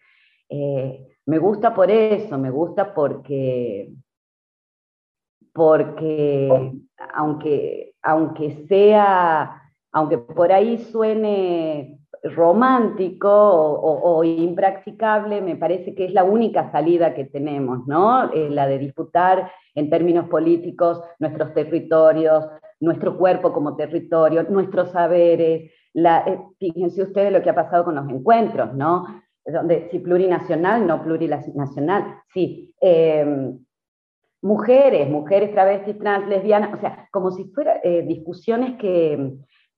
eh, 0.49 1.07
me 1.25 1.37
gusta 1.39 1.73
por 1.73 1.91
eso, 1.91 2.37
me 2.37 2.49
gusta 2.49 2.93
porque, 2.93 3.91
porque 5.53 6.71
aunque, 7.13 7.93
aunque 8.01 8.65
sea, 8.67 9.61
aunque 9.91 10.17
por 10.17 10.51
ahí 10.51 10.77
suene 10.77 11.99
romántico 12.23 13.29
o, 13.29 14.23
impracticable, 14.23 15.41
me 15.41 15.55
parece 15.55 15.93
que 15.93 16.05
es 16.05 16.13
la 16.13 16.23
única 16.23 16.71
salida 16.71 17.13
que 17.13 17.25
tenemos, 17.25 17.85
¿no? 17.87 18.31
Eh, 18.33 18.49
la 18.49 18.67
de 18.67 18.79
disputar 18.79 19.51
en 19.75 19.89
términos 19.89 20.27
políticos 20.27 21.01
nuestros 21.19 21.53
territorios, 21.53 22.45
nuestro 22.79 23.17
cuerpo 23.17 23.51
como 23.53 23.75
territorio, 23.75 24.43
nuestros 24.49 24.91
saberes. 24.91 25.71
La, 25.93 26.19
eh, 26.27 26.39
fíjense 26.59 27.03
ustedes 27.03 27.31
lo 27.31 27.41
que 27.41 27.49
ha 27.49 27.55
pasado 27.55 27.85
con 27.85 27.95
los 27.95 28.09
encuentros, 28.09 28.73
¿no? 28.73 29.05
Donde 29.45 29.89
si 29.89 29.99
plurinacional, 29.99 30.85
no 30.85 31.01
plurinacional, 31.03 32.21
sí. 32.33 32.73
eh, 32.81 33.53
mujeres, 34.41 35.09
mujeres 35.09 35.51
travestis, 35.51 35.97
trans, 35.97 36.27
lesbianas, 36.27 36.73
o 36.73 36.77
sea, 36.77 37.07
como 37.11 37.31
si 37.31 37.45
fueran 37.45 37.79
discusiones 38.07 38.77
que, 38.77 39.33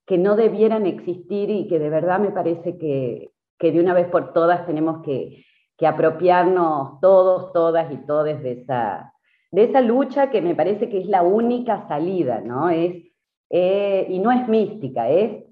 que 0.06 0.18
no 0.18 0.36
debieran 0.36 0.86
existir 0.86 1.50
y 1.50 1.68
que 1.68 1.78
de 1.78 1.88
verdad 1.88 2.18
me 2.18 2.30
parece 2.30 2.76
que, 2.76 3.30
que 3.58 3.72
de 3.72 3.80
una 3.80 3.94
vez 3.94 4.08
por 4.08 4.32
todas 4.32 4.66
tenemos 4.66 5.02
que, 5.02 5.44
que 5.80 5.86
apropiarnos 5.86 7.00
todos, 7.00 7.52
todas 7.52 7.90
y 7.92 7.96
todes 8.04 8.42
de 8.42 8.52
esa, 8.52 9.14
de 9.52 9.64
esa 9.64 9.80
lucha 9.80 10.30
que 10.30 10.40
me 10.40 10.54
parece 10.54 10.88
que 10.88 11.00
es 11.00 11.06
la 11.06 11.22
única 11.22 11.86
salida, 11.88 12.40
¿no? 12.40 12.70
Es, 12.70 13.04
eh, 13.50 14.06
y 14.08 14.18
no 14.18 14.30
es 14.30 14.48
mística, 14.48 15.08
es 15.08 15.44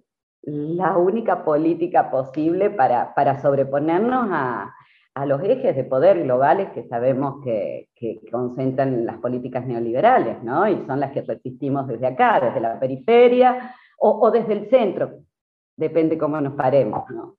la 0.42 0.96
única 0.96 1.44
política 1.44 2.11
posible 2.11 2.70
para, 2.70 3.14
para 3.14 3.42
sobreponernos 3.42 4.28
a, 4.30 4.72
a 5.14 5.26
los 5.26 5.42
ejes 5.42 5.74
de 5.74 5.82
poder 5.82 6.22
globales 6.22 6.70
que 6.70 6.86
sabemos 6.86 7.42
que, 7.42 7.88
que 7.96 8.20
concentran 8.30 9.05
las 9.05 9.18
políticas 9.18 9.66
neoliberales, 9.66 10.42
¿no? 10.44 10.68
Y 10.68 10.86
son 10.86 11.01
las 11.01 11.11
que 11.11 11.22
resistimos 11.22 11.88
desde 11.88 12.07
acá, 12.07 12.40
desde 12.40 12.61
la 12.61 12.78
periferia 12.78 13.74
o, 13.99 14.30
desde 14.30 14.53
el 14.53 14.70
centro, 14.70 15.24
depende 15.76 16.16
cómo 16.16 16.40
nos 16.40 16.55
paremos, 16.55 17.11
¿no? 17.11 17.34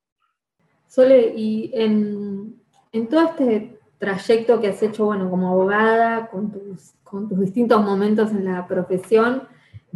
Sole, 0.88 1.32
y 1.34 1.72
en, 1.74 2.62
en 2.92 3.08
todo 3.08 3.22
este 3.22 3.79
trayecto 4.00 4.60
que 4.60 4.70
has 4.70 4.82
hecho, 4.82 5.06
bueno, 5.06 5.30
como 5.30 5.50
abogada, 5.50 6.28
con 6.28 6.52
tus, 6.52 6.94
con 7.04 7.30
tus 7.30 7.40
distintos 7.40 7.84
momentos 7.84 8.32
en 8.32 8.46
la 8.46 8.66
profesión, 8.66 9.44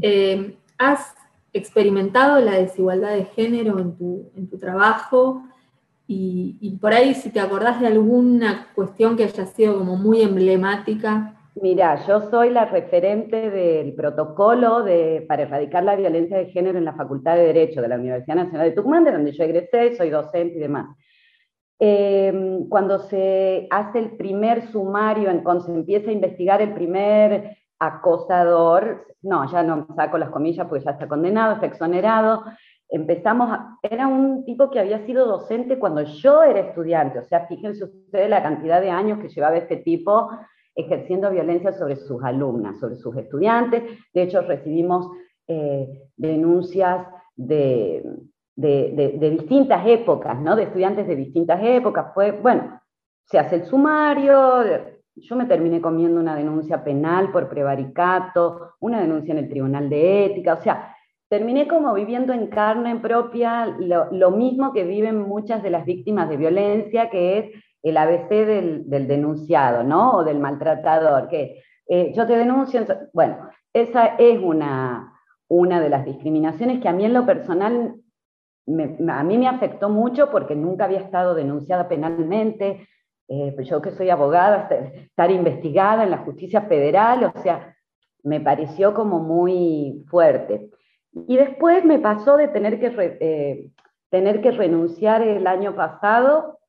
eh, 0.01 0.57
¿has 0.77 1.15
experimentado 1.53 2.39
la 2.39 2.53
desigualdad 2.53 3.15
de 3.15 3.25
género 3.25 3.79
en 3.79 3.95
tu, 3.95 4.29
en 4.35 4.49
tu 4.49 4.57
trabajo? 4.59 5.43
Y, 6.05 6.57
y 6.59 6.75
por 6.77 6.93
ahí, 6.93 7.13
si 7.13 7.29
te 7.29 7.39
acordás 7.39 7.79
de 7.79 7.87
alguna 7.87 8.67
cuestión 8.75 9.15
que 9.15 9.23
haya 9.23 9.45
sido 9.45 9.77
como 9.79 9.95
muy 9.95 10.21
emblemática. 10.21 11.39
Mira, 11.55 12.03
yo 12.07 12.29
soy 12.29 12.49
la 12.49 12.65
referente 12.65 13.51
del 13.51 13.93
protocolo 13.93 14.83
de, 14.83 15.23
para 15.27 15.43
erradicar 15.43 15.83
la 15.83 15.95
violencia 15.95 16.37
de 16.37 16.47
género 16.47 16.79
en 16.79 16.85
la 16.85 16.93
Facultad 16.93 17.35
de 17.35 17.43
Derecho 17.43 17.79
de 17.79 17.87
la 17.87 17.95
Universidad 17.95 18.35
Nacional 18.35 18.69
de 18.69 18.75
Tucumán, 18.75 19.03
de 19.03 19.11
donde 19.11 19.31
yo 19.31 19.43
egresé, 19.43 19.95
soy 19.95 20.09
docente 20.09 20.57
y 20.57 20.59
demás. 20.59 20.97
Eh, 21.85 22.63
cuando 22.69 22.97
se 22.97 23.67
hace 23.69 23.99
el 23.99 24.15
primer 24.15 24.71
sumario, 24.71 25.29
cuando 25.43 25.65
se 25.65 25.73
empieza 25.73 26.11
a 26.11 26.13
investigar 26.13 26.61
el 26.61 26.73
primer 26.73 27.57
acosador, 27.77 29.05
no, 29.21 29.51
ya 29.51 29.63
no 29.63 29.85
saco 29.93 30.17
las 30.17 30.29
comillas 30.29 30.65
porque 30.69 30.85
ya 30.85 30.91
está 30.91 31.09
condenado, 31.09 31.55
está 31.55 31.65
exonerado, 31.65 32.45
empezamos, 32.87 33.59
era 33.81 34.07
un 34.07 34.45
tipo 34.45 34.71
que 34.71 34.79
había 34.79 35.05
sido 35.05 35.27
docente 35.27 35.77
cuando 35.77 36.03
yo 36.03 36.43
era 36.43 36.61
estudiante, 36.61 37.19
o 37.19 37.23
sea, 37.25 37.47
fíjense 37.47 37.83
ustedes 37.83 38.29
la 38.29 38.41
cantidad 38.41 38.79
de 38.79 38.89
años 38.89 39.19
que 39.19 39.27
llevaba 39.27 39.57
este 39.57 39.75
tipo 39.75 40.29
ejerciendo 40.75 41.31
violencia 41.31 41.73
sobre 41.73 41.97
sus 41.97 42.23
alumnas, 42.23 42.79
sobre 42.79 42.95
sus 42.95 43.13
estudiantes, 43.17 43.83
de 44.13 44.21
hecho 44.21 44.39
recibimos 44.39 45.09
eh, 45.49 46.07
denuncias 46.15 47.05
de, 47.35 48.05
de, 48.55 49.17
distintas 49.37 49.85
épocas, 49.87 50.39
¿no? 50.39 50.55
de 50.55 50.63
estudiantes 50.63 51.07
de 51.07 51.15
distintas 51.15 51.59
épocas, 51.63 52.13
fue, 52.13 52.31
bueno, 52.31 52.81
se 53.25 53.39
hace 53.39 53.55
el 53.55 53.65
sumario, 53.65 54.63
yo 55.15 55.35
me 55.35 55.45
terminé 55.45 55.81
comiendo 55.81 56.19
una 56.19 56.35
denuncia 56.35 56.83
penal 56.83 57.31
por 57.31 57.49
prevaricato, 57.49 58.73
una 58.79 58.99
denuncia 58.99 59.31
en 59.31 59.39
el 59.39 59.49
Tribunal 59.49 59.89
de 59.89 60.25
Ética, 60.25 60.53
o 60.53 60.61
sea, 60.61 60.95
terminé 61.29 61.67
como 61.67 61.93
viviendo 61.93 62.33
en 62.33 62.47
carne 62.47 62.95
propia 62.97 63.65
lo, 63.65 64.31
mismo 64.31 64.71
que 64.71 64.83
viven 64.83 65.19
muchas 65.21 65.63
de 65.63 65.69
las 65.69 65.85
víctimas 65.85 66.29
de 66.29 66.37
violencia, 66.37 67.09
que 67.09 67.37
es 67.37 67.63
el 67.81 67.97
ABC 67.97 68.29
del, 68.29 68.89
del 68.89 69.07
denunciado, 69.07 69.83
¿no? 69.83 70.17
O 70.17 70.23
del 70.23 70.39
maltratador, 70.39 71.27
que 71.27 71.61
eh, 71.87 72.13
yo 72.15 72.25
te 72.27 72.37
denuncio, 72.37 72.85
bueno, 73.13 73.49
esa 73.73 74.15
es 74.17 74.39
una, 74.41 75.13
una 75.47 75.79
de 75.81 75.89
las 75.89 76.05
discriminaciones 76.05 76.79
que 76.81 76.89
a 76.89 76.93
mí 76.93 77.05
en 77.05 77.13
lo 77.13 77.25
personal 77.25 77.95
a 78.65 79.23
mí 79.23 79.37
me 79.37 79.47
afectó 79.47 79.89
mucho 79.89 80.31
porque 80.31 80.55
nunca 80.55 80.85
había 80.85 80.99
estado 80.99 81.35
denunciada 81.35 81.87
penalmente, 81.87 82.87
eh, 83.27 83.55
yo 83.63 83.81
que 83.81 83.91
soy 83.91 84.09
abogada, 84.09 84.69
estar 84.69 85.31
investigada 85.31 86.03
en 86.03 86.11
la 86.11 86.19
justicia 86.19 86.61
federal, 86.61 87.31
o 87.35 87.41
sea, 87.41 87.75
me 88.23 88.39
pareció 88.39 88.93
como 88.93 89.19
muy 89.19 90.05
fuerte. 90.09 90.69
Y 91.27 91.37
después 91.37 91.83
me 91.85 91.99
pasó 91.99 92.37
de 92.37 92.47
tener 92.47 92.79
que, 92.79 93.17
eh, 93.19 93.71
tener 94.09 94.41
que 94.41 94.51
renunciar 94.51 95.21
el 95.21 95.45
año 95.45 95.75
pasado 95.75 96.59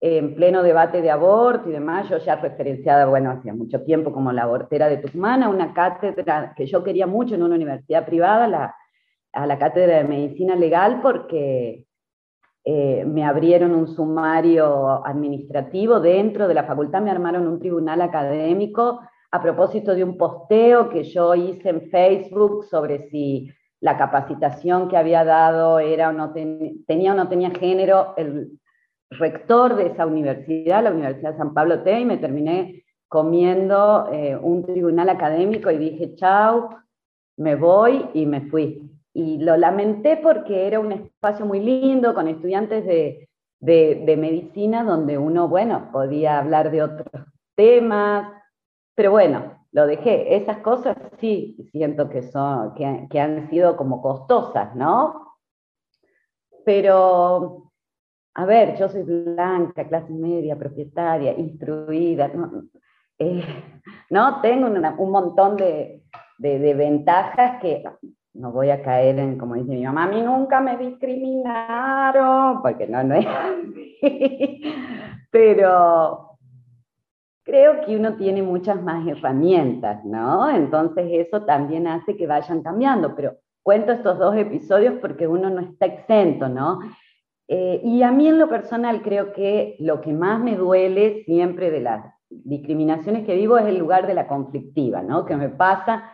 en 0.00 0.34
pleno 0.34 0.62
debate 0.62 1.00
de 1.00 1.10
aborto 1.10 1.68
y 1.68 1.72
demás, 1.72 2.08
yo 2.08 2.18
ya 2.18 2.36
referenciada, 2.36 3.06
bueno, 3.06 3.30
hacía 3.30 3.54
mucho 3.54 3.82
tiempo 3.82 4.12
como 4.12 4.30
la 4.30 4.42
abortera 4.42 4.88
de 4.88 4.98
Tucumán, 4.98 5.42
una 5.44 5.72
cátedra 5.72 6.52
que 6.54 6.66
yo 6.66 6.84
quería 6.84 7.06
mucho 7.06 7.34
en 7.34 7.42
una 7.42 7.54
universidad 7.54 8.04
privada, 8.04 8.46
la, 8.46 8.76
a 9.36 9.46
la 9.46 9.58
cátedra 9.58 9.98
de 9.98 10.04
medicina 10.04 10.56
legal, 10.56 11.00
porque 11.02 11.84
eh, 12.64 13.04
me 13.06 13.22
abrieron 13.22 13.74
un 13.74 13.86
sumario 13.86 15.06
administrativo 15.06 16.00
dentro 16.00 16.48
de 16.48 16.54
la 16.54 16.64
facultad, 16.64 17.02
me 17.02 17.10
armaron 17.10 17.46
un 17.46 17.60
tribunal 17.60 18.00
académico 18.00 19.00
a 19.30 19.42
propósito 19.42 19.94
de 19.94 20.02
un 20.02 20.16
posteo 20.16 20.88
que 20.88 21.04
yo 21.04 21.34
hice 21.34 21.68
en 21.68 21.82
Facebook 21.90 22.64
sobre 22.64 23.08
si 23.10 23.50
la 23.80 23.98
capacitación 23.98 24.88
que 24.88 24.96
había 24.96 25.22
dado 25.22 25.78
era 25.78 26.08
o 26.08 26.12
no 26.12 26.32
tenía 26.32 27.12
o 27.12 27.14
no 27.14 27.28
tenía 27.28 27.50
género, 27.50 28.14
el 28.16 28.58
rector 29.10 29.76
de 29.76 29.88
esa 29.88 30.06
universidad, 30.06 30.82
la 30.82 30.92
Universidad 30.92 31.32
de 31.32 31.38
San 31.38 31.52
Pablo 31.52 31.82
T, 31.82 32.00
y 32.00 32.04
me 32.06 32.16
terminé 32.16 32.84
comiendo 33.06 34.08
eh, 34.10 34.34
un 34.34 34.64
tribunal 34.64 35.10
académico 35.10 35.70
y 35.70 35.76
dije, 35.76 36.14
chao, 36.14 36.70
me 37.36 37.54
voy 37.54 38.06
y 38.14 38.24
me 38.24 38.40
fui. 38.48 38.95
Y 39.16 39.38
lo 39.38 39.56
lamenté 39.56 40.18
porque 40.18 40.66
era 40.66 40.78
un 40.78 40.92
espacio 40.92 41.46
muy 41.46 41.60
lindo 41.60 42.14
con 42.14 42.28
estudiantes 42.28 42.84
de, 42.84 43.28
de, 43.60 44.16
medicina 44.18 44.84
donde 44.84 45.16
uno, 45.16 45.48
bueno, 45.48 45.88
podía 45.90 46.38
hablar 46.38 46.70
de 46.70 46.82
otros 46.82 47.24
temas, 47.54 48.30
pero 48.94 49.12
bueno, 49.12 49.64
lo 49.72 49.86
dejé. 49.86 50.36
Esas 50.36 50.58
cosas 50.58 50.96
sí 51.18 51.56
siento 51.72 52.10
que, 52.10 52.22
son, 52.22 52.74
que, 52.74 53.06
que 53.08 53.18
han 53.18 53.48
sido 53.48 53.76
como 53.76 54.02
costosas, 54.02 54.74
¿no? 54.74 55.36
Pero 56.66 57.66
a 58.38 58.44
ver, 58.44 58.76
yo 58.76 58.86
soy 58.90 59.02
blanca, 59.02 59.88
clase 59.88 60.12
media, 60.12 60.58
propietaria, 60.58 61.32
instruida, 61.38 62.28
¿no? 62.28 62.64
Eh, 63.18 63.42
tengo 64.42 64.66
un 64.98 65.10
montón 65.10 65.56
de, 65.56 66.02
ventajas 66.38 67.62
que 67.62 67.82
no 68.38 68.52
voy 68.52 68.70
a 68.70 68.82
caer 68.82 69.18
en, 69.18 69.38
como 69.38 69.54
dice 69.54 69.72
mi 69.72 69.84
mamá, 69.84 70.04
a 70.04 70.08
mí 70.08 70.20
nunca 70.22 70.60
me 70.60 70.76
discriminaron, 70.76 72.62
porque 72.62 72.86
no, 72.86 73.02
no 73.02 73.14
es 73.14 73.26
así, 73.26 74.62
pero 75.30 76.38
creo 77.42 77.80
que 77.84 77.96
uno 77.96 78.14
tiene 78.16 78.42
muchas 78.42 78.82
más 78.82 79.06
herramientas, 79.06 80.04
¿no? 80.04 80.50
Entonces 80.50 81.06
eso 81.12 81.42
también 81.42 81.86
hace 81.86 82.16
que 82.16 82.26
vayan 82.26 82.62
cambiando, 82.62 83.14
pero 83.14 83.36
cuento 83.62 83.92
estos 83.92 84.18
dos 84.18 84.36
episodios 84.36 84.94
porque 85.00 85.26
uno 85.26 85.48
no 85.48 85.60
está 85.60 85.86
exento, 85.86 86.48
¿no? 86.48 86.80
Eh, 87.48 87.80
y 87.84 88.02
a 88.02 88.10
mí 88.10 88.28
en 88.28 88.38
lo 88.38 88.48
personal 88.48 89.02
creo 89.02 89.32
que 89.32 89.76
lo 89.78 90.00
que 90.00 90.12
más 90.12 90.40
me 90.40 90.56
duele 90.56 91.22
siempre 91.24 91.70
de 91.70 91.80
las 91.80 92.04
discriminaciones 92.28 93.24
que 93.24 93.36
vivo 93.36 93.56
es 93.56 93.66
el 93.66 93.78
lugar 93.78 94.06
de 94.06 94.14
la 94.14 94.26
conflictiva, 94.26 95.02
¿no? 95.02 95.24
Que 95.24 95.36
me 95.36 95.48
pasa 95.48 96.10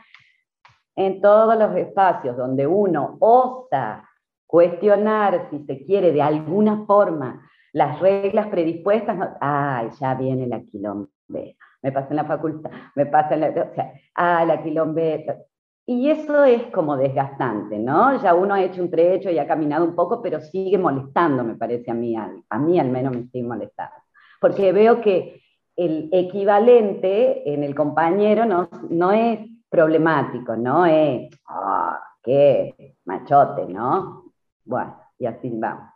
en 0.96 1.20
todos 1.20 1.58
los 1.58 1.74
espacios 1.76 2.36
donde 2.36 2.66
uno 2.66 3.16
osa 3.20 4.08
cuestionar, 4.46 5.48
si 5.50 5.64
se 5.64 5.84
quiere, 5.84 6.12
de 6.12 6.20
alguna 6.20 6.84
forma, 6.84 7.48
las 7.72 8.00
reglas 8.00 8.48
predispuestas, 8.48 9.36
ay, 9.40 9.88
ya 9.98 10.14
viene 10.14 10.46
la 10.46 10.60
quilombera, 10.60 11.56
me 11.80 11.92
pasa 11.92 12.08
en 12.10 12.16
la 12.16 12.24
facultad, 12.24 12.70
me 12.94 13.06
pasa 13.06 13.34
en 13.34 13.40
la, 13.40 13.48
o 13.48 13.74
sea, 13.74 13.94
ah, 14.14 14.44
la 14.44 14.62
quilombera, 14.62 15.38
y 15.86 16.10
eso 16.10 16.44
es 16.44 16.62
como 16.66 16.96
desgastante, 16.96 17.78
¿no? 17.78 18.22
Ya 18.22 18.34
uno 18.34 18.54
ha 18.54 18.62
hecho 18.62 18.82
un 18.82 18.90
trecho 18.90 19.30
y 19.30 19.38
ha 19.38 19.46
caminado 19.46 19.84
un 19.84 19.96
poco, 19.96 20.22
pero 20.22 20.40
sigue 20.40 20.78
molestando, 20.78 21.42
me 21.42 21.56
parece 21.56 21.90
a 21.90 21.94
mí, 21.94 22.14
a, 22.16 22.58
mí 22.58 22.78
al 22.78 22.88
menos 22.88 23.16
me 23.16 23.24
sigue 23.24 23.44
molestando. 23.44 23.96
Porque 24.40 24.72
veo 24.72 25.00
que 25.00 25.42
el 25.74 26.08
equivalente 26.12 27.52
en 27.52 27.64
el 27.64 27.74
compañero 27.74 28.44
no, 28.44 28.68
no 28.90 29.10
es 29.10 29.40
problemático, 29.72 30.54
no 30.54 30.84
es, 30.84 31.30
ah, 31.48 31.98
qué 32.22 32.94
machote, 33.06 33.64
¿no? 33.64 34.34
Bueno, 34.66 35.00
y 35.18 35.24
así 35.24 35.50
vamos. 35.50 35.90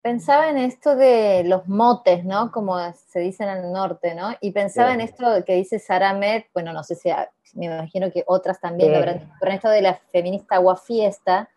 Pensaba 0.00 0.48
en 0.48 0.56
esto 0.56 0.96
de 0.96 1.44
los 1.44 1.68
motes, 1.68 2.24
¿no? 2.24 2.50
Como 2.50 2.78
se 2.94 3.20
dice 3.20 3.44
en 3.44 3.50
el 3.50 3.70
norte, 3.70 4.14
¿no? 4.14 4.30
Y 4.40 4.52
pensaba 4.52 4.94
en 4.94 5.02
esto 5.02 5.44
que 5.44 5.56
dice 5.56 5.78
Sara 5.78 6.14
Met, 6.14 6.46
bueno, 6.54 6.72
no 6.72 6.82
sé 6.82 6.94
si, 6.94 7.10
me 7.52 7.66
imagino 7.66 8.10
que 8.10 8.24
otras 8.26 8.58
también, 8.58 8.90
pero 8.94 9.12
en 9.42 9.52
esto 9.52 9.68
de 9.68 9.82
la 9.82 10.00
feminista 10.10 10.56
guafiesta. 10.56 11.50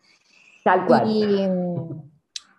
Tal 0.65 0.85
cual. 0.85 1.03
Y, 1.07 1.47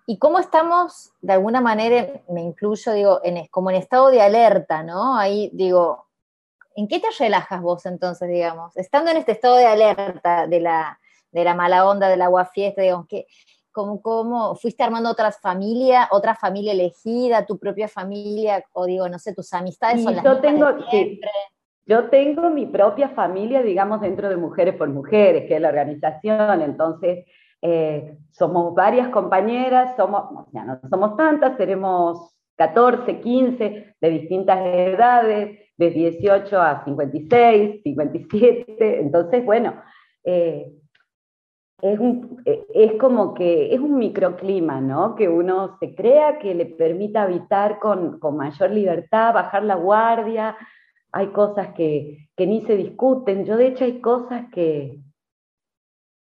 y, 0.07 0.19
cómo 0.19 0.39
estamos, 0.39 1.13
de 1.21 1.35
alguna 1.35 1.61
manera, 1.61 2.23
me 2.31 2.41
incluyo, 2.41 2.93
digo, 2.93 3.21
en, 3.23 3.47
como 3.49 3.69
en 3.69 3.77
estado 3.77 4.09
de 4.09 4.23
alerta, 4.23 4.83
¿no? 4.83 5.15
Ahí 5.19 5.51
digo, 5.53 6.07
¿en 6.75 6.89
qué 6.89 7.01
te 7.01 7.09
relajas 7.19 7.63
vos 7.63 7.87
entonces, 7.87 8.29
digamos? 8.29 8.77
Estando 8.77 9.11
en 9.11 9.19
este 9.19 9.33
estado 9.33 9.57
de 9.57 9.67
alerta 9.67 10.47
de 10.47 10.61
la, 10.61 10.99
de 11.31 11.45
la 11.45 11.55
mala 11.55 11.89
onda, 11.89 12.09
de 12.09 12.17
la 12.17 12.29
guafiesta, 12.29 12.83
digamos, 12.83 13.07
¿qué, 13.09 13.27
¿Cómo, 13.75 14.55
fuiste 14.55 14.85
armando 14.85 15.11
otras 15.11 15.41
familias, 15.41 16.07
otra 16.13 16.37
familia 16.37 16.73
elegida, 16.73 17.45
tu 17.45 17.59
propia 17.59 17.89
familia, 17.89 18.65
o 18.73 18.87
digo, 18.87 19.09
no 19.09 19.19
sé, 19.19 19.35
tus 19.35 19.53
amistades 19.53 20.01
son 20.05 20.15
las 20.15 20.25
yo 20.25 20.39
tengo, 20.39 20.67
yo 21.85 22.09
tengo 22.09 22.51
mi 22.51 22.67
propia 22.67 23.09
familia, 23.09 23.63
digamos, 23.63 24.01
dentro 24.01 24.29
de 24.29 24.37
Mujeres 24.37 24.77
por 24.77 24.89
Mujeres, 24.89 25.49
que 25.49 25.57
es 25.57 25.61
la 25.61 25.71
organización, 25.71 26.63
entonces 26.63 27.27
eh, 27.61 28.17
somos 28.31 28.75
varias 28.77 29.09
compañeras, 29.09 29.97
somos, 29.97 30.47
sea, 30.53 30.65
no 30.65 30.79
somos 30.89 31.17
tantas, 31.17 31.57
tenemos 31.57 32.33
14, 32.55 33.21
15 33.21 33.97
de 34.01 34.11
distintas 34.11 34.59
edades, 34.65 35.64
de 35.77 35.91
18 35.91 36.61
a 36.61 36.85
56, 36.85 37.83
57, 37.83 39.01
entonces, 39.01 39.45
bueno, 39.45 39.75
eh, 40.25 40.73
es, 41.83 42.01
e, 42.47 42.67
es, 42.73 42.93
como 42.95 43.35
que 43.35 43.75
es 43.75 43.81
un 43.81 43.99
microclima, 43.99 44.81
¿no? 44.81 45.15
Que 45.15 45.29
uno 45.29 45.77
se 45.81 45.95
crea 45.95 46.39
que 46.39 46.55
le 46.55 46.67
permita 46.67 47.25
habitar 47.25 47.79
con, 47.79 48.19
con 48.19 48.37
mayor 48.37 48.71
libertad, 48.71 49.35
bajar 49.35 49.65
la 49.65 49.75
guardia. 49.75 50.57
Hay 51.13 51.29
cosas 51.29 51.75
que, 51.75 52.29
que, 52.37 52.47
ni 52.47 52.63
se 52.63 52.77
discuten. 52.77 53.45
Yo, 53.45 53.57
de 53.57 53.69
hecho, 53.69 53.85
hay 53.85 54.01
cosas 54.01 54.47
que. 54.53 55.01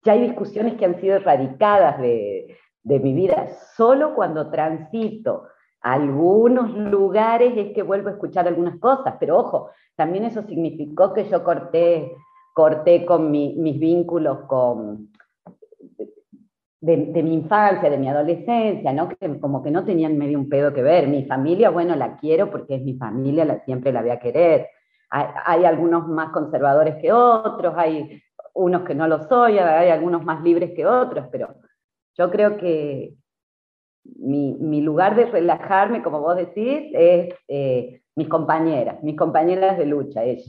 Ya 0.05 0.15
hay 0.15 0.23
discusiones 0.23 0.75
que 0.75 0.85
han 0.85 1.01
sido 1.01 1.17
erradicadas 1.17 2.01
de, 2.01 2.57
de 2.83 2.99
mi 2.99 3.13
vida. 3.13 3.49
Solo 3.77 4.15
cuando 4.15 4.51
transito 4.51 5.49
algunos 5.83 6.75
lugares 6.77 7.53
es 7.57 7.75
que 7.75 7.83
vuelvo 7.83 8.09
a 8.09 8.13
escuchar 8.13 8.47
algunas 8.47 8.79
cosas. 8.79 9.15
Pero 9.19 9.39
ojo, 9.39 9.71
también 9.97 10.25
eso 10.25 10.43
significó 10.43 11.13
que 11.13 11.29
yo 11.29 11.43
corté, 11.45 12.13
corté 12.55 13.05
con 13.05 13.31
mis 13.31 13.79
vínculos 13.79 14.41
con 14.47 15.13
de, 16.83 17.23
mi 17.23 17.35
infancia, 17.35 17.89
de 17.89 17.97
mi 17.97 18.09
adolescencia, 18.09 18.93
¿no? 18.93 19.09
Que 19.09 19.39
como 19.39 19.63
que 19.63 19.71
no 19.71 19.85
tenían 19.85 20.19
medio 20.19 20.39
un 20.39 20.49
pedo 20.49 20.75
que 20.75 20.83
ver. 20.83 21.07
Mi 21.07 21.25
familia, 21.25 21.71
bueno, 21.71 21.95
la 21.95 22.17
quiero 22.17 22.51
porque 22.51 22.75
es 22.75 22.83
mi 22.83 22.95
familia, 22.95 23.45
la, 23.45 23.61
siempre 23.65 23.93
la 23.93 24.03
voy 24.03 24.11
a 24.11 24.19
querer. 24.19 24.69
Hay, 25.09 25.65
algunos 25.65 26.09
más 26.09 26.31
conservadores 26.31 26.97
que 26.97 27.13
otros, 27.13 27.75
hay 27.77 28.23
unos 28.55 28.83
que 28.83 28.95
no 28.95 29.07
lo 29.07 29.23
soy, 29.29 29.59
hay 29.59 29.91
algunos 29.91 30.25
más 30.25 30.43
libres 30.43 30.73
que 30.75 30.87
otros, 30.87 31.27
pero 31.31 31.55
yo 32.17 32.31
creo 32.31 32.57
que 32.57 33.15
mi, 34.05 34.55
mi 34.55 34.81
lugar 34.81 35.17
de 35.17 35.27
relajarme, 35.27 36.03
como 36.03 36.21
vos 36.21 36.37
decís, 36.37 36.91
es 36.93 37.35
eh, 37.49 38.03
mis 38.17 38.29
compañeras, 38.29 39.03
mis 39.03 39.17
compañeras 39.17 39.79
de 39.79 39.87
lucha, 39.87 40.25
ellas. 40.25 40.49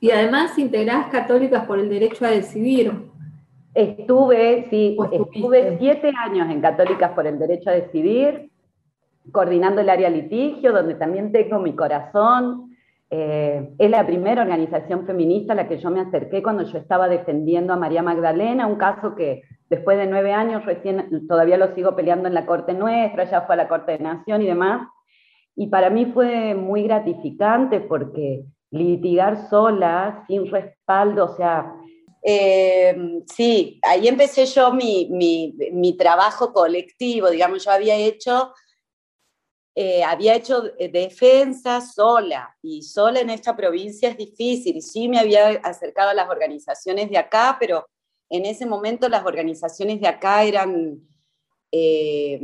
Y 0.00 0.10
además 0.10 0.58
integrás 0.58 1.10
católicas 1.10 1.66
por 1.66 1.78
el 1.78 1.90
derecho 1.90 2.24
a 2.24 2.30
decidir, 2.30 3.10
Estuve, 3.74 4.66
sí, 4.68 4.96
estuve 5.12 5.78
siete 5.78 6.12
años 6.18 6.50
en 6.50 6.60
Católicas 6.60 7.12
por 7.12 7.26
el 7.26 7.38
Derecho 7.38 7.70
a 7.70 7.74
Decidir, 7.74 8.50
coordinando 9.30 9.80
el 9.80 9.88
área 9.88 10.10
litigio, 10.10 10.72
donde 10.72 10.94
también 10.94 11.30
tengo 11.30 11.60
mi 11.60 11.74
corazón. 11.76 12.69
Eh, 13.12 13.70
es 13.76 13.90
la 13.90 14.06
primera 14.06 14.42
organización 14.42 15.04
feminista 15.04 15.52
a 15.52 15.56
la 15.56 15.68
que 15.68 15.78
yo 15.78 15.90
me 15.90 16.00
acerqué 16.00 16.42
cuando 16.42 16.62
yo 16.62 16.78
estaba 16.78 17.08
defendiendo 17.08 17.72
a 17.72 17.76
María 17.76 18.02
Magdalena, 18.02 18.68
un 18.68 18.76
caso 18.76 19.16
que 19.16 19.42
después 19.68 19.98
de 19.98 20.06
nueve 20.06 20.32
años 20.32 20.62
todavía 21.28 21.56
lo 21.56 21.74
sigo 21.74 21.96
peleando 21.96 22.28
en 22.28 22.34
la 22.34 22.46
Corte 22.46 22.72
Nuestra, 22.72 23.24
ya 23.24 23.42
fue 23.42 23.54
a 23.54 23.58
la 23.58 23.68
Corte 23.68 23.92
de 23.92 23.98
Nación 23.98 24.42
y 24.42 24.46
demás. 24.46 24.88
Y 25.56 25.66
para 25.66 25.90
mí 25.90 26.06
fue 26.06 26.54
muy 26.54 26.84
gratificante 26.84 27.80
porque 27.80 28.44
litigar 28.70 29.48
sola, 29.48 30.24
sin 30.28 30.50
respaldo, 30.50 31.24
o 31.24 31.36
sea, 31.36 31.74
Eh, 32.22 32.94
sí, 33.34 33.80
ahí 33.82 34.06
empecé 34.06 34.44
yo 34.44 34.72
mi, 34.72 35.96
trabajo 35.98 36.52
colectivo, 36.52 37.30
digamos, 37.30 37.64
yo 37.64 37.70
había 37.70 37.96
hecho, 37.96 38.52
eh, 39.82 40.04
había 40.04 40.34
hecho 40.34 40.62
defensa 40.92 41.80
sola, 41.80 42.54
y 42.60 42.82
sola 42.82 43.20
en 43.20 43.30
esta 43.30 43.56
provincia 43.56 44.10
es 44.10 44.16
difícil, 44.16 44.76
y 44.76 44.82
sí 44.82 45.08
me 45.08 45.18
había 45.18 45.48
acercado 45.62 46.10
a 46.10 46.14
las 46.14 46.28
organizaciones 46.28 47.08
de 47.08 47.16
acá, 47.16 47.56
pero 47.58 47.86
en 48.28 48.44
ese 48.44 48.66
momento 48.66 49.08
las 49.08 49.24
organizaciones 49.24 50.00
de 50.00 50.08
acá 50.08 50.42
eran... 50.44 51.00
Eh, 51.72 52.38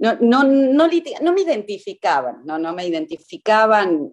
no, 0.00 0.14
no, 0.20 0.44
no, 0.44 0.88
no, 0.88 1.32
me 1.32 1.40
identificaban, 1.40 2.44
no, 2.44 2.58
no 2.58 2.72
me 2.72 2.86
identificaban 2.86 4.12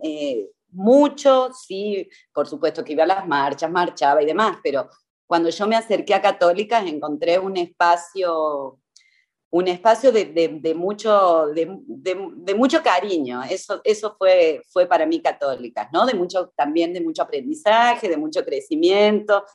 mucho, 0.70 1.52
sí, 1.54 2.10
por 2.34 2.48
supuesto 2.48 2.84
que 2.84 2.94
iba 2.94 3.04
a 3.04 3.08
las 3.08 3.28
marchas, 3.28 3.72
marchaba 3.72 4.22
y 4.22 4.26
demás, 4.26 4.58
pero 4.64 4.90
cuando 5.26 5.50
yo 5.50 5.68
me 5.68 5.76
acerqué 5.76 6.14
a 6.14 6.22
Católicas 6.22 6.86
encontré 6.86 7.40
un 7.40 7.58
espacio, 7.58 8.80
un 9.56 9.70
espacio 9.70 10.12
de, 10.12 10.74
mucho, 10.76 11.48
de, 11.54 12.56
mucho 12.56 12.84
cariño. 12.84 13.42
Eso, 13.50 13.80
eso 13.86 14.14
fue, 14.18 14.62
fue 14.68 14.86
para 14.86 15.06
mí 15.06 15.22
Católicas, 15.22 15.88
¿no? 15.94 16.06
De 16.06 16.14
mucho, 16.14 16.52
también 16.58 16.92
de 16.92 17.00
mucho 17.00 17.22
aprendizaje, 17.22 18.10
de 18.10 18.18
mucho 18.18 18.44
crecimiento. 18.44 19.46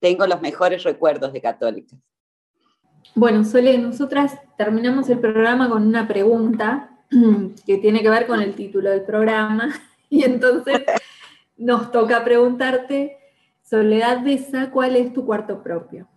Tengo 0.00 0.26
los 0.26 0.40
mejores 0.40 0.84
recuerdos 0.84 1.34
de 1.34 1.42
Católicas. 1.42 1.98
Bueno, 3.14 3.44
Sole, 3.44 3.76
nosotras 3.76 4.38
terminamos 4.56 5.10
el 5.10 5.18
programa 5.18 5.68
con 5.68 5.86
una 5.86 6.08
pregunta 6.08 7.04
que 7.66 7.76
tiene 7.76 8.00
que 8.00 8.08
ver 8.08 8.26
con 8.26 8.40
el 8.40 8.54
título 8.54 8.88
del 8.88 9.02
programa 9.02 9.68
y 10.08 10.24
entonces 10.24 10.80
nos 11.58 11.92
toca 11.92 12.24
preguntarte, 12.24 13.18
Soledad 13.60 14.24
Besa, 14.24 14.70
¿cuál 14.70 14.96
es 14.96 15.12
tu 15.12 15.26
cuarto 15.26 15.62
propio? 15.62 16.08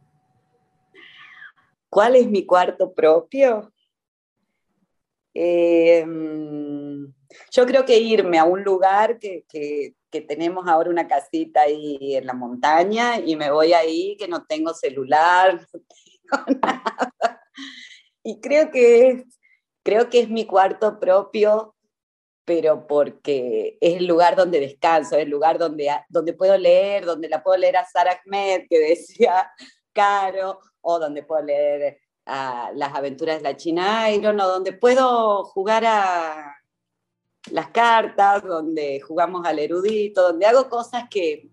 ¿Cuál 1.96 2.18
es 2.18 2.30
mi 2.30 2.46
cuarto 2.46 2.93
propio? 2.93 3.72
Em, 5.34 7.10
yo 7.52 7.66
creo 7.66 7.86
que 7.86 7.98
irme 7.98 8.38
a 8.38 8.43
un 8.43 8.66
lugar 8.66 9.18
que, 9.18 9.96
tenemos 10.28 10.68
ahora 10.68 10.89
una 10.89 11.08
casita 11.08 11.62
ahí 11.62 12.18
en 12.18 12.26
la 12.26 12.34
montaña 12.34 13.20
y 13.20 13.38
me 13.38 13.50
voy 13.50 13.72
ahí, 13.72 14.18
que 14.18 14.28
no 14.28 14.46
tengo 14.46 14.74
celular, 14.74 15.56
no 15.74 15.80
tengo 16.46 16.60
nada. 16.62 17.41
Y 18.24 18.41
creo 18.41 18.72
que 18.72 19.24
creo 19.82 20.10
que 20.10 20.20
es 20.20 20.30
mi 20.30 20.46
cuarto 20.46 21.00
propio 21.00 21.76
pero 22.46 22.86
porque 22.88 23.78
es 23.82 23.96
el 23.98 24.06
lugar 24.06 24.36
donde 24.36 24.60
descanso, 24.60 25.16
es 25.16 25.24
el 25.24 25.30
lugar 25.30 25.58
donde, 25.58 25.89
donde 26.10 26.34
puedo 26.34 26.58
leer, 26.58 27.04
donde 27.04 27.28
la 27.28 27.41
puedo 27.41 27.58
leer 27.58 27.76
a 27.78 27.86
Sarah 27.86 28.22
Ahmed, 28.24 28.68
que 28.70 28.80
decía 28.80 29.50
Caro, 29.96 30.60
o 30.82 31.00
donde 31.00 31.24
puedo 31.24 31.43
leer 31.43 31.98
a 32.26 32.72
Las 32.76 32.93
aventuras 32.93 33.38
de 33.38 33.43
la 33.43 33.56
China 33.56 34.12
Iron, 34.12 34.39
o 34.39 34.48
donde 34.48 34.74
puedo 34.74 35.46
jugar 35.46 35.84
a 35.86 36.56
las 37.52 37.68
cartas, 37.70 38.43
donde 38.43 39.00
jugamos 39.00 39.46
al 39.46 39.60
erudito, 39.60 40.22
donde 40.22 40.46
hago 40.46 40.70
cosas 40.70 41.06
que, 41.10 41.50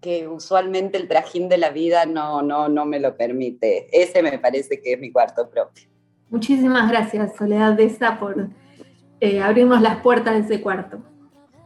que 0.00 0.28
usualmente 0.28 0.98
el 0.98 1.08
trajín 1.08 1.48
de 1.48 1.58
la 1.58 1.70
vida 1.70 2.06
no, 2.06 2.42
no, 2.42 2.68
no 2.68 2.84
me 2.84 3.00
lo 3.00 3.16
permite. 3.16 3.88
Ese 3.90 4.22
me 4.22 4.38
parece 4.38 4.80
que 4.80 4.92
es 4.92 5.00
mi 5.00 5.10
cuarto 5.10 5.48
propio. 5.48 5.88
Muchísimas 6.30 6.90
gracias, 6.90 7.36
Soledad 7.36 7.72
de 7.72 7.84
esa 7.84 8.18
por 8.18 8.48
eh, 9.20 9.40
abrirnos 9.40 9.80
las 9.80 10.02
puertas 10.02 10.34
de 10.34 10.40
ese 10.40 10.62
cuarto. 10.62 10.98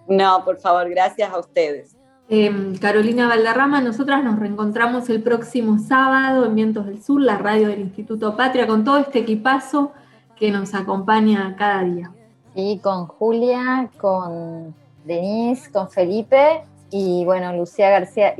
No, 0.07 0.45
por 0.45 0.59
favor, 0.61 0.89
gracias 0.89 1.31
a 1.31 1.39
ustedes. 1.39 1.97
Em, 2.31 2.76
Carolina 2.76 3.26
Valderrama, 3.26 3.81
nosotras 3.81 4.22
nos 4.22 4.39
reencontramos 4.39 5.09
el 5.09 5.22
próximo 5.22 5.79
sábado 5.79 6.45
en 6.45 6.55
Vientos 6.55 6.85
del 6.85 7.03
Sur, 7.03 7.22
la 7.22 7.39
radio 7.39 7.68
del 7.68 7.81
Instituto 7.81 8.37
Patria, 8.37 8.66
con 8.66 8.85
todo 8.85 8.99
este 8.99 9.20
equipazo 9.20 9.93
que 10.37 10.51
nos 10.51 10.74
acompaña 10.74 11.57
cada 11.57 11.83
día. 11.85 12.12
Y 12.55 12.81
con 12.81 13.07
Julia, 13.07 13.89
con 13.97 14.74
Denise, 15.07 15.70
con 15.72 15.89
Felipe 15.89 16.64
y 16.91 17.24
bueno, 17.24 17.55
Lucía 17.55 17.89
García 17.89 18.35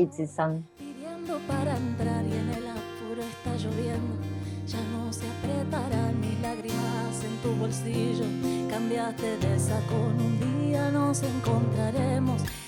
para 1.47 1.76
entrar 1.76 2.24
y 2.24 2.32
en 2.32 2.51
el 2.51 2.66
apuro 2.66 3.22
está 3.22 3.55
lloviendo, 3.57 4.16
ya 4.66 4.78
no 4.93 5.12
se 5.12 5.26
apretarán 5.28 6.18
mis 6.20 6.41
lágrimas 6.41 7.22
en 7.22 7.36
tu 7.43 7.55
bolsillo. 7.61 8.24
Cambiaste 8.70 9.36
de 9.39 9.57
con 9.89 10.20
un 10.20 10.70
día 10.70 10.91
nos 10.91 11.22
encontraremos. 11.22 12.43
en 12.43 12.68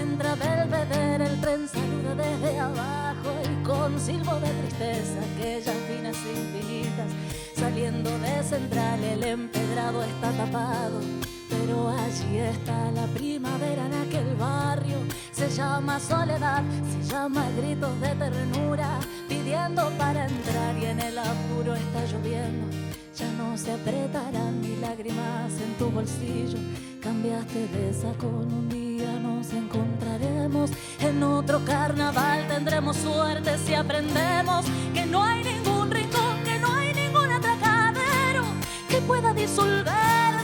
encuentra 0.00 0.34
Belvedere, 0.34 1.26
el 1.26 1.40
tren 1.40 1.68
saluda 1.68 2.14
desde 2.14 2.58
abajo 2.58 3.30
y 3.44 3.64
con 3.64 4.00
silbo 4.00 4.34
de 4.36 4.48
tristeza, 4.48 5.18
aquellas 5.34 5.76
finas 5.88 6.16
infinitas, 6.16 7.10
saliendo 7.54 8.10
de 8.18 8.42
central, 8.42 9.02
el 9.04 9.24
empedrado 9.24 10.02
está 10.02 10.32
tapado. 10.32 11.00
Pero 11.48 11.88
allí 11.88 12.38
está 12.38 12.90
la 12.92 13.06
primavera 13.08 13.86
en 13.86 13.94
aquel 13.94 14.34
barrio, 14.36 14.98
se 15.32 15.48
llama 15.50 16.00
soledad, 16.00 16.62
se 16.90 17.12
llama 17.12 17.44
gritos 17.58 18.00
de 18.00 18.14
ternura, 18.14 19.00
pidiendo 19.28 19.90
para 19.98 20.26
entrar 20.26 20.76
y 20.78 20.86
en 20.86 21.00
el 21.00 21.18
apuro 21.18 21.74
está 21.74 22.04
lloviendo 22.06 22.66
ya 23.16 23.30
no 23.32 23.58
se 23.58 23.72
apretarán 23.72 24.62
ni 24.62 24.76
lágrimas 24.76 25.52
en 25.60 25.74
tu 25.78 25.90
bolsillo. 25.90 26.58
Cambiaste 27.02 27.68
de 27.68 27.92
saco, 27.92 28.28
un 28.28 28.68
nos 29.22 29.52
encontraremos. 29.52 30.70
En 31.00 31.22
otro 31.22 31.64
carnaval 31.64 32.46
tendremos 32.48 32.96
suerte 32.96 33.56
si 33.58 33.74
aprendemos 33.74 34.66
que 34.94 35.06
no 35.06 35.22
hay 35.22 35.42
ningún 35.44 35.90
rincón, 35.90 36.42
que 36.44 36.58
no 36.58 36.74
hay 36.74 36.92
ningún 36.94 37.30
atracadero 37.30 38.44
que 38.88 39.00
pueda 39.02 39.32
disolver 39.32 40.39